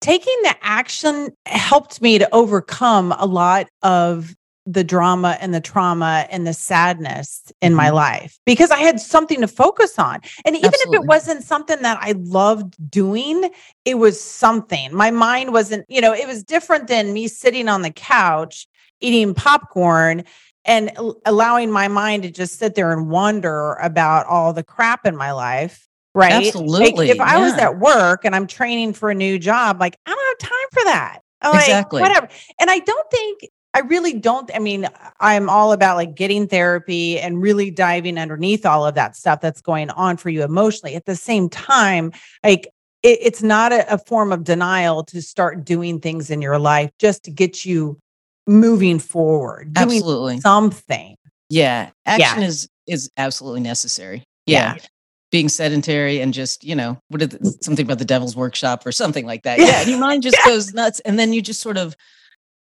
taking 0.01 0.35
the 0.43 0.55
action 0.61 1.29
helped 1.45 2.01
me 2.01 2.17
to 2.19 2.33
overcome 2.33 3.13
a 3.17 3.25
lot 3.25 3.67
of 3.81 4.35
the 4.69 4.83
drama 4.83 5.37
and 5.39 5.53
the 5.53 5.61
trauma 5.61 6.27
and 6.29 6.45
the 6.45 6.53
sadness 6.53 7.51
in 7.61 7.73
my 7.73 7.87
Mhm. 7.87 7.93
life 7.93 8.37
because 8.45 8.69
I 8.69 8.79
had 8.79 8.99
something 8.99 9.39
to 9.39 9.47
focus 9.47 9.97
on. 9.97 10.19
And 10.45 10.57
even 10.57 10.71
if 10.73 10.93
it 10.93 11.05
wasn't 11.05 11.43
something 11.45 11.81
that 11.83 11.97
I 12.01 12.15
loved 12.17 12.75
doing, 12.91 13.49
it 13.85 13.95
was 13.95 14.19
something. 14.21 14.93
My 14.93 15.09
mind 15.09 15.53
wasn't, 15.53 15.85
you 15.87 16.01
know, 16.01 16.13
it 16.13 16.27
was 16.27 16.43
different 16.43 16.87
than 16.87 17.13
me 17.13 17.29
sitting 17.29 17.69
on 17.69 17.81
the 17.81 17.91
couch 17.91 18.67
eating 18.99 19.33
popcorn 19.33 20.23
and 20.65 20.95
al- 20.97 21.15
allowing 21.25 21.71
my 21.71 21.87
mind 21.87 22.23
to 22.23 22.29
just 22.31 22.59
sit 22.59 22.75
there 22.75 22.91
and 22.91 23.09
wonder 23.09 23.75
about 23.75 24.25
all 24.25 24.51
the 24.51 24.63
crap 24.63 25.05
in 25.05 25.15
my 25.15 25.31
life. 25.31 25.87
Right. 26.13 26.33
Like, 26.33 26.47
Absolutely, 26.47 27.09
if 27.11 27.21
I 27.21 27.37
was 27.37 27.53
at 27.53 27.77
work 27.79 28.25
and 28.25 28.35
I'm 28.35 28.47
training 28.47 28.93
for 28.93 29.09
a 29.11 29.15
new 29.15 29.39
job, 29.39 29.79
like 29.79 29.95
I 30.05 30.09
don't 30.13 30.41
have 30.41 30.49
time 30.49 30.69
for 30.73 30.83
that. 30.85 31.19
Like, 31.43 31.61
Exactly. 31.61 32.01
whatever. 32.01 32.27
And 32.59 32.69
I 32.71 32.79
don't 32.79 33.11
think 33.11 33.41
I 33.73 33.81
really 33.81 34.13
don't. 34.13 34.49
I 34.55 34.59
mean, 34.59 34.87
I'm 35.19 35.49
all 35.49 35.71
about 35.71 35.97
like 35.97 36.15
getting 36.15 36.47
therapy 36.47 37.19
and 37.19 37.41
really 37.41 37.69
diving 37.69 38.17
underneath 38.17 38.65
all 38.65 38.85
of 38.85 38.95
that 38.95 39.15
stuff 39.15 39.41
that's 39.41 39.61
going 39.61 39.89
on 39.91 40.17
for 40.17 40.29
you 40.29 40.43
emotionally. 40.43 40.95
At 40.95 41.05
the 41.05 41.15
same 41.15 41.49
time, 41.49 42.11
like 42.43 42.67
it, 43.03 43.19
it's 43.21 43.43
not 43.43 43.71
a, 43.71 43.93
a 43.93 43.97
form 43.97 44.31
of 44.31 44.43
denial 44.43 45.03
to 45.05 45.21
start 45.21 45.63
doing 45.63 45.99
things 45.99 46.31
in 46.31 46.41
your 46.41 46.57
life 46.59 46.89
just 46.99 47.23
to 47.25 47.31
get 47.31 47.65
you 47.65 47.99
moving 48.47 48.97
forward, 48.97 49.73
doing 49.73 49.97
Absolutely. 49.97 50.39
something. 50.39 51.15
Yeah. 51.49 51.91
Action 52.05 52.43
is 52.43 52.69
is 52.87 53.09
absolutely 53.17 53.61
necessary. 53.61 54.23
Yeah. 54.45 54.75
Yeah. 54.75 54.81
Being 55.29 55.49
sedentary 55.49 56.21
and 56.21 56.33
just, 56.33 56.63
you 56.63 56.73
know, 56.73 56.97
what 57.09 57.21
is 57.21 57.57
something 57.61 57.85
about 57.85 57.99
the 57.99 58.05
devil's 58.05 58.35
workshop 58.35 58.85
or 58.85 58.93
something 58.93 59.25
like 59.25 59.43
that. 59.43 59.59
Yeah. 59.59 59.65
Yeah. 59.65 59.81
And 59.81 59.89
your 59.89 59.99
mind 59.99 60.23
just 60.23 60.37
goes 60.45 60.73
nuts. 60.73 60.99
And 61.01 61.19
then 61.19 61.33
you 61.33 61.41
just 61.41 61.59
sort 61.59 61.77
of 61.77 61.95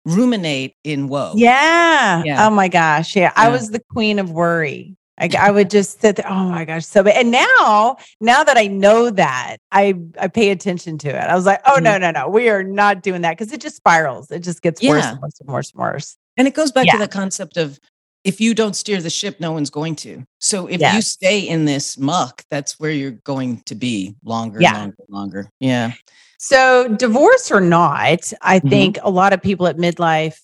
ruminate 0.04 0.74
in 0.84 1.08
woe. 1.08 1.32
Yeah. 1.36 2.22
Yeah. 2.24 2.46
Oh 2.46 2.50
my 2.50 2.68
gosh. 2.68 3.16
Yeah. 3.16 3.32
I 3.36 3.48
was 3.48 3.70
the 3.70 3.80
queen 3.90 4.18
of 4.18 4.30
worry. 4.30 4.96
I, 5.16 5.30
I 5.38 5.50
would 5.52 5.70
just 5.70 6.00
sit 6.00 6.16
there. 6.16 6.28
Oh 6.28 6.48
my 6.48 6.64
gosh. 6.64 6.84
So. 6.84 7.02
And 7.04 7.30
now, 7.30 7.96
now 8.20 8.42
that 8.42 8.56
I 8.56 8.66
know 8.66 9.10
that, 9.10 9.58
I 9.70 9.94
I 10.20 10.26
pay 10.28 10.50
attention 10.50 10.98
to 10.98 11.08
it. 11.08 11.14
I 11.14 11.34
was 11.36 11.46
like, 11.46 11.60
oh 11.66 11.74
mm-hmm. 11.74 11.84
no, 11.84 11.98
no, 11.98 12.10
no. 12.10 12.28
We 12.28 12.48
are 12.48 12.64
not 12.64 13.02
doing 13.02 13.22
that 13.22 13.38
because 13.38 13.52
it 13.52 13.60
just 13.60 13.76
spirals. 13.76 14.30
It 14.30 14.40
just 14.40 14.60
gets 14.60 14.82
worse 14.82 15.04
and 15.04 15.20
worse 15.20 15.40
and 15.40 15.48
worse 15.48 15.72
and 15.72 15.80
worse. 15.80 16.16
And 16.36 16.48
it 16.48 16.54
goes 16.54 16.72
back 16.72 16.86
Yeah. 16.86 16.92
to 16.94 16.98
the 16.98 17.08
concept 17.08 17.56
of 17.56 17.78
if 18.24 18.40
you 18.40 18.54
don't 18.54 18.74
steer 18.74 19.00
the 19.00 19.10
ship, 19.10 19.38
no 19.38 19.52
one's 19.52 19.70
going 19.70 19.94
to. 19.96 20.24
So 20.40 20.66
if 20.66 20.80
you 20.80 21.02
stay 21.02 21.40
in 21.40 21.64
this 21.66 21.98
muck, 21.98 22.42
that's 22.50 22.80
where 22.80 22.90
you're 22.90 23.12
going 23.12 23.60
to 23.66 23.74
be 23.74 24.14
longer, 24.24 24.60
Yeah. 24.60 24.72
longer, 24.72 24.96
longer. 25.08 25.50
Yeah. 25.60 25.92
So, 26.38 26.88
divorce 26.88 27.50
or 27.50 27.60
not, 27.60 28.32
I 28.42 28.60
Mhm. 28.60 28.70
think 28.70 28.98
a 29.02 29.10
lot 29.10 29.32
of 29.32 29.42
people 29.42 29.66
at 29.66 29.76
midlife, 29.76 30.40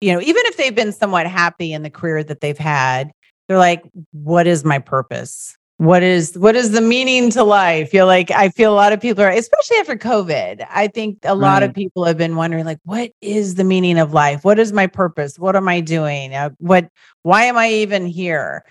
you 0.00 0.12
know, 0.12 0.20
even 0.20 0.42
if 0.46 0.56
they've 0.56 0.74
been 0.74 0.92
somewhat 0.92 1.26
happy 1.26 1.72
in 1.72 1.82
the 1.82 1.90
career 1.90 2.22
that 2.24 2.40
they've 2.40 2.58
had, 2.58 3.10
they're 3.48 3.58
like, 3.58 3.82
what 4.12 4.46
is 4.46 4.64
my 4.64 4.78
purpose? 4.78 5.56
What 5.78 6.02
is 6.04 6.38
what 6.38 6.54
is 6.54 6.70
the 6.70 6.80
meaning 6.80 7.30
to 7.30 7.42
life? 7.42 7.92
You're 7.92 8.04
like, 8.04 8.30
I 8.30 8.48
feel 8.48 8.72
a 8.72 8.76
lot 8.76 8.92
of 8.92 9.00
people 9.00 9.24
are, 9.24 9.30
especially 9.30 9.78
after 9.78 9.96
COVID. 9.96 10.64
I 10.70 10.86
think 10.86 11.18
a 11.24 11.34
lot 11.34 11.64
of 11.64 11.74
people 11.74 12.04
have 12.04 12.16
been 12.16 12.36
wondering, 12.36 12.64
like, 12.64 12.78
what 12.84 13.10
is 13.20 13.56
the 13.56 13.64
meaning 13.64 13.98
of 13.98 14.12
life? 14.12 14.44
What 14.44 14.60
is 14.60 14.72
my 14.72 14.86
purpose? 14.86 15.36
What 15.36 15.56
am 15.56 15.68
I 15.68 15.80
doing? 15.80 16.32
Uh, 16.32 16.50
what 16.58 16.88
why 17.22 17.44
am 17.44 17.58
I 17.58 17.70
even 17.70 18.06
here? 18.06 18.64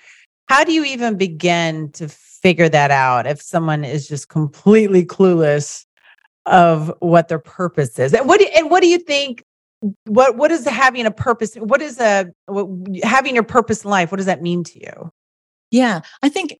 How 0.48 0.64
do 0.64 0.72
you 0.72 0.86
even 0.86 1.18
begin 1.18 1.92
to 1.94 2.08
figure 2.08 2.70
that 2.70 2.92
out 2.92 3.28
if 3.28 3.42
someone 3.42 3.84
is 3.84 4.08
just 4.08 4.30
completely 4.30 5.06
clueless 5.06 5.86
of 6.46 6.94
what 7.00 7.28
their 7.28 7.40
purpose 7.40 7.98
is. 8.00 8.14
And 8.14 8.28
what 8.28 8.40
do, 8.40 8.48
and 8.56 8.70
what 8.70 8.82
do 8.82 8.88
you 8.88 9.00
think? 9.00 9.44
What 10.06 10.38
what 10.38 10.52
is 10.52 10.66
having 10.66 11.06
a 11.06 11.12
purpose? 11.12 11.56
What 11.56 11.82
is 11.82 12.00
a 12.00 12.28
what, 12.46 12.68
having 13.04 13.34
your 13.34 13.44
purpose 13.44 13.84
in 13.84 13.90
life? 13.90 14.12
What 14.12 14.18
does 14.18 14.28
that 14.28 14.42
mean 14.42 14.64
to 14.66 14.80
you? 14.80 15.12
Yeah. 15.72 16.02
I 16.22 16.30
think 16.30 16.58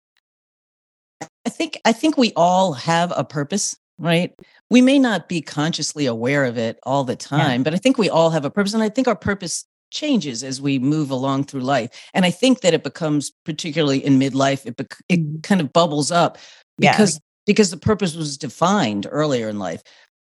I 1.46 1.50
think 1.50 1.80
I 1.86 1.92
think 1.94 2.18
we 2.18 2.32
all 2.36 2.74
have 2.74 3.14
a 3.16 3.24
purpose, 3.24 3.76
right? 4.00 4.34
We 4.70 4.82
may 4.82 5.00
not 5.00 5.30
be 5.30 5.42
consciously 5.42 6.06
aware 6.06 6.46
of 6.46 6.58
it 6.58 6.80
all 6.84 7.04
the 7.04 7.16
time, 7.16 7.64
but 7.64 7.74
I 7.74 7.78
think 7.78 7.98
we 7.98 8.10
all 8.10 8.30
have 8.32 8.46
a 8.46 8.50
purpose. 8.52 8.74
And 8.74 8.84
I 8.84 8.90
think 8.90 9.08
our 9.08 9.16
purpose 9.16 9.66
changes 9.92 10.44
as 10.44 10.62
we 10.62 10.80
move 10.80 11.12
along 11.12 11.44
through 11.46 11.62
life. 11.62 11.90
And 12.14 12.26
I 12.26 12.32
think 12.32 12.62
that 12.62 12.74
it 12.74 12.84
becomes 12.84 13.32
particularly 13.46 14.04
in 14.04 14.20
midlife, 14.20 14.66
it 14.66 14.76
bec- 14.78 14.98
it 15.10 15.20
Mhm. 15.20 15.44
kind 15.44 15.62
of 15.62 15.74
bubbles 15.74 16.12
up 16.12 16.38
Yeah. 16.80 16.92
because 16.92 17.20
because 17.46 17.72
the 17.72 17.78
purpose 17.78 18.16
was 18.16 18.38
defined 18.38 19.06
earlier 19.12 19.50
in 19.50 19.60
life. 19.60 19.84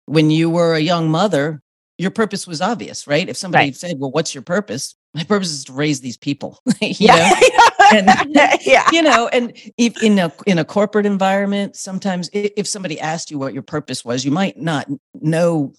When 0.07 0.31
you 0.31 0.51
were 0.51 0.75
a 0.75 0.81
young 0.81 1.09
mother, 1.11 1.63
your 1.99 2.11
purpose 2.11 2.47
was 2.47 2.61
obvious, 2.61 3.07
right? 3.07 3.29
If 3.29 3.37
somebody 3.37 3.67
Right. 3.67 3.77
said, 3.77 3.99
"Well, 4.01 4.11
what's 4.11 4.35
your 4.35 4.43
purpose?" 4.43 4.95
My 5.15 5.25
purpose 5.25 5.51
is 5.53 5.65
to 5.65 5.73
raise 5.73 6.01
these 6.01 6.17
people. 6.17 6.61
you 6.81 7.09
know? 7.09 7.15
Yeah. 7.15 7.41
And- 7.93 8.09
yeah. 8.63 8.89
you 8.93 9.03
know 9.03 9.29
and 9.29 9.53
if 9.77 10.03
in 10.03 10.19
a 10.19 10.33
in 10.47 10.59
a 10.59 10.65
corporate 10.65 11.05
environment 11.05 11.77
sometimes 11.77 12.31
if 12.33 12.67
somebody 12.67 12.99
asked 12.99 13.31
you 13.31 13.39
what 13.39 13.53
your 13.53 13.63
purpose 13.63 14.05
was 14.05 14.25
you 14.25 14.31
might 14.31 14.59
not 14.59 14.89
know 15.21 15.73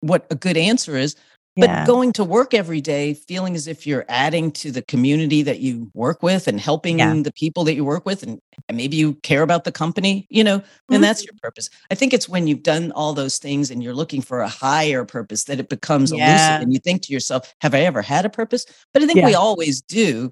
what 0.00 0.26
a 0.30 0.34
good 0.34 0.58
answer 0.58 0.96
is 0.96 1.16
but 1.56 1.68
Yeah. 1.70 1.86
going 1.86 2.12
to 2.12 2.24
work 2.24 2.52
every 2.54 2.80
day 2.80 3.14
feeling 3.14 3.54
as 3.56 3.66
if 3.66 3.86
you're 3.86 4.04
adding 4.08 4.52
to 4.52 4.70
the 4.70 4.82
community 4.82 5.42
that 5.42 5.60
you 5.60 5.90
work 5.94 6.22
with 6.22 6.46
and 6.48 6.60
helping 6.60 6.98
Yeah. 6.98 7.14
the 7.22 7.32
people 7.32 7.64
that 7.64 7.74
you 7.74 7.84
work 7.84 8.04
with 8.04 8.22
and, 8.22 8.38
and 8.68 8.76
maybe 8.76 8.96
you 8.96 9.14
care 9.22 9.42
about 9.42 9.64
the 9.64 9.72
company 9.72 10.26
you 10.28 10.44
know 10.44 10.62
then 10.88 11.00
Mhm. 11.00 11.04
that's 11.04 11.24
your 11.24 11.32
purpose 11.42 11.70
i 11.90 11.94
think 11.94 12.12
it's 12.12 12.28
when 12.28 12.46
you've 12.46 12.62
done 12.62 12.92
all 12.92 13.12
those 13.14 13.38
things 13.38 13.70
and 13.70 13.82
you're 13.82 13.94
looking 13.94 14.20
for 14.20 14.40
a 14.40 14.48
higher 14.48 15.04
purpose 15.04 15.44
that 15.44 15.58
it 15.58 15.68
becomes 15.68 16.12
Yeah. 16.12 16.28
elusive 16.28 16.62
and 16.64 16.72
you 16.72 16.78
think 16.78 17.02
to 17.02 17.12
yourself 17.12 17.54
have 17.62 17.74
i 17.74 17.80
ever 17.80 18.02
had 18.02 18.24
a 18.26 18.30
purpose 18.30 18.66
but 18.92 19.02
i 19.02 19.06
think 19.06 19.24
we 19.24 19.34
always 19.34 19.80
do 19.80 20.30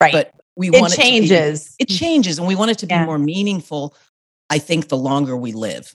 right. 0.00 0.12
but 0.12 0.32
we 0.56 0.68
it 0.68 0.80
want 0.80 0.92
it 0.92 0.96
to 0.96 1.02
be- 1.02 1.08
changes. 1.08 1.74
it 1.78 1.88
changes 1.88 2.38
and 2.38 2.46
we 2.48 2.54
want 2.56 2.70
it 2.72 2.78
to 2.78 2.86
be 2.86 2.98
more 2.98 3.18
meaningful 3.18 3.94
i 4.50 4.58
think 4.58 4.88
the 4.88 4.96
longer 4.96 5.36
we 5.36 5.52
live 5.52 5.94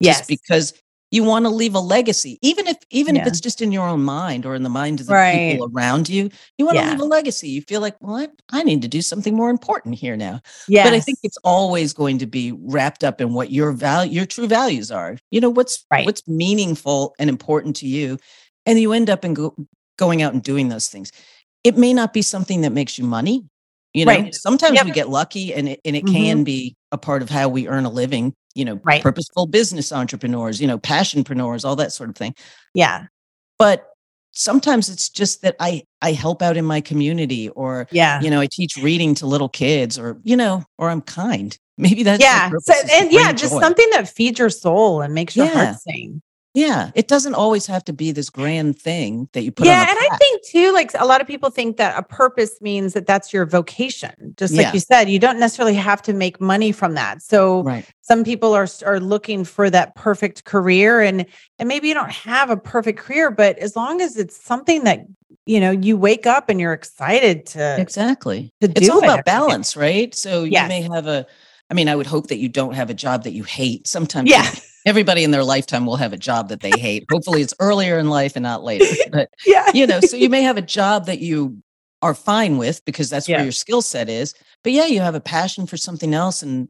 yes. 0.00 0.18
just 0.18 0.28
because 0.28 0.72
you 1.14 1.24
want 1.24 1.44
to 1.44 1.50
leave 1.50 1.74
a 1.74 1.80
legacy 1.80 2.38
even 2.42 2.66
if 2.66 2.76
even 2.90 3.16
if 3.16 3.26
it's 3.26 3.40
just 3.40 3.62
in 3.62 3.72
your 3.72 3.86
own 3.86 4.02
mind 4.02 4.44
or 4.46 4.54
in 4.54 4.62
the 4.62 4.68
mind 4.68 5.00
of 5.00 5.06
the 5.06 5.12
Right. 5.14 5.58
people 5.58 5.70
around 5.74 6.08
you 6.08 6.28
you 6.58 6.66
want 6.66 6.76
to 6.76 6.82
Yeah. 6.82 6.90
leave 6.90 7.00
a 7.00 7.04
legacy 7.04 7.48
you 7.48 7.62
feel 7.62 7.80
like 7.80 7.96
well 8.00 8.16
I, 8.16 8.28
I 8.50 8.62
need 8.62 8.82
to 8.82 8.88
do 8.88 9.00
something 9.02 9.34
more 9.34 9.50
important 9.50 9.94
here 9.94 10.16
now 10.16 10.40
yes. 10.68 10.84
but 10.84 10.92
i 10.94 11.00
think 11.00 11.18
it's 11.22 11.38
always 11.44 11.92
going 11.92 12.18
to 12.18 12.26
be 12.26 12.52
wrapped 12.52 13.04
up 13.04 13.20
in 13.20 13.32
what 13.32 13.50
your 13.50 13.72
value 13.72 14.12
your 14.12 14.26
true 14.26 14.46
values 14.46 14.90
are 14.90 15.16
you 15.30 15.40
know 15.40 15.50
what's 15.50 15.84
Right. 15.90 16.04
what's 16.06 16.26
meaningful 16.28 17.14
and 17.18 17.30
important 17.30 17.76
to 17.76 17.86
you 17.86 18.18
and 18.66 18.78
you 18.80 18.92
end 18.92 19.10
up 19.10 19.24
in 19.24 19.34
go, 19.34 19.54
going 19.98 20.22
out 20.22 20.32
and 20.34 20.42
doing 20.42 20.68
those 20.68 20.88
things 20.88 21.12
it 21.64 21.76
may 21.78 21.94
not 21.94 22.12
be 22.12 22.22
something 22.22 22.60
that 22.62 22.72
makes 22.72 22.98
you 22.98 23.04
money 23.04 23.44
you 23.94 24.04
know 24.04 24.12
Right. 24.12 24.34
sometimes 24.34 24.74
Yep. 24.74 24.84
we 24.86 24.90
get 24.92 25.08
lucky 25.08 25.54
and 25.54 25.68
it, 25.70 25.80
and 25.84 25.96
it 25.96 26.04
Mhm. 26.04 26.12
can 26.12 26.44
be 26.44 26.76
a 26.92 26.98
part 26.98 27.22
of 27.22 27.30
how 27.30 27.48
we 27.48 27.66
earn 27.68 27.84
a 27.84 27.90
living 27.90 28.34
you 28.54 28.64
know 28.64 28.80
Right. 28.84 29.02
purposeful 29.02 29.46
business 29.46 29.92
entrepreneurs 29.92 30.60
you 30.60 30.66
know 30.66 30.78
passionpreneurs 30.78 31.64
all 31.64 31.76
that 31.76 31.92
sort 31.92 32.10
of 32.10 32.16
thing 32.16 32.34
yeah. 32.74 33.04
but 33.58 33.86
sometimes 34.32 34.88
it's 34.88 35.08
just 35.08 35.42
that 35.42 35.54
i 35.60 35.82
i 36.02 36.10
help 36.12 36.42
out 36.42 36.56
in 36.56 36.64
my 36.64 36.80
community 36.80 37.48
or 37.50 37.86
Yeah. 37.92 38.20
you 38.20 38.30
know 38.30 38.40
i 38.40 38.48
teach 38.50 38.76
reading 38.76 39.14
to 39.16 39.26
little 39.26 39.48
kids 39.48 39.96
or 39.98 40.18
you 40.24 40.36
know 40.36 40.64
or 40.78 40.90
i'm 40.90 41.00
kind 41.00 41.56
maybe 41.78 42.02
that's 42.04 42.22
yeah. 42.22 42.50
So 42.60 42.72
and 42.92 43.10
yeah, 43.12 43.32
just 43.32 43.52
joy. 43.52 43.60
something 43.60 43.88
that 43.92 44.08
feeds 44.08 44.38
your 44.38 44.50
soul 44.50 45.00
and 45.02 45.12
makes 45.14 45.34
your 45.36 45.46
Yeah. 45.46 45.52
heart 45.64 45.76
sing. 45.80 46.22
Yeah, 46.54 46.92
it 46.94 47.08
doesn't 47.08 47.34
always 47.34 47.66
have 47.66 47.84
to 47.86 47.92
be 47.92 48.12
this 48.12 48.30
grand 48.30 48.78
thing 48.78 49.28
that 49.32 49.42
you 49.42 49.50
put 49.50 49.66
yeah, 49.66 49.90
and 49.90 49.98
I 50.00 50.16
think 50.18 50.44
too, 50.44 50.72
like 50.72 50.92
a 50.96 51.04
lot 51.04 51.20
of 51.20 51.26
people 51.26 51.50
think 51.50 51.78
that 51.78 51.98
a 51.98 52.02
purpose 52.04 52.60
means 52.60 52.92
that 52.92 53.06
that's 53.06 53.32
your 53.32 53.44
vocation. 53.44 54.34
Just 54.36 54.56
like 54.56 54.66
Yeah. 54.66 54.72
you 54.72 54.78
said, 54.78 55.10
you 55.10 55.18
don't 55.18 55.40
necessarily 55.40 55.74
have 55.74 56.00
to 56.02 56.12
make 56.12 56.40
money 56.40 56.70
from 56.70 56.94
that. 56.94 57.22
So 57.22 57.62
right. 57.64 57.84
some 58.02 58.22
people 58.22 58.54
are 58.54 58.68
are 58.86 59.00
looking 59.00 59.44
for 59.44 59.68
that 59.70 59.96
perfect 59.96 60.44
career, 60.44 61.00
and 61.00 61.26
and 61.58 61.68
maybe 61.68 61.88
you 61.88 61.94
don't 61.94 62.12
have 62.12 62.50
a 62.50 62.56
perfect 62.56 63.00
career, 63.00 63.32
but 63.32 63.58
as 63.58 63.74
long 63.74 64.00
as 64.00 64.16
it's 64.16 64.36
something 64.36 64.84
that 64.84 65.00
you 65.46 65.58
know 65.58 65.72
you 65.72 65.96
wake 65.96 66.24
up 66.24 66.48
and 66.48 66.60
you're 66.60 66.72
excited 66.72 67.46
to 67.46 67.80
Exactly. 67.80 68.52
to 68.60 68.68
do 68.68 68.74
It's 68.80 68.88
all 68.88 69.00
it 69.02 69.04
about 69.06 69.24
balance, 69.24 69.76
right? 69.76 70.14
So 70.14 70.44
Yes. 70.44 70.62
you 70.62 70.68
may 70.68 70.82
have 70.82 71.08
a 71.08 71.26
I 71.68 71.74
mean, 71.74 71.88
I 71.88 71.96
would 71.96 72.06
hope 72.06 72.28
that 72.28 72.38
you 72.38 72.48
don't 72.48 72.74
have 72.74 72.90
a 72.90 72.94
job 72.94 73.24
that 73.24 73.32
you 73.32 73.42
hate. 73.42 73.88
Sometimes 73.88 74.30
Yeah, 74.30 74.48
everybody 74.84 75.24
in 75.24 75.30
their 75.30 75.44
lifetime 75.44 75.86
will 75.86 75.96
have 75.96 76.12
a 76.12 76.16
job 76.18 76.48
that 76.50 76.60
they 76.60 76.76
hate. 76.76 77.06
Hopefully 77.10 77.40
it's 77.42 77.54
earlier 77.60 77.98
in 77.98 78.08
life 78.10 78.36
and 78.36 78.42
not 78.42 78.62
later. 78.62 78.86
But 79.10 79.28
yeah, 79.46 79.70
you 79.74 79.86
know, 79.86 80.00
so 80.00 80.16
you 80.16 80.28
may 80.28 80.42
have 80.42 80.56
a 80.56 80.62
job 80.78 81.06
that 81.06 81.20
you 81.20 81.62
are 82.02 82.14
fine 82.14 82.58
with 82.58 82.84
because 82.84 83.08
that's 83.10 83.28
Yeah. 83.28 83.36
where 83.38 83.44
your 83.44 83.52
skill 83.52 83.80
set 83.82 84.08
is. 84.08 84.34
But 84.62 84.72
yeah, 84.72 84.86
you 84.86 85.00
have 85.00 85.14
a 85.14 85.20
passion 85.20 85.66
for 85.66 85.76
something 85.76 86.14
else 86.14 86.42
and 86.42 86.68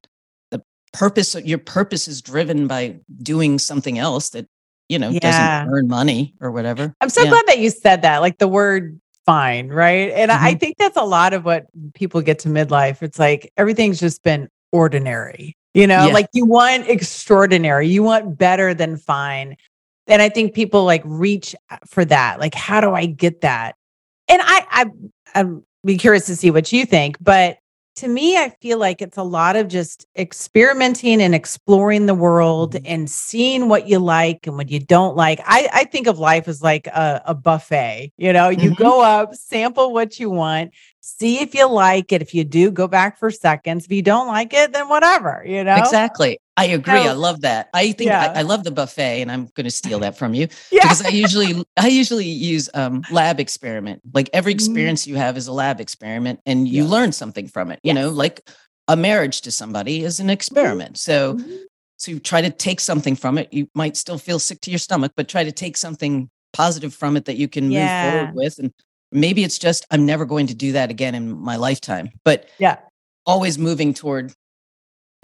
the 0.50 0.62
purpose 0.92 1.34
your 1.44 1.58
purpose 1.58 2.06
is 2.06 2.22
driven 2.22 2.66
by 2.68 3.00
doing 3.22 3.58
something 3.58 3.98
else 3.98 4.30
that, 4.30 4.46
you 4.88 4.98
know, 4.98 5.10
Yeah. 5.10 5.18
doesn't 5.20 5.72
earn 5.74 5.88
money 5.88 6.34
or 6.40 6.52
whatever. 6.52 6.94
I'm 7.00 7.08
so 7.08 7.24
Yeah. 7.24 7.30
glad 7.30 7.46
that 7.48 7.58
you 7.58 7.70
said 7.70 8.02
that, 8.02 8.18
like 8.20 8.38
the 8.38 8.46
word 8.48 9.00
fine, 9.26 9.68
right? 9.68 10.10
And 10.12 10.30
I 10.30 10.34
I 10.36 10.50
Mm-hmm. 10.50 10.58
think 10.58 10.76
that's 10.78 10.96
a 10.98 11.02
lot 11.04 11.32
of 11.32 11.44
what 11.44 11.66
people 11.94 12.20
get 12.20 12.38
to 12.40 12.48
midlife. 12.48 13.02
It's 13.02 13.18
like 13.18 13.50
everything's 13.56 13.98
just 13.98 14.22
been 14.22 14.48
ordinary, 14.70 15.56
you 15.74 15.86
know, 15.86 16.06
Yeah. 16.06 16.12
like 16.12 16.28
you 16.32 16.46
want 16.46 16.88
extraordinary, 16.88 17.88
you 17.88 18.02
want 18.02 18.38
better 18.38 18.72
than 18.74 18.96
fine. 18.96 19.56
And 20.06 20.22
I 20.22 20.28
think 20.28 20.54
people 20.54 20.84
like 20.84 21.02
reach 21.04 21.54
uh, 21.70 21.78
for 21.86 22.04
that. 22.04 22.38
Like, 22.40 22.54
how 22.54 22.80
do 22.80 22.92
I 22.92 23.06
get 23.06 23.40
that? 23.40 23.74
And 24.28 24.40
I, 24.42 24.66
I, 24.70 24.86
I'm 25.34 25.64
be 25.84 25.98
curious 25.98 26.26
to 26.26 26.36
see 26.36 26.50
what 26.50 26.72
you 26.72 26.86
think, 26.86 27.16
but 27.20 27.58
to 27.96 28.08
me, 28.08 28.36
I 28.36 28.48
feel 28.60 28.78
like 28.78 29.00
it's 29.00 29.16
a 29.16 29.22
lot 29.22 29.56
of 29.56 29.68
just 29.68 30.06
experimenting 30.16 31.22
and 31.22 31.34
exploring 31.34 32.06
the 32.06 32.14
world 32.14 32.74
Mhm. 32.74 32.82
and 32.84 33.10
seeing 33.10 33.68
what 33.68 33.86
you 33.88 33.98
like 33.98 34.46
and 34.46 34.56
what 34.56 34.68
you 34.70 34.80
don't 34.80 35.16
like. 35.16 35.40
I, 35.44 35.68
I 35.72 35.84
think 35.84 36.06
of 36.06 36.18
life 36.18 36.48
as 36.48 36.62
like 36.62 36.86
a, 36.88 37.22
a 37.26 37.34
buffet. 37.34 38.12
You 38.16 38.32
know, 38.32 38.48
you 38.48 38.70
Mhm. 38.70 38.76
go 38.76 39.00
up, 39.02 39.34
sample 39.34 39.92
what 39.92 40.18
you 40.18 40.30
want, 40.30 40.72
see 41.00 41.40
if 41.40 41.54
you 41.54 41.66
like 41.68 42.12
it. 42.12 42.20
If 42.22 42.34
you 42.34 42.44
do, 42.44 42.70
go 42.70 42.88
back 42.88 43.18
for 43.18 43.30
seconds. 43.30 43.84
If 43.84 43.92
you 43.92 44.02
don't 44.02 44.26
like 44.26 44.52
it, 44.52 44.72
then 44.72 44.88
whatever, 44.88 45.44
you 45.46 45.62
know? 45.64 45.76
Exactly. 45.76 46.38
I 46.56 46.66
agree. 46.66 46.94
I 47.00 47.12
love 47.12 47.40
that. 47.40 47.68
I 47.74 47.92
think 47.92 48.08
Yeah. 48.08 48.32
I, 48.34 48.40
I 48.40 48.42
love 48.42 48.62
the 48.64 48.70
buffet 48.70 49.22
and 49.22 49.30
I'm 49.30 49.46
going 49.56 49.64
to 49.64 49.70
steal 49.70 49.98
that 50.00 50.16
from 50.16 50.34
you 50.34 50.46
Yeah. 50.70 50.82
because 50.82 51.04
I 51.04 51.08
usually 51.08 51.64
I 51.76 51.88
usually 51.88 52.26
use 52.28 52.70
um 52.74 53.02
lab 53.10 53.40
experiment. 53.40 54.02
Like 54.12 54.30
every 54.32 54.52
Mhm. 54.52 54.56
experience 54.56 55.06
you 55.06 55.16
have 55.16 55.36
is 55.36 55.48
a 55.48 55.52
lab 55.52 55.80
experiment 55.80 56.40
and 56.46 56.68
you 56.68 56.84
Yeah. 56.84 56.90
learn 56.90 57.12
something 57.12 57.48
from 57.48 57.70
it. 57.72 57.80
You 57.82 57.92
know, 57.94 58.08
like 58.10 58.48
a 58.86 58.96
marriage 58.96 59.40
to 59.42 59.50
somebody 59.50 60.04
is 60.04 60.20
an 60.20 60.30
experiment. 60.30 60.98
So 60.98 61.34
Mhm. 61.34 61.58
so 61.96 62.10
you 62.12 62.20
try 62.20 62.40
to 62.42 62.50
take 62.50 62.80
something 62.80 63.16
from 63.16 63.38
it. 63.38 63.48
You 63.52 63.68
might 63.74 63.96
still 63.96 64.18
feel 64.18 64.38
sick 64.38 64.60
to 64.62 64.70
your 64.70 64.78
stomach, 64.78 65.12
but 65.16 65.26
try 65.28 65.42
to 65.44 65.52
take 65.52 65.76
something 65.76 66.28
positive 66.52 66.94
from 66.94 67.16
it 67.16 67.24
that 67.24 67.36
you 67.36 67.48
can 67.48 67.68
move 67.68 67.90
forward 68.00 68.34
with 68.34 68.58
and 68.60 68.72
maybe 69.10 69.42
it's 69.42 69.58
just 69.58 69.84
I'm 69.90 70.06
never 70.06 70.24
going 70.24 70.46
to 70.48 70.54
do 70.54 70.70
that 70.72 70.90
again 70.90 71.14
in 71.16 71.30
my 71.36 71.56
lifetime. 71.56 72.10
But 72.24 72.46
Yeah. 72.58 72.76
always 73.26 73.58
moving 73.58 73.92
toward 73.94 74.32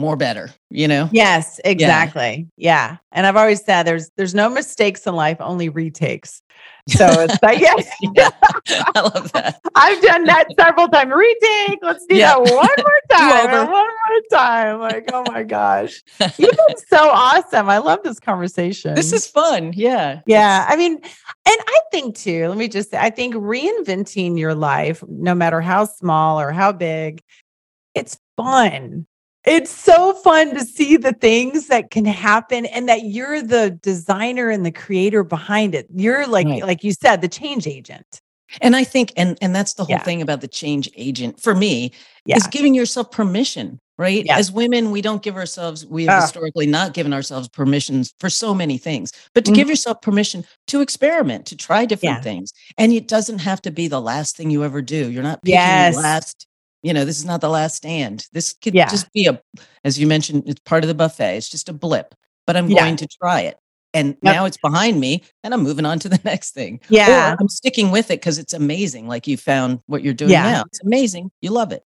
more 0.00 0.16
better, 0.16 0.50
you 0.70 0.88
know? 0.88 1.08
Yes, 1.12 1.60
exactly. 1.64 2.48
Yeah. 2.56 2.96
And 3.12 3.26
I've 3.26 3.36
always 3.36 3.62
said 3.62 3.82
there's 3.84 4.10
there's 4.16 4.34
no 4.34 4.48
mistakes 4.48 5.06
in 5.06 5.14
life, 5.14 5.36
only 5.40 5.68
retakes. 5.68 6.42
So 6.88 7.06
it's 7.08 7.40
like, 7.42 7.60
yeah, 7.60 7.74
Yeah. 8.00 8.30
I 8.96 9.00
love 9.00 9.30
that. 9.32 9.60
I've 9.74 10.02
done 10.02 10.24
that 10.24 10.46
several 10.58 10.88
times. 10.88 11.12
Retake. 11.14 11.78
Let's 11.82 12.06
do 12.06 12.16
Yeah. 12.16 12.34
that 12.34 12.40
one 12.40 12.68
more 12.78 13.00
time. 13.10 13.70
One 13.70 13.86
more 13.86 14.20
time. 14.30 14.80
Like, 14.80 15.10
oh 15.12 15.22
my 15.30 15.42
gosh. 15.42 16.02
You've 16.38 16.50
been 16.50 16.76
so 16.88 17.10
awesome. 17.10 17.68
I 17.68 17.78
love 17.78 18.00
this 18.02 18.18
conversation. 18.18 18.94
This 18.94 19.12
is 19.12 19.26
fun. 19.26 19.72
Yeah. 19.74 20.20
yeah. 20.26 20.66
I 20.68 20.76
mean, 20.76 20.94
and 20.94 21.02
I 21.46 21.80
think 21.92 22.16
too, 22.16 22.48
let 22.48 22.56
me 22.56 22.68
just 22.68 22.90
say, 22.90 22.98
I 22.98 23.10
think 23.10 23.34
reinventing 23.34 24.38
your 24.38 24.54
life, 24.54 25.04
no 25.08 25.34
matter 25.34 25.60
how 25.60 25.84
small 25.84 26.40
or 26.40 26.52
how 26.52 26.72
big, 26.72 27.22
it's 27.94 28.18
fun. 28.36 29.06
It's 29.46 29.70
so 29.70 30.12
fun 30.14 30.54
to 30.54 30.64
see 30.64 30.96
the 30.98 31.12
things 31.14 31.68
that 31.68 31.90
can 31.90 32.04
happen 32.04 32.66
and 32.66 32.88
that 32.88 33.04
you're 33.04 33.40
the 33.40 33.70
designer 33.82 34.50
and 34.50 34.66
the 34.66 34.70
creator 34.70 35.24
behind 35.24 35.74
it. 35.74 35.86
You're 35.94 36.26
like, 36.26 36.46
Right. 36.46 36.62
like 36.62 36.84
you 36.84 36.92
said, 36.92 37.22
the 37.22 37.28
change 37.28 37.66
agent. 37.66 38.20
And 38.60 38.74
I 38.76 38.84
think, 38.84 39.12
and 39.16 39.38
and 39.40 39.54
that's 39.54 39.74
the 39.74 39.84
whole 39.84 39.94
Yeah. 39.96 40.02
thing 40.02 40.20
about 40.20 40.40
the 40.40 40.48
change 40.48 40.90
agent 40.96 41.40
for 41.40 41.54
me 41.54 41.92
Yeah. 42.26 42.36
is 42.36 42.46
giving 42.48 42.74
yourself 42.74 43.10
permission, 43.12 43.78
right? 43.96 44.24
Yes. 44.26 44.38
As 44.40 44.52
women, 44.52 44.90
we 44.90 45.00
don't 45.00 45.22
give 45.22 45.36
ourselves, 45.36 45.86
we 45.86 46.04
have 46.06 46.18
Ah. 46.18 46.20
historically 46.22 46.66
not 46.66 46.92
given 46.92 47.12
ourselves 47.14 47.48
permissions 47.48 48.12
for 48.18 48.28
so 48.28 48.52
many 48.52 48.76
things, 48.76 49.12
but 49.34 49.44
to 49.44 49.52
Mhm. 49.52 49.54
give 49.54 49.68
yourself 49.70 50.02
permission 50.02 50.44
to 50.66 50.80
experiment, 50.80 51.46
to 51.46 51.56
try 51.56 51.86
different 51.86 52.16
Yeah. 52.18 52.22
things. 52.22 52.52
And 52.76 52.92
it 52.92 53.06
doesn't 53.06 53.38
have 53.38 53.62
to 53.62 53.70
be 53.70 53.86
the 53.88 54.00
last 54.00 54.36
thing 54.36 54.50
you 54.50 54.64
ever 54.64 54.82
do. 54.82 55.08
You're 55.10 55.22
not 55.22 55.42
picking 55.42 55.54
Yes. 55.54 55.94
the 55.94 56.02
last, 56.02 56.46
you 56.82 56.92
know, 56.92 57.04
this 57.04 57.18
is 57.18 57.24
not 57.24 57.40
the 57.40 57.48
last 57.50 57.76
stand. 57.76 58.26
This 58.32 58.52
could 58.54 58.74
Yeah. 58.74 58.88
just 58.88 59.12
be 59.12 59.26
a, 59.26 59.40
as 59.84 59.98
you 59.98 60.06
mentioned, 60.06 60.44
it's 60.46 60.60
part 60.60 60.84
of 60.84 60.88
the 60.88 60.94
buffet. 60.94 61.36
It's 61.36 61.48
just 61.48 61.68
a 61.68 61.72
blip, 61.72 62.14
but 62.46 62.56
I'm 62.56 62.68
Yeah. 62.70 62.80
going 62.80 62.96
to 62.96 63.06
try 63.06 63.42
it. 63.42 63.58
And 63.92 64.16
Yep. 64.22 64.34
now 64.34 64.44
it's 64.44 64.56
behind 64.58 65.00
me 65.00 65.22
and 65.42 65.52
I'm 65.52 65.62
moving 65.62 65.84
on 65.84 65.98
to 66.00 66.08
the 66.08 66.20
next 66.24 66.52
thing. 66.52 66.80
Yeah. 66.88 67.32
Or 67.32 67.36
I'm 67.40 67.48
sticking 67.48 67.90
with 67.90 68.10
it 68.10 68.20
because 68.20 68.38
it's 68.38 68.54
amazing. 68.54 69.08
Like 69.08 69.26
you 69.26 69.36
found 69.36 69.80
what 69.86 70.02
you're 70.02 70.14
doing 70.14 70.30
Yeah. 70.30 70.42
now. 70.52 70.64
It's 70.66 70.80
amazing. 70.82 71.30
You 71.40 71.50
love 71.50 71.72
it. 71.72 71.82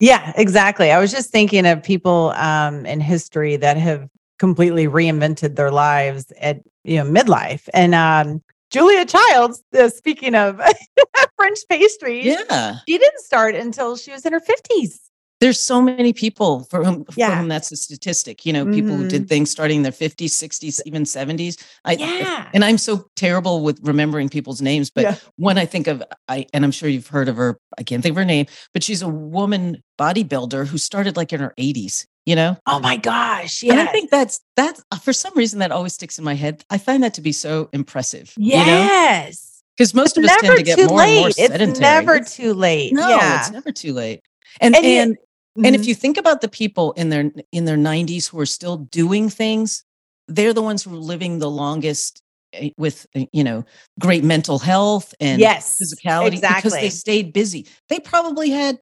Yeah, 0.00 0.32
exactly. 0.36 0.92
I 0.92 1.00
was 1.00 1.10
just 1.10 1.30
thinking 1.30 1.66
of 1.66 1.82
people 1.82 2.32
um, 2.36 2.86
in 2.86 3.00
history 3.00 3.56
that 3.56 3.76
have 3.76 4.08
completely 4.38 4.86
reinvented 4.86 5.56
their 5.56 5.72
lives 5.72 6.26
at 6.40 6.60
you 6.84 6.96
know 7.02 7.04
midlife, 7.10 7.68
and 7.74 7.92
um, 7.96 8.40
Julia 8.70 9.04
Childs. 9.06 9.62
Uh, 9.78 9.88
speaking 9.88 10.34
of 10.34 10.60
French 11.36 11.58
pastries, 11.70 12.24
Yeah. 12.26 12.76
she 12.88 12.98
didn't 12.98 13.20
start 13.20 13.54
until 13.54 13.96
she 13.96 14.10
was 14.12 14.24
in 14.26 14.32
her 14.32 14.40
fifties. 14.40 15.00
There's 15.40 15.60
so 15.62 15.80
many 15.80 16.12
people 16.12 16.64
for 16.64 16.82
whom, 16.84 17.04
for 17.04 17.12
Yeah. 17.16 17.38
whom 17.38 17.46
that's 17.46 17.70
a 17.70 17.76
statistic. 17.76 18.44
You 18.44 18.52
know, 18.52 18.66
people 18.66 18.96
who 18.96 19.06
did 19.06 19.28
things 19.28 19.52
starting 19.52 19.76
in 19.76 19.82
their 19.84 19.92
50s, 19.92 20.30
60s, 20.32 20.80
even 20.84 21.04
70s. 21.04 21.56
I, 21.84 21.92
Yeah, 21.92 22.48
And 22.52 22.64
I'm 22.64 22.76
so 22.76 23.06
terrible 23.14 23.62
with 23.62 23.78
remembering 23.84 24.28
people's 24.28 24.60
names, 24.60 24.90
but 24.90 25.02
Yeah. 25.04 25.14
when 25.36 25.56
I 25.56 25.64
think 25.64 25.86
of 25.86 26.02
I 26.26 26.46
and 26.52 26.64
I'm 26.64 26.72
sure 26.72 26.88
you've 26.88 27.06
heard 27.06 27.28
of 27.28 27.36
her, 27.36 27.56
I 27.78 27.84
can't 27.84 28.02
think 28.02 28.14
of 28.14 28.16
her 28.16 28.24
name, 28.24 28.46
but 28.74 28.82
she's 28.82 29.00
a 29.00 29.08
woman 29.08 29.80
bodybuilder 29.96 30.66
who 30.66 30.76
started 30.76 31.16
like 31.16 31.32
in 31.32 31.38
her 31.38 31.54
80s, 31.56 32.04
you 32.28 32.36
know? 32.36 32.56
Oh 32.66 32.78
my 32.78 32.96
gosh! 32.96 33.62
Yeah. 33.62 33.82
I 33.82 33.86
think 33.86 34.10
that's 34.10 34.40
that's 34.54 34.84
uh, 34.90 34.98
for 34.98 35.12
some 35.14 35.32
reason 35.34 35.60
that 35.60 35.72
always 35.72 35.94
sticks 35.94 36.18
in 36.18 36.24
my 36.24 36.34
head. 36.34 36.62
I 36.68 36.76
find 36.78 37.02
that 37.02 37.14
to 37.14 37.22
be 37.22 37.32
so 37.32 37.70
impressive. 37.72 38.34
You 38.36 38.56
know? 38.58 38.64
yes. 38.64 39.62
Because 39.76 39.94
most 39.94 40.18
It's 40.18 40.26
of 40.26 40.32
us 40.32 40.40
tend 40.42 40.56
to 40.58 40.62
get 40.64 40.78
more 40.90 41.02
and 41.02 41.14
more 41.14 41.24
late. 41.26 41.34
sedentary. 41.36 41.70
It's 41.70 41.80
never 41.80 42.14
It's- 42.16 42.36
too 42.36 42.52
late. 42.52 42.92
no, 42.92 43.08
yeah. 43.08 43.38
it's 43.40 43.50
never 43.50 43.72
too 43.72 43.92
late. 43.94 44.20
And 44.60 44.76
And 44.76 44.84
and 44.84 45.16
and 45.64 45.74
if 45.74 45.86
you 45.86 45.94
think 45.94 46.16
about 46.18 46.40
the 46.40 46.48
people 46.48 46.92
in 46.92 47.08
their 47.08 47.30
in 47.52 47.64
their 47.64 47.76
90s 47.78 48.28
who 48.28 48.38
are 48.40 48.46
still 48.46 48.76
doing 48.76 49.30
things, 49.30 49.84
they're 50.26 50.52
the 50.52 50.62
ones 50.62 50.82
who 50.82 50.92
are 50.94 50.98
living 50.98 51.38
the 51.38 51.50
longest 51.50 52.22
eh, 52.52 52.70
with 52.76 53.06
eh, 53.14 53.24
you 53.32 53.44
know 53.44 53.64
great 53.98 54.24
mental 54.24 54.58
health 54.58 55.14
and 55.20 55.40
yes, 55.40 55.78
physicality 55.80 56.40
because 56.56 56.72
they 56.72 56.90
stayed 56.90 57.32
busy. 57.32 57.66
They 57.88 58.00
probably 58.00 58.50
had 58.50 58.78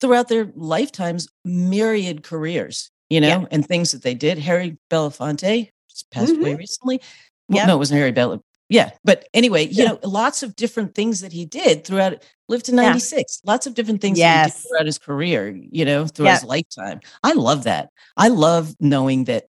throughout 0.00 0.28
their 0.28 0.50
lifetimes 0.54 1.28
myriad 1.44 2.22
careers, 2.22 2.90
you 3.10 3.20
know, 3.20 3.28
Yeah. 3.28 3.44
and 3.50 3.66
things 3.66 3.92
that 3.92 4.02
they 4.02 4.14
did. 4.14 4.38
Harry 4.38 4.78
Belafonte 4.90 5.70
just 5.90 6.10
passed 6.10 6.34
away 6.36 6.54
recently. 6.54 7.00
Well, 7.48 7.58
Yep. 7.58 7.66
No, 7.68 7.74
it 7.74 7.78
wasn't 7.78 7.98
Harry 7.98 8.12
Bela. 8.12 8.40
Yeah, 8.70 8.90
but 9.02 9.26
anyway, 9.32 9.66
you 9.66 9.82
Yeah. 9.84 9.92
know, 9.92 9.98
lots 10.04 10.42
of 10.42 10.54
different 10.54 10.94
things 10.94 11.20
that 11.22 11.32
he 11.32 11.46
did 11.46 11.84
throughout. 11.86 12.22
Lived 12.50 12.66
to 12.66 12.72
Yeah. 12.72 12.82
ninety 12.82 13.00
six. 13.00 13.40
Lots 13.44 13.66
of 13.66 13.74
different 13.74 14.00
things 14.02 14.18
Yes. 14.18 14.62
did 14.62 14.68
throughout 14.68 14.86
his 14.86 14.98
career. 14.98 15.58
You 15.70 15.84
know, 15.86 16.06
throughout 16.06 16.28
Yeah. 16.28 16.34
his 16.40 16.44
lifetime. 16.44 17.00
I 17.24 17.32
love 17.32 17.64
that. 17.64 17.88
I 18.16 18.28
love 18.28 18.74
knowing 18.78 19.24
that 19.24 19.46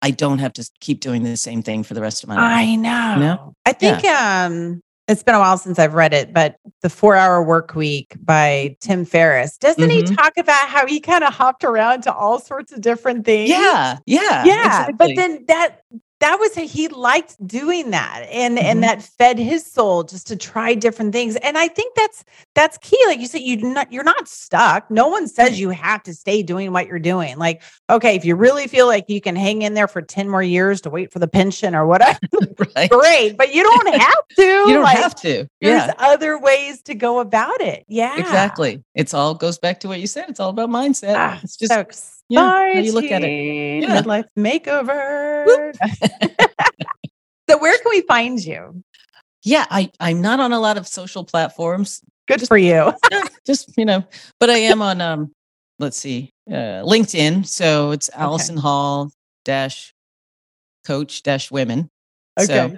I 0.00 0.12
don't 0.12 0.38
have 0.38 0.52
to 0.54 0.70
keep 0.80 1.00
doing 1.00 1.24
the 1.24 1.36
same 1.36 1.60
thing 1.64 1.82
for 1.82 1.94
the 1.94 2.00
rest 2.00 2.22
of 2.22 2.28
my 2.28 2.36
life. 2.36 2.44
I 2.44 2.76
know. 2.76 3.16
know? 3.18 3.54
I 3.66 3.72
think 3.72 4.04
um 4.04 4.80
it's 5.08 5.22
been 5.22 5.34
a 5.34 5.38
while 5.40 5.56
since 5.56 5.78
I've 5.78 5.94
read 5.94 6.12
it, 6.12 6.32
but 6.34 6.56
the 6.82 6.90
four 6.90 7.16
hour 7.16 7.42
work 7.42 7.74
week 7.74 8.14
by 8.20 8.76
Tim 8.80 9.04
Ferriss, 9.04 9.56
doesn't 9.56 9.90
he 9.90 10.02
Mhm. 10.02 10.16
talk 10.16 10.36
about 10.36 10.68
how 10.68 10.86
he 10.86 11.00
kind 11.00 11.24
of 11.24 11.32
hopped 11.32 11.64
around 11.64 12.02
to 12.02 12.12
all 12.14 12.38
sorts 12.38 12.72
of 12.72 12.82
different 12.82 13.24
things? 13.24 13.48
Yeah, 13.48 13.98
yeah, 14.06 14.44
Yeah. 14.44 14.90
But 14.96 15.16
then 15.16 15.44
that 15.48 15.80
that 16.20 16.36
was 16.40 16.54
he 16.54 16.88
liked 16.88 17.36
doing 17.46 17.90
that 17.90 18.26
and 18.30 18.58
Mhm. 18.58 18.62
and 18.62 18.82
that 18.82 19.02
fed 19.02 19.38
his 19.38 19.64
soul 19.64 20.02
just 20.02 20.26
to 20.28 20.36
try 20.36 20.74
different 20.74 21.12
things 21.12 21.36
and 21.36 21.56
i 21.56 21.68
think 21.68 21.94
that's 21.94 22.24
that's 22.54 22.76
key 22.78 22.98
like 23.06 23.20
you 23.20 23.26
said 23.26 23.40
you 23.40 23.56
not 23.58 23.92
you're 23.92 24.02
not 24.04 24.26
stuck 24.28 24.90
no 24.90 25.06
one 25.08 25.28
says 25.28 25.60
you 25.60 25.70
have 25.70 26.02
to 26.02 26.12
stay 26.12 26.42
doing 26.42 26.72
what 26.72 26.86
you're 26.86 26.98
doing 26.98 27.38
like 27.38 27.62
okay 27.88 28.16
if 28.16 28.24
you 28.24 28.34
really 28.34 28.66
feel 28.66 28.86
like 28.86 29.04
you 29.08 29.20
can 29.20 29.36
hang 29.36 29.62
in 29.62 29.74
there 29.74 29.86
for 29.88 30.02
10 30.02 30.28
more 30.28 30.42
years 30.42 30.80
to 30.80 30.90
wait 30.90 31.12
for 31.12 31.18
the 31.20 31.28
pension 31.28 31.74
or 31.74 31.86
whatever 31.86 32.18
right. 32.76 32.90
great 32.90 33.36
but 33.36 33.54
you 33.54 33.62
don't 33.62 33.94
have 34.00 34.28
to 34.36 34.42
You 34.68 34.74
don't 34.74 34.82
like, 34.82 34.98
have 34.98 35.14
to. 35.22 35.46
there's 35.60 35.90
other 35.98 36.38
ways 36.38 36.82
to 36.82 36.94
go 36.94 37.20
about 37.20 37.60
it 37.60 37.84
yeah 37.88 38.18
Exactly. 38.18 38.82
It's 38.94 39.14
all 39.14 39.34
goes 39.34 39.58
back 39.58 39.80
to 39.80 39.88
what 39.88 40.00
you 40.00 40.06
said. 40.08 40.28
It's 40.28 40.40
all 40.40 40.50
about 40.50 40.68
mindset. 40.70 41.14
Ah, 41.16 41.38
it's 41.42 41.56
just 41.56 41.72
so 41.72 41.80
yeah, 42.28 42.80
you 42.80 42.92
look 42.92 43.10
at 43.10 43.22
it. 43.22 43.82
Yeah. 43.82 44.02
midlife 44.02 44.26
makeover 44.38 45.72
so 47.48 47.58
where 47.58 47.78
can 47.78 47.90
we 47.90 48.00
find 48.02 48.44
you 48.44 48.82
yeah, 49.42 49.66
I, 49.70 49.90
I'm 50.00 50.20
not 50.20 50.40
on 50.40 50.52
a 50.52 50.58
lot 50.60 50.76
of 50.76 50.86
social 50.86 51.24
platforms. 51.24 52.02
good 52.26 52.46
for 52.46 52.58
you 52.58 52.92
just, 53.46 53.72
you 53.78 53.84
know, 53.84 54.04
but 54.40 54.50
I 54.50 54.58
am 54.58 54.82
on 54.82 55.00
um, 55.00 55.32
let's 55.78 55.96
see, 55.96 56.32
uh 56.50 56.82
LinkedIn. 56.84 57.46
So 57.46 57.92
it's 57.92 58.10
Alison 58.14 58.56
Hall 58.56 59.10
dash 59.44 59.94
coach 60.84 61.22
dash 61.22 61.50
women. 61.50 61.88
So 62.40 62.76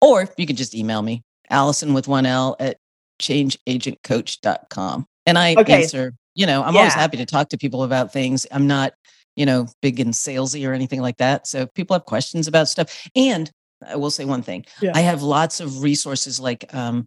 or 0.00 0.28
you 0.36 0.46
can 0.46 0.56
just 0.56 0.74
email 0.74 1.02
me, 1.02 1.22
Alison 1.50 1.94
with 1.94 2.06
one 2.08 2.26
L 2.26 2.56
at 2.60 2.76
changeagentcoach.com. 3.20 5.06
And 5.24 5.38
I 5.38 5.54
Okay. 5.54 5.82
answer, 5.82 6.12
you 6.36 6.46
know, 6.46 6.62
I'm 6.62 6.76
always 6.76 6.94
happy 6.94 7.16
to 7.16 7.26
talk 7.26 7.48
to 7.48 7.58
people 7.58 7.82
about 7.82 8.12
things. 8.12 8.46
I'm 8.52 8.66
not, 8.66 8.92
you 9.34 9.46
know, 9.46 9.66
big 9.82 9.98
and 9.98 10.12
salesy 10.12 10.68
or 10.68 10.72
anything 10.74 11.00
like 11.00 11.16
that. 11.16 11.46
So 11.46 11.62
if 11.62 11.74
people 11.74 11.94
have 11.94 12.04
questions 12.04 12.46
about 12.46 12.68
stuff. 12.68 13.08
And 13.16 13.50
I 13.86 13.96
will 13.96 14.10
say 14.10 14.24
one 14.26 14.42
thing. 14.42 14.64
Yeah. 14.80 14.92
I 14.94 15.00
have 15.00 15.22
lots 15.22 15.60
of 15.60 15.82
resources 15.82 16.38
like 16.38 16.72
um, 16.74 17.06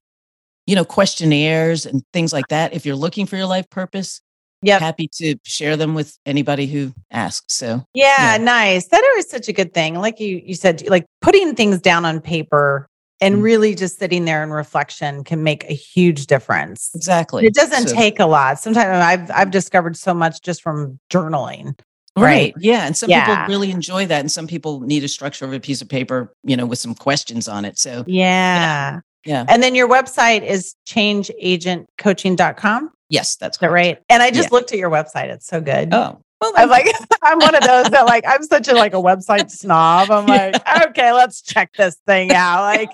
you 0.67 0.75
know, 0.75 0.85
questionnaires 0.85 1.85
and 1.85 2.03
things 2.11 2.33
like 2.33 2.47
that. 2.49 2.73
If 2.73 2.85
you're 2.85 2.95
looking 2.95 3.25
for 3.25 3.37
your 3.37 3.47
life 3.47 3.69
purpose, 3.69 4.21
Yep. 4.61 4.81
happy 4.81 5.07
to 5.13 5.35
share 5.45 5.77
them 5.77 5.93
with 5.95 6.17
anybody 6.25 6.67
who 6.67 6.91
asks. 7.11 7.53
So 7.55 7.85
Yeah, 7.93 8.33
Yeah. 8.33 8.37
nice. 8.43 8.87
That 8.89 9.03
is 9.17 9.29
such 9.29 9.47
a 9.47 9.53
good 9.53 9.73
thing. 9.73 9.95
Like 9.95 10.19
you 10.19 10.41
you 10.45 10.53
said, 10.55 10.87
like 10.89 11.05
putting 11.21 11.55
things 11.55 11.79
down 11.79 12.03
on 12.03 12.19
paper 12.19 12.87
and 13.21 13.35
Mm. 13.35 13.41
really 13.43 13.75
just 13.75 13.99
sitting 13.99 14.25
there 14.25 14.43
in 14.43 14.49
reflection 14.51 15.23
can 15.23 15.43
make 15.43 15.63
a 15.69 15.73
huge 15.73 16.27
difference. 16.27 16.89
exactly. 16.95 17.45
It 17.45 17.53
doesn't 17.53 17.89
So- 17.89 17.95
take 17.95 18.19
a 18.19 18.25
lot. 18.25 18.59
Sometimes 18.59 18.89
I've 18.89 19.31
I've 19.31 19.51
discovered 19.51 19.95
so 19.97 20.13
much 20.13 20.41
just 20.41 20.61
from 20.61 20.99
journaling. 21.09 21.77
Right. 22.17 22.25
Right. 22.25 22.53
Yeah. 22.59 22.85
And 22.85 22.97
some 22.97 23.09
Yeah. 23.09 23.25
people 23.25 23.45
really 23.55 23.71
enjoy 23.71 24.05
that. 24.07 24.19
And 24.19 24.31
some 24.31 24.47
people 24.47 24.81
need 24.81 25.03
a 25.03 25.07
structure 25.07 25.45
of 25.45 25.53
a 25.53 25.59
piece 25.59 25.81
of 25.81 25.87
paper, 25.87 26.33
you 26.43 26.57
know, 26.57 26.65
with 26.65 26.79
some 26.79 26.95
questions 26.95 27.47
on 27.47 27.65
it. 27.65 27.77
So, 27.79 28.03
Yeah. 28.07 28.99
yeah. 29.25 29.45
And 29.47 29.63
then 29.63 29.73
your 29.75 29.87
website 29.87 30.45
is 30.45 30.75
changeagentcoaching.com. 30.87 32.91
Yes, 33.09 33.35
that's 33.37 33.57
that 33.57 33.71
right? 33.71 33.99
And 34.09 34.21
I 34.21 34.31
just 34.31 34.51
looked 34.51 34.71
at 34.71 34.77
your 34.77 34.89
website. 34.89 35.29
It's 35.29 35.47
so 35.47 35.61
good. 35.61 35.93
Oh, 35.93 36.19
well, 36.41 36.53
I'm 36.55 36.69
like, 36.69 36.87
I'm 37.21 37.39
one 37.39 37.55
of 37.55 37.61
those 37.61 37.89
that 37.89 38.05
like, 38.05 38.23
I'm 38.27 38.43
such 38.43 38.67
a 38.67 38.73
like 38.73 38.93
a 38.93 38.97
website 38.97 39.51
snob. 39.51 40.11
I'm 40.11 40.25
like, 40.25 40.55
okay, 40.87 41.11
let's 41.11 41.41
check 41.41 41.73
this 41.73 41.95
thing 42.05 42.31
out. 42.31 42.61
Like, 42.61 42.89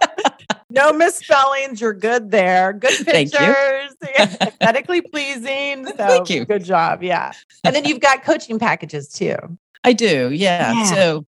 no 0.69 0.91
misspellings. 0.91 1.79
You're 1.79 1.93
good 1.93 2.31
there. 2.31 2.73
Good 2.73 3.05
pictures, 3.05 3.95
aesthetically 4.19 5.01
pleasing. 5.01 5.85
So 5.95 6.07
Thank 6.07 6.29
you. 6.29 6.45
Good 6.45 6.65
job. 6.65 7.03
Yeah. 7.03 7.31
And 7.63 7.73
then 7.75 7.85
you've 7.85 8.01
got 8.01 8.23
coaching 8.23 8.59
packages 8.59 9.07
too. 9.07 9.37
I 9.83 9.93
do. 9.93 10.31
Yeah. 10.31 10.73
Yeah. 10.73 10.83
So, 10.85 11.25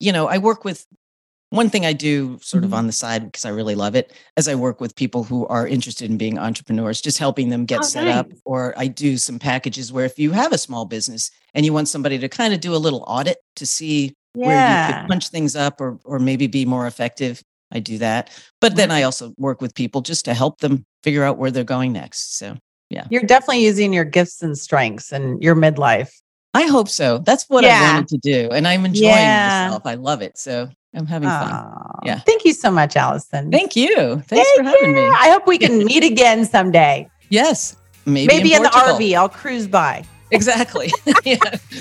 you 0.00 0.12
know, 0.12 0.26
I 0.26 0.38
work 0.38 0.64
with 0.64 0.84
one 1.50 1.70
thing 1.70 1.86
I 1.86 1.92
do 1.94 2.38
sort 2.42 2.64
of 2.64 2.70
Mhm. 2.70 2.74
on 2.74 2.86
the 2.86 2.92
side 2.92 3.24
because 3.24 3.44
I 3.44 3.50
really 3.50 3.74
love 3.74 3.94
it 3.96 4.12
as 4.36 4.48
I 4.48 4.54
work 4.54 4.80
with 4.80 4.94
people 4.96 5.24
who 5.24 5.46
are 5.46 5.66
interested 5.66 6.10
in 6.10 6.18
being 6.18 6.38
entrepreneurs, 6.38 7.00
just 7.00 7.18
helping 7.18 7.48
them 7.50 7.64
get 7.64 7.80
Oh, 7.80 7.84
set 7.84 8.06
up. 8.08 8.30
Or 8.44 8.74
I 8.76 8.86
do 8.88 9.16
some 9.16 9.38
packages 9.38 9.92
where 9.92 10.04
if 10.04 10.18
you 10.18 10.32
have 10.32 10.52
a 10.52 10.58
small 10.58 10.84
business 10.84 11.30
and 11.54 11.64
you 11.64 11.72
want 11.72 11.88
somebody 11.88 12.18
to 12.18 12.28
kind 12.28 12.52
of 12.54 12.60
do 12.60 12.74
a 12.74 12.76
little 12.78 13.04
audit 13.06 13.38
to 13.56 13.66
see 13.66 14.14
where 14.34 14.56
you 14.58 14.78
could 14.78 14.96
punch 15.08 15.28
things 15.30 15.56
up 15.56 15.80
or 15.80 15.98
or 16.04 16.18
maybe 16.18 16.46
be 16.46 16.64
more 16.66 16.86
effective, 16.86 17.42
I 17.72 17.80
do 17.80 17.98
that. 17.98 18.30
But 18.60 18.76
then 18.76 18.90
I 18.90 19.02
also 19.02 19.32
work 19.38 19.60
with 19.62 19.74
people 19.74 20.00
just 20.02 20.24
to 20.26 20.34
help 20.34 20.60
them 20.60 20.84
figure 21.02 21.24
out 21.24 21.38
where 21.38 21.50
they're 21.50 21.64
going 21.64 21.92
next. 21.92 22.36
So 22.38 22.56
yeah. 22.90 23.04
You're 23.10 23.22
definitely 23.22 23.64
using 23.64 23.92
your 23.92 24.04
gifts 24.04 24.42
and 24.42 24.56
strengths 24.56 25.12
and 25.12 25.42
your 25.42 25.54
midlife. 25.56 26.10
I 26.54 26.64
hope 26.66 26.88
so. 26.88 27.18
That's 27.18 27.44
what 27.48 27.64
I 27.64 27.80
wanted 27.82 28.08
to 28.08 28.18
do. 28.18 28.48
And 28.50 28.66
I'm 28.66 28.84
enjoying 28.86 29.26
Yeah. 29.28 29.68
myself. 29.68 29.82
I 29.86 29.94
love 29.94 30.22
it. 30.22 30.38
So 30.38 30.68
I'm 30.94 31.06
having 31.06 31.28
fun. 31.28 31.52
Aw, 31.52 32.00
Yeah. 32.04 32.18
Thank 32.20 32.44
you 32.44 32.52
so 32.52 32.70
much, 32.70 32.96
Alison. 32.96 33.50
Thank 33.50 33.76
you. 33.76 34.22
Thanks 34.26 34.50
for 34.56 34.64
Thank 34.64 34.80
having 34.80 34.96
you. 34.96 35.02
me. 35.02 35.08
I 35.08 35.30
hope 35.30 35.46
we 35.46 35.58
can 35.58 35.84
meet 35.84 36.02
again 36.04 36.44
someday. 36.44 37.08
Yes. 37.28 37.76
Maybe, 38.06 38.26
Maybe 38.34 38.54
in, 38.54 38.62
the 38.62 38.70
RV. 38.70 39.14
I'll 39.14 39.28
cruise 39.28 39.66
by. 39.66 40.04
Exactly. 40.30 40.90
yeah. 41.24 41.38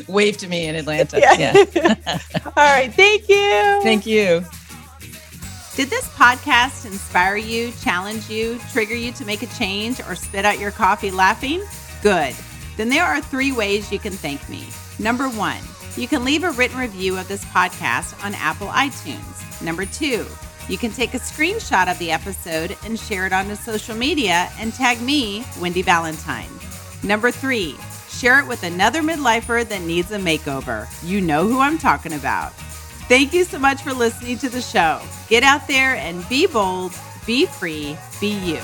Wave 0.07 0.37
to 0.37 0.47
me 0.47 0.67
in 0.67 0.75
Atlanta. 0.75 1.19
Yeah. 1.19 1.33
Yeah. 1.73 2.19
All 2.45 2.51
right. 2.55 2.93
Thank 2.93 3.29
you. 3.29 3.79
Thank 3.81 4.05
you. 4.05 4.43
Did 5.75 5.89
this 5.89 6.07
podcast 6.15 6.85
inspire 6.87 7.35
you, 7.37 7.71
challenge 7.83 8.29
you, 8.29 8.59
trigger 8.73 8.95
you 8.95 9.11
to 9.13 9.23
make 9.25 9.43
a 9.43 9.47
change, 9.57 9.99
or 10.01 10.15
spit 10.15 10.43
out 10.43 10.59
your 10.59 10.71
coffee 10.71 11.11
laughing? 11.11 11.63
Good. 12.01 12.33
Then 12.77 12.89
there 12.89 13.03
are 13.03 13.21
three 13.21 13.51
ways 13.51 13.91
you 13.91 13.99
can 13.99 14.13
thank 14.13 14.47
me. 14.49 14.65
Number 14.97 15.29
one, 15.29 15.59
you 15.97 16.07
can 16.07 16.23
leave 16.23 16.43
a 16.43 16.51
written 16.51 16.77
review 16.77 17.17
of 17.17 17.27
this 17.27 17.43
podcast 17.45 18.23
on 18.23 18.35
Apple 18.35 18.67
iTunes. 18.67 19.61
Number 19.61 19.85
two, 19.85 20.25
you 20.69 20.77
can 20.77 20.91
take 20.91 21.13
a 21.13 21.19
screenshot 21.19 21.89
of 21.89 21.97
the 21.97 22.11
episode 22.11 22.77
and 22.85 22.99
share 22.99 23.25
it 23.25 23.33
onto 23.33 23.55
social 23.55 23.95
media 23.95 24.49
and 24.59 24.73
tag 24.73 25.01
me, 25.01 25.43
Wendy 25.59 25.81
Valentine. 25.81 26.49
Number 27.03 27.31
three, 27.31 27.75
share 28.09 28.39
it 28.39 28.47
with 28.47 28.63
another 28.63 29.01
midlifer 29.01 29.67
that 29.67 29.81
needs 29.81 30.11
a 30.11 30.19
makeover. 30.19 30.87
You 31.03 31.19
know 31.21 31.47
who 31.47 31.59
I'm 31.59 31.77
talking 31.77 32.13
about. 32.13 32.53
Thank 33.07 33.33
you 33.33 33.43
so 33.43 33.57
much 33.57 33.81
for 33.81 33.93
listening 33.93 34.37
to 34.39 34.49
the 34.49 34.61
show. 34.61 35.01
Get 35.29 35.43
out 35.43 35.67
there 35.67 35.95
and 35.95 36.27
be 36.29 36.45
bold, 36.45 36.93
be 37.25 37.45
free, 37.45 37.97
be 38.19 38.33
you. 38.39 38.59